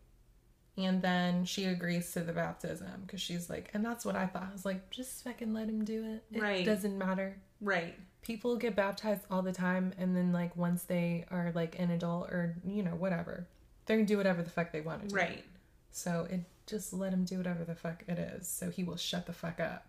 [0.77, 4.47] And then she agrees to the baptism because she's like, and that's what I thought.
[4.49, 6.23] I was like, just fucking let him do it.
[6.31, 6.63] It Right.
[6.63, 7.35] doesn't matter.
[7.59, 7.95] Right.
[8.21, 9.91] People get baptized all the time.
[9.97, 13.47] And then, like, once they are like an adult or, you know, whatever,
[13.87, 15.15] they can do whatever the fuck they want to do.
[15.15, 15.43] Right.
[15.89, 18.47] So it just let him do whatever the fuck it is.
[18.47, 19.87] So he will shut the fuck up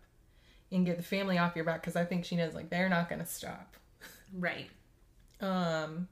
[0.72, 3.10] and get the family off your back because I think she knows, like, they're not
[3.10, 3.76] to stop.
[4.32, 4.70] Right.
[5.40, 6.08] Um,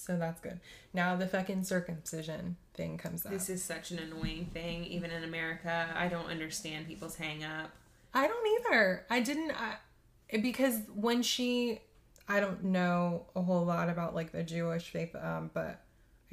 [0.00, 0.60] so that's good.
[0.94, 3.32] Now the fucking circumcision thing comes up.
[3.32, 5.88] This is such an annoying thing even in America.
[5.94, 7.70] I don't understand people's hang up.
[8.14, 9.04] I don't either.
[9.10, 11.80] I didn't I, because when she,
[12.28, 15.82] I don't know a whole lot about like the Jewish faith, um, but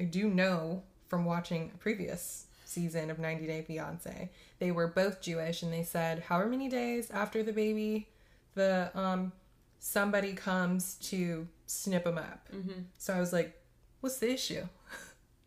[0.00, 4.30] I do know from watching a previous season of 90 Day Fiance,
[4.60, 8.08] they were both Jewish, and they said however many days after the baby,
[8.54, 9.32] the um
[9.78, 12.48] somebody comes to snip them up.
[12.52, 12.80] Mm-hmm.
[12.98, 13.57] So I was like,
[14.00, 14.64] what's the issue?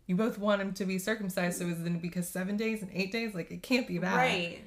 [0.07, 3.13] You both want him to be circumcised, so is it because seven days and eight
[3.13, 3.33] days?
[3.33, 4.13] Like it can't be that.
[4.13, 4.59] Right.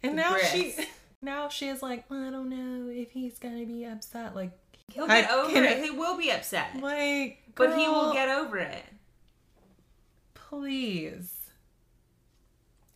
[0.00, 0.74] And The now she
[1.22, 4.36] now she is like, well, I don't know if he's gonna be upset.
[4.36, 4.52] Like
[4.92, 5.82] He'll I get over can't- it.
[5.82, 6.76] He will be upset.
[6.80, 8.84] like But he will get over it.
[10.34, 11.32] please.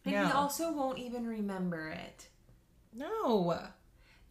[0.04, 0.26] And No.
[0.26, 2.28] he also won't even remember it.
[2.94, 3.58] No.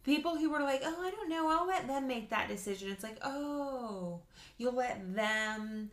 [0.06, 2.90] People who were like, oh, I don't know, I'll let them make that decision.
[2.90, 4.20] It's like, oh,
[4.56, 5.90] you'll let them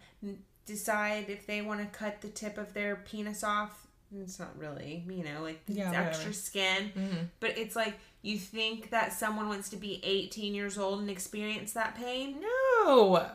[0.65, 3.87] decide if they want to cut the tip of their penis off.
[4.15, 6.33] It's not really, you know, like Yeah, extra whatever.
[6.33, 6.91] skin.
[6.95, 7.29] Mhm.
[7.39, 11.73] But it's like, you think that someone wants to be 18 years old and experience
[11.73, 12.39] that pain?
[12.39, 13.25] No.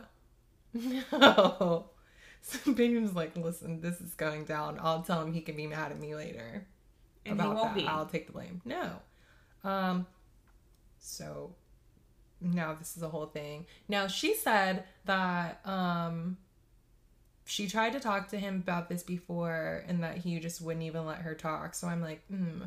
[1.13, 1.87] No.
[2.43, 4.79] So Biniyam's like, listen, this is going down.
[4.81, 6.67] I'll tell him he can be mad at me later.
[7.27, 7.81] And about he won't that.
[7.83, 7.87] be.
[7.87, 8.61] I'll take the blame.
[8.65, 8.91] No.
[9.65, 10.07] Um
[10.99, 11.55] so
[12.41, 13.67] now this is a whole thing.
[13.89, 16.37] Now she said that um
[17.45, 21.07] she tried to talk to him about this before and that he just wouldn't even
[21.07, 21.75] let her talk.
[21.75, 22.65] So I'm like, hmm.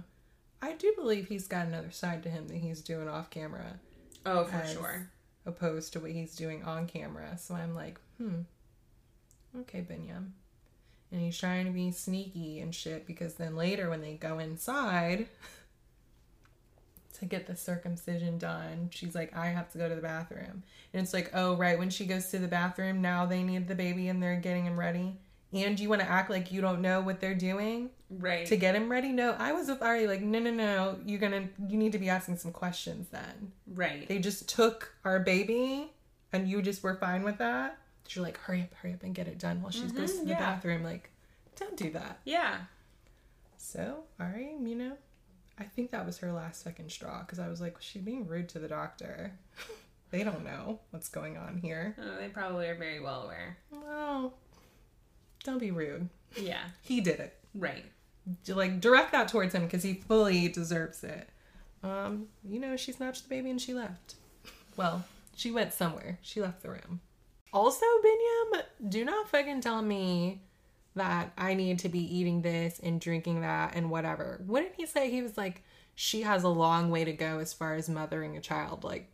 [0.61, 3.79] I do believe he's got another side to him that he's doing off camera
[4.25, 5.09] Oh, for sure.
[5.45, 7.37] opposed to what he's doing on camera.
[7.37, 8.41] So I'm like, hmm.
[9.59, 10.29] Okay, Biniyam.
[11.11, 15.27] And he's trying to be sneaky and shit because then later when they go inside
[17.21, 20.63] to get the circumcision done, she's like, I have to go to the bathroom.
[20.93, 21.79] And it's like, oh, right.
[21.79, 24.77] When she goes to the bathroom, now they need the baby and they're getting him
[24.79, 25.15] ready.
[25.53, 28.45] And you want to act like you don't know what they're doing Right.
[28.47, 29.09] to get him ready?
[29.09, 30.99] No, I was with Ari, like, no, no, no.
[31.05, 33.51] You're gonna, you need to be asking some questions then.
[33.73, 34.07] right.
[34.07, 35.91] They just took our baby
[36.33, 37.77] and you just were fine with that.
[38.09, 40.23] You're like, hurry up, hurry up and get it done while she goes mm-hmm, to
[40.25, 40.39] the yeah.
[40.39, 40.83] bathroom.
[40.83, 41.09] Like,
[41.57, 42.19] don't do that.
[42.25, 42.57] yeah.
[43.57, 44.97] So, Ari, you know,
[45.61, 48.49] I think that was her last second straw because I was like, she being rude
[48.49, 49.31] to the doctor.
[50.09, 51.95] they don't know what's going on here.
[52.01, 53.57] Oh, they probably are very well aware.
[53.69, 54.33] Well,
[55.43, 56.09] don't be rude.
[56.35, 56.63] Yeah.
[56.81, 57.37] He did it.
[57.53, 57.85] Right.
[58.47, 61.29] Like, direct that towards him because he fully deserves it.
[61.83, 64.15] Um, you know, she snatched the baby and she left.
[64.77, 65.05] Well,
[65.35, 66.17] she went somewhere.
[66.23, 67.01] She left the room.
[67.53, 70.41] Also, Biniyam, do not fucking tell me
[70.95, 74.41] that I need to be eating this and drinking that and whatever.
[74.45, 75.09] What did he say?
[75.09, 75.63] He was like,
[75.95, 78.83] she has a long way to go as far as mothering a child.
[78.83, 79.09] Like,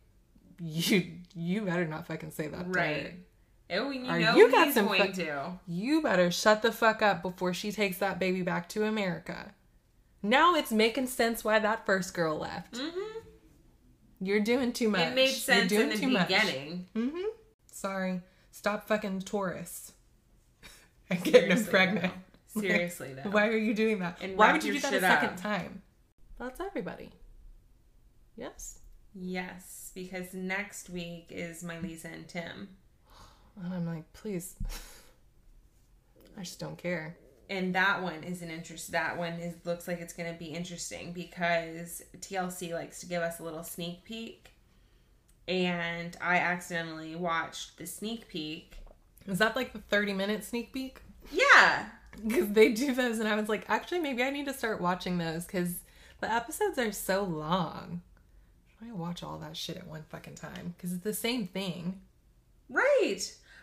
[0.60, 2.74] you you better not fucking say that.
[2.74, 3.14] Right.
[3.70, 5.52] Oh, you Are know you got some going fu- to.
[5.66, 9.52] You better shut the fuck up before she takes that baby back to America.
[10.22, 12.74] Now it's making sense why that first girl left.
[12.74, 13.18] Mm-hmm.
[14.20, 15.02] You're doing too much.
[15.02, 16.28] It made You're sense doing in too the much.
[16.28, 16.86] beginning.
[16.96, 17.26] Mm-hmm.
[17.70, 18.22] Sorry.
[18.50, 19.92] Stop fucking tourists
[21.10, 22.12] and getting them pregnant.
[22.58, 23.30] Seriously though.
[23.30, 24.18] Why are you doing that?
[24.20, 25.40] And Why would you do that a second up.
[25.40, 25.82] time?
[26.38, 27.10] That's everybody.
[28.36, 28.78] Yes.
[29.14, 32.68] Yes, because next week is Melyza and Tim.
[33.62, 34.54] And I'm like, please.
[36.36, 37.16] I just don't care.
[37.50, 40.46] and that one is an interest that one is looks like it's going to be
[40.46, 44.50] interesting because TLC likes to give us a little sneak peek
[45.48, 48.77] and I accidentally watched the sneak peek.
[49.26, 51.00] Is that like the 30 minute sneak peek?
[51.32, 51.86] Yeah.
[52.26, 55.18] Because they do those, and I was like, actually, maybe I need to start watching
[55.18, 55.74] those because
[56.20, 58.02] the episodes are so long.
[58.86, 62.00] I watch all that shit at one fucking time because it's the same thing.
[62.68, 63.20] Right.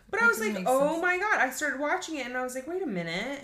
[0.09, 1.01] But I was like, "Oh sense.
[1.01, 3.41] my god." I started watching it and I was like, "Wait a minute."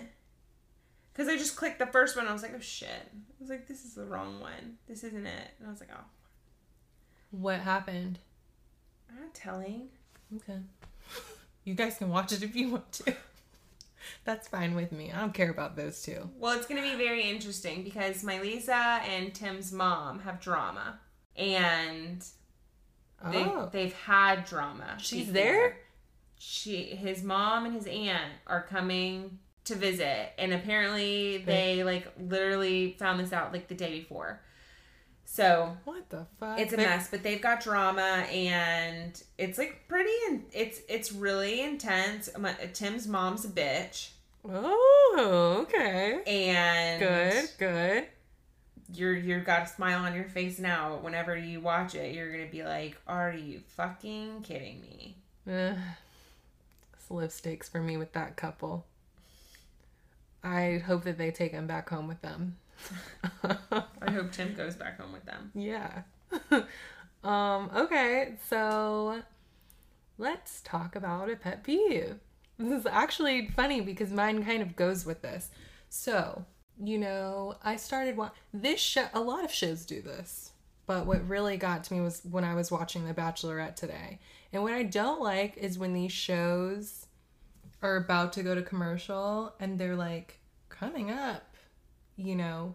[1.14, 2.26] Cuz I just clicked the first one.
[2.28, 4.78] I was like, "Oh shit." I was like, "This is the wrong one.
[4.86, 6.04] This isn't it." And I was like, "Oh,
[7.30, 8.18] What happened?
[9.10, 9.88] I'm not telling."
[10.36, 10.58] Okay.
[11.64, 13.14] You guys can watch it if you want to.
[14.24, 15.12] That's fine with me.
[15.12, 16.28] I don't care about those two.
[16.38, 18.70] Well, it's going to be very interesting because Melyza
[19.02, 20.98] and Tim's mom have drama,
[21.36, 22.24] and
[23.30, 23.68] they Oh.
[23.72, 24.96] they've had drama.
[24.98, 25.32] She's before.
[25.34, 25.76] there?
[26.38, 32.96] She, his mom, and his aunt are coming to visit, and apparently they like literally
[32.98, 34.40] found this out like the day before.
[35.32, 36.60] So What the fuck?
[36.60, 41.10] it's a They're- mess, but they've got drama, and it's like pretty, and it's it's
[41.10, 42.28] really intense.
[42.36, 44.10] My, Tim's mom's a bitch,
[44.46, 46.22] Oh, okay.
[46.26, 48.08] and Good, good.
[48.92, 50.96] you're you've got a smile on your face now.
[50.98, 55.74] Whenever you watch it, you're gonna be like, "Are you fucking kidding me?" Eh,
[57.22, 58.84] it's stakes for me with that couple.
[60.44, 62.58] I hope that they take him back home with them.
[63.44, 65.50] I hope Tim goes back home with them.
[65.54, 66.02] yeah.
[67.24, 69.22] um, okay, so
[70.18, 72.16] let's talk about a pet peeve.
[72.58, 75.50] This is actually funny because mine kind of goes with this.
[75.88, 76.44] So,
[76.82, 79.06] you know, I started wa- this show.
[79.14, 80.52] A lot of shows do this,
[80.86, 84.18] but what really got to me was when I was watching The Bachelorette today.
[84.52, 87.06] And what I don't like is when these shows
[87.82, 90.38] are about to go to commercial and they're like
[90.68, 91.51] coming up,
[92.16, 92.74] you know,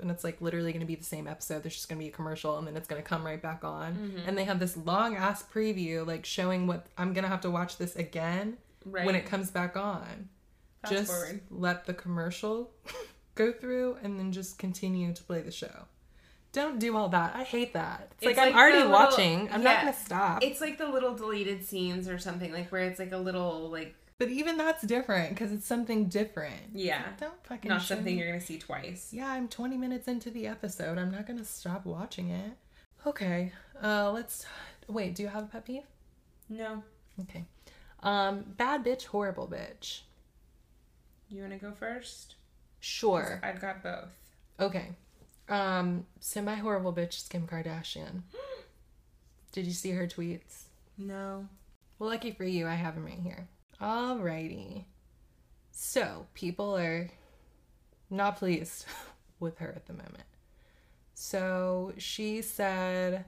[0.00, 1.62] and it's like literally going to be the same episode.
[1.62, 3.62] There's just going to be a commercial and then it's going to come right back
[3.64, 3.94] on.
[3.94, 4.28] Mm-hmm.
[4.28, 7.50] And they have this long ass preview like showing what I'm going to have to
[7.50, 8.56] watch this again
[8.86, 9.06] Right.
[9.06, 10.28] when it comes back on.
[10.82, 11.40] Fast just forward.
[11.50, 12.70] let the commercial
[13.34, 15.86] go through and then just continue to play the show.
[16.52, 17.34] Don't do all that.
[17.34, 18.12] I hate that.
[18.20, 19.48] It's, It's like, I'm already little- watching.
[19.50, 20.42] I'm not going to stop.
[20.44, 23.94] It's like the little deleted scenes or something, like where it's like a little like
[24.18, 26.60] but even that's different because it's something different.
[26.72, 29.08] yeah, Don't fucking not something me- you're gonna see twice.
[29.12, 30.98] Yeah, I'm 20 minutes into the episode.
[30.98, 32.52] I'm not going to stop watching it.
[33.06, 33.52] Okay.
[33.82, 34.46] Uh let's
[34.88, 35.82] Wait, do you have a pet peeve?
[36.48, 36.82] No,
[37.22, 37.44] Okay.
[38.02, 40.00] Um bad bitch, horrible bitch.
[41.28, 42.36] you wanna go first?
[42.80, 43.40] Sure.
[43.42, 44.10] I've got both.
[44.60, 44.90] Okay.
[45.48, 48.22] Um semi horrible bitch Kim Kardashian.
[49.52, 50.62] Did you see her tweets?
[50.96, 51.48] No.
[51.98, 53.48] Well, lucky for you, I have them right here.
[53.80, 54.84] Alrighty.
[55.70, 57.10] So, people are
[58.10, 58.86] not pleased
[59.40, 60.24] with her at the moment.
[61.14, 63.24] So, she said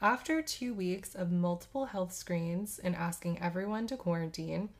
[0.00, 4.70] after two weeks of multiple health screens and asking everyone to quarantine,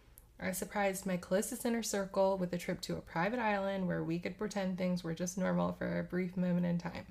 [0.41, 4.19] I surprised my closest inner circle with a trip to a private island where we
[4.19, 7.07] could pretend things were just normal for a brief moment in time.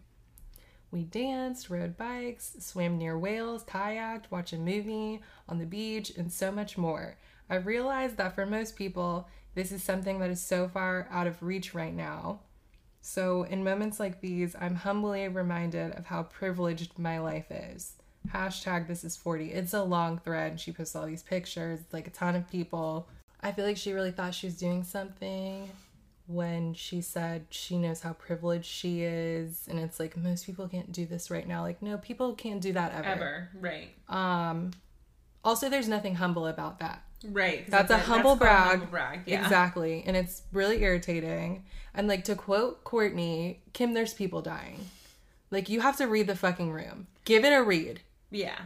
[0.91, 6.31] We danced, rode bikes, swam near whales, kayaked, watched a movie on the beach, and
[6.31, 7.17] so much more.
[7.49, 11.41] I realized that for most people, this is something that is so far out of
[11.43, 12.39] reach right now.
[13.01, 17.93] So, in moments like these, I'm humbly reminded of how privileged my life is.
[18.33, 19.51] Hashtag this is 40.
[19.51, 20.59] It's a long thread.
[20.59, 23.09] She posts all these pictures, like a ton of people.
[23.41, 25.69] I feel like she really thought she was doing something
[26.27, 30.89] when she said she knows how privileged she is and it's like most people can't
[30.93, 33.49] do this right now like no people can't do that ever, Ever.
[33.59, 33.89] Right.
[34.07, 34.71] um
[35.43, 37.69] also there's nothing humble about that Right.
[37.69, 38.69] That's a humble called brag.
[38.71, 39.21] humble brag.
[39.25, 39.41] Yeah.
[39.43, 44.79] exactly and it's really irritating and like to quote Kourtney kim there's people dying
[45.51, 48.01] like you have to read the fucking room give it a read
[48.31, 48.57] Yeah.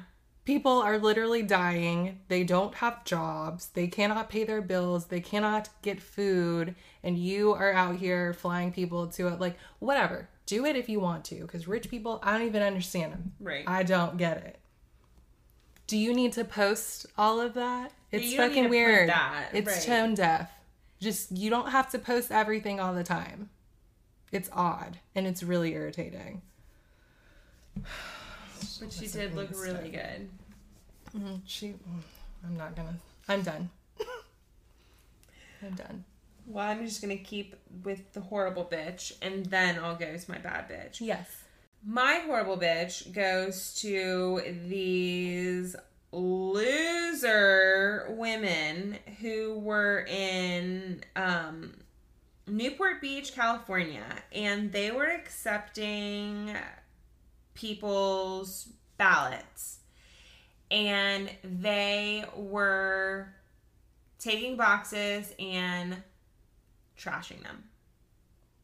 [0.46, 2.22] people are literally dying.
[2.30, 3.68] They don't have jobs.
[3.74, 5.08] They cannot pay their bills.
[5.08, 6.74] They cannot get food.
[7.04, 9.42] And you are out here flying people to it.
[9.42, 10.30] Like, whatever.
[10.46, 11.42] Do it if you want to.
[11.42, 13.34] Because rich people, I don't even understand them.
[13.42, 13.66] Right.
[13.68, 14.58] I don't get it.
[15.88, 17.92] Do you need to post all of that?
[18.12, 19.10] It's you don't need to fucking weird.
[19.10, 19.82] that, It's right.
[19.82, 20.52] tone deaf.
[21.00, 23.50] Just, you don't have to post everything all the time.
[24.32, 25.00] It's odd.
[25.16, 26.42] And it's really irritating.
[28.80, 30.30] But she did look really good.
[31.16, 31.36] Mm-hmm.
[31.46, 31.76] She,
[32.44, 32.96] I'm not gonna.
[33.30, 33.70] I'm done.
[35.64, 36.04] I'm done.
[36.48, 40.40] Well, I'm just gonna keep with the horrible bitch, and then I'll go to my
[40.40, 41.02] bad bitch.
[41.02, 41.28] Yes.
[41.86, 45.76] My horrible bitch goes to these
[46.12, 51.74] loser women who were in um,
[52.48, 56.56] Newport Beach, California, and they were accepting
[57.54, 59.80] people's ballots.
[60.70, 63.34] And they were
[64.20, 66.04] taking boxes and
[67.00, 67.64] trashing them.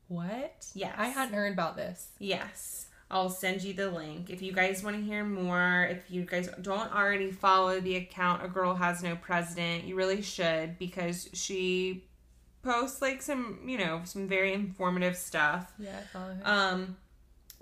[0.07, 0.67] What?
[0.73, 0.95] Yes.
[0.97, 2.09] I hadn't heard about this.
[2.19, 2.87] Yes.
[3.13, 4.31] I'll send you the link.
[4.31, 8.43] If you guys want to hear more, if you guys don't already follow the account
[8.43, 12.05] A Girl Has No President, you really should because she
[12.63, 15.71] posts like some, you know, some very informative stuff.
[15.77, 16.41] Yeah, I follow her.
[16.43, 16.97] Um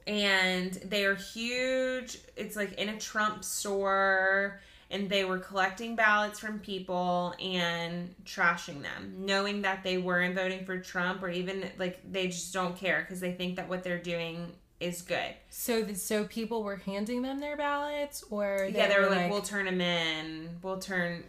[0.08, 2.18] and they are huge.
[2.38, 8.82] It's like in a Trump store and they were collecting ballots from people and trashing
[8.82, 13.02] them, knowing that they weren't voting for Trump or even like they just don't care
[13.02, 15.36] because they think that what they're doing is good.
[15.50, 19.42] so, th- so people were handing them their ballots, or yeah, they were like, we'll
[19.42, 20.50] turn them in.
[20.62, 21.24] We'll turn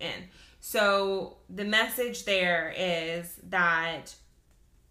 [0.00, 0.24] in.
[0.60, 4.14] So the message there is that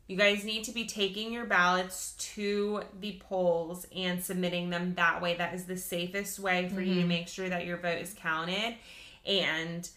[0.08, 5.22] you guys need to be taking your ballots to the polls and submitting them that
[5.22, 5.36] way.
[5.36, 7.10] That is the safest way for you to mm-hmm.
[7.10, 8.76] make sure that your vote is counted.
[9.26, 9.90] And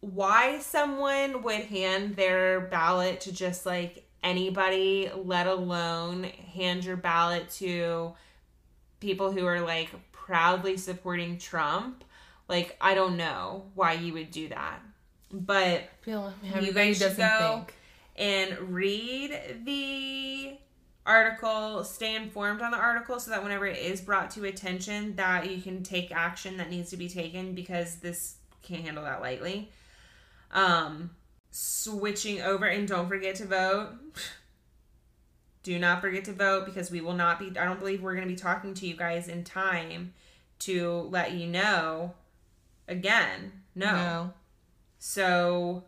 [0.00, 6.24] why someone would hand their ballot to just like anybody, let alone
[6.54, 8.14] hand your ballot to
[9.00, 12.04] people who are like proudly supporting Trump.
[12.48, 14.80] Like, I don't know why you would do that.
[15.32, 15.88] But
[16.60, 17.74] you guys should go think.
[18.16, 20.58] and read the
[21.04, 25.50] article, stay informed on the article so that whenever it is brought to attention that
[25.50, 29.70] you can take action that needs to be taken because this can't handle that lightly.
[30.52, 31.10] Um
[31.52, 33.90] switching over and don't forget to vote.
[35.62, 38.26] Do not forget to vote because we will not be I don't believe we're going
[38.26, 40.12] to be talking to you guys in time
[40.60, 42.14] to let you know
[42.88, 43.52] again.
[43.76, 43.92] No.
[43.94, 44.32] No.
[44.98, 45.84] So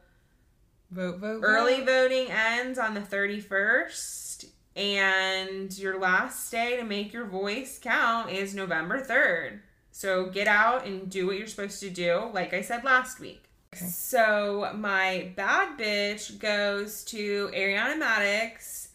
[0.93, 1.87] Vote, vote, Early vote.
[1.87, 4.45] voting ends on the 31st,
[4.77, 9.59] and your last day to make your voice count is November 3rd.
[9.91, 13.45] So get out and do what you're supposed to do, like I said last week.
[13.79, 18.89] So my bad bitch goes to Ariana Madix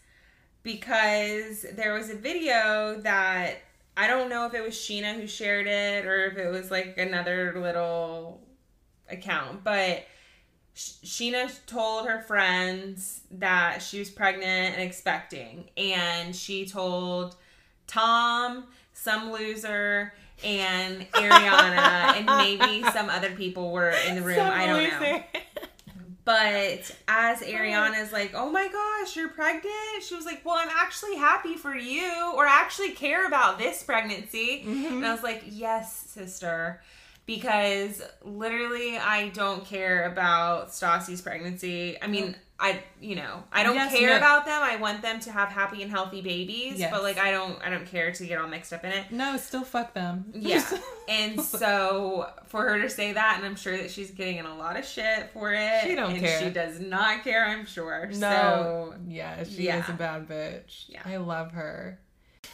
[0.64, 3.56] because there was a video that
[3.98, 6.98] I don't know if it was Scheana who shared it or if it was like
[6.98, 8.42] another little
[9.10, 10.06] account, but
[10.76, 17.36] Scheana told her friends that she was pregnant and expecting, and she told
[17.88, 20.14] Tom, some loser,
[20.44, 24.40] and Ariana, and maybe some other people were in the room.
[24.40, 25.24] I don't know.
[26.26, 30.04] But as Ariana's like, oh my gosh, you're pregnant?
[30.04, 33.82] She was like, well, I'm actually happy for you, or I actually care about this
[33.82, 34.62] pregnancy.
[34.90, 36.82] And I was like, yes, sister.
[37.26, 41.98] Because literally, I don't care about Stassi's pregnancy.
[42.00, 44.18] I mean, I, you know, I don't Yes, care no.
[44.18, 44.62] about them.
[44.62, 46.78] I want them to have happy and healthy babies.
[46.78, 46.92] Yes.
[46.92, 49.12] But like, I don't, I don't care to get all mixed up in it.
[49.12, 50.26] No, still fuck them.
[50.34, 50.66] Yeah.
[51.10, 54.58] and so for her to say that, and I'm sure that she's getting in a
[54.58, 55.84] lot of shit for it.
[55.84, 56.42] She don't and care.
[56.42, 58.08] She does not care, I'm sure.
[58.08, 58.18] No.
[58.20, 59.82] So yeah, she yeah.
[59.82, 60.86] is a bad bitch.
[60.90, 61.02] Yeah.
[61.06, 62.00] I love her.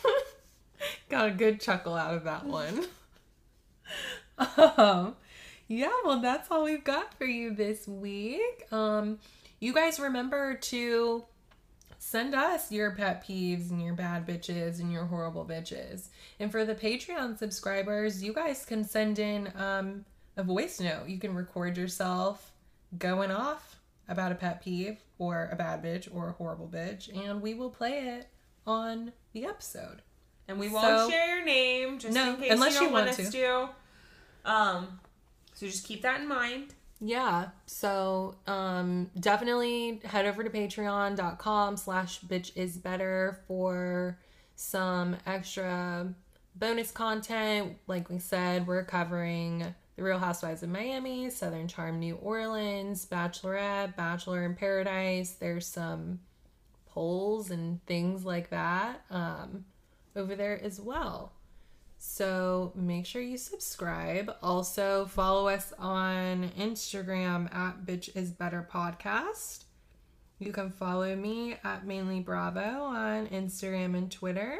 [1.09, 2.85] Got a good chuckle out of that one.
[4.77, 5.15] um,
[5.67, 8.71] yeah, well, that's all we've got for you this week.
[8.71, 9.17] Um,
[9.65, 11.25] you guys remember to
[11.97, 16.09] send us your pet peeves and your bad bitches and your horrible bitches.
[16.39, 20.05] And for the Patreon subscribers, you guys can send in um,
[20.37, 21.07] a voice note.
[21.07, 22.51] You can record yourself
[22.99, 23.77] going off
[24.07, 27.71] about a pet peeve or a bad bitch or a horrible bitch, and we will
[27.71, 28.27] play it
[28.67, 30.01] on the episode.
[30.47, 32.93] and we won't So- share your name just No, in case unless you don't you
[32.93, 33.31] want, want us to.
[33.31, 33.69] to.
[34.45, 34.99] Um
[35.55, 36.75] so just keep that in mind.
[37.07, 37.49] Yeah.
[37.67, 44.17] So um definitely head over to patreon.com slash bitch is better for
[44.55, 46.11] some extra
[46.55, 47.77] bonus content.
[47.85, 53.95] Like we said, we're covering the Real Housewives of Miami, Southern Charm New Orleans, Bachelorette,
[53.95, 55.33] Bachelor in Paradise.
[55.33, 56.21] There's some
[56.87, 59.65] polls and things like that um
[60.15, 61.34] over there as well.
[62.07, 64.33] So make sure you subscribe.
[64.41, 69.65] Also follow us on Instagram at Bitch Is Better Podcast.
[70.39, 74.59] You can follow me at Mainly Bravo on Instagram and Twitter.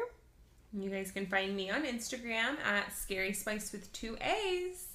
[0.76, 4.88] You guys can find me on Instagram at Scary Spice with two A's.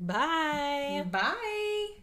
[0.00, 1.04] Bye.
[1.12, 2.01] Bye.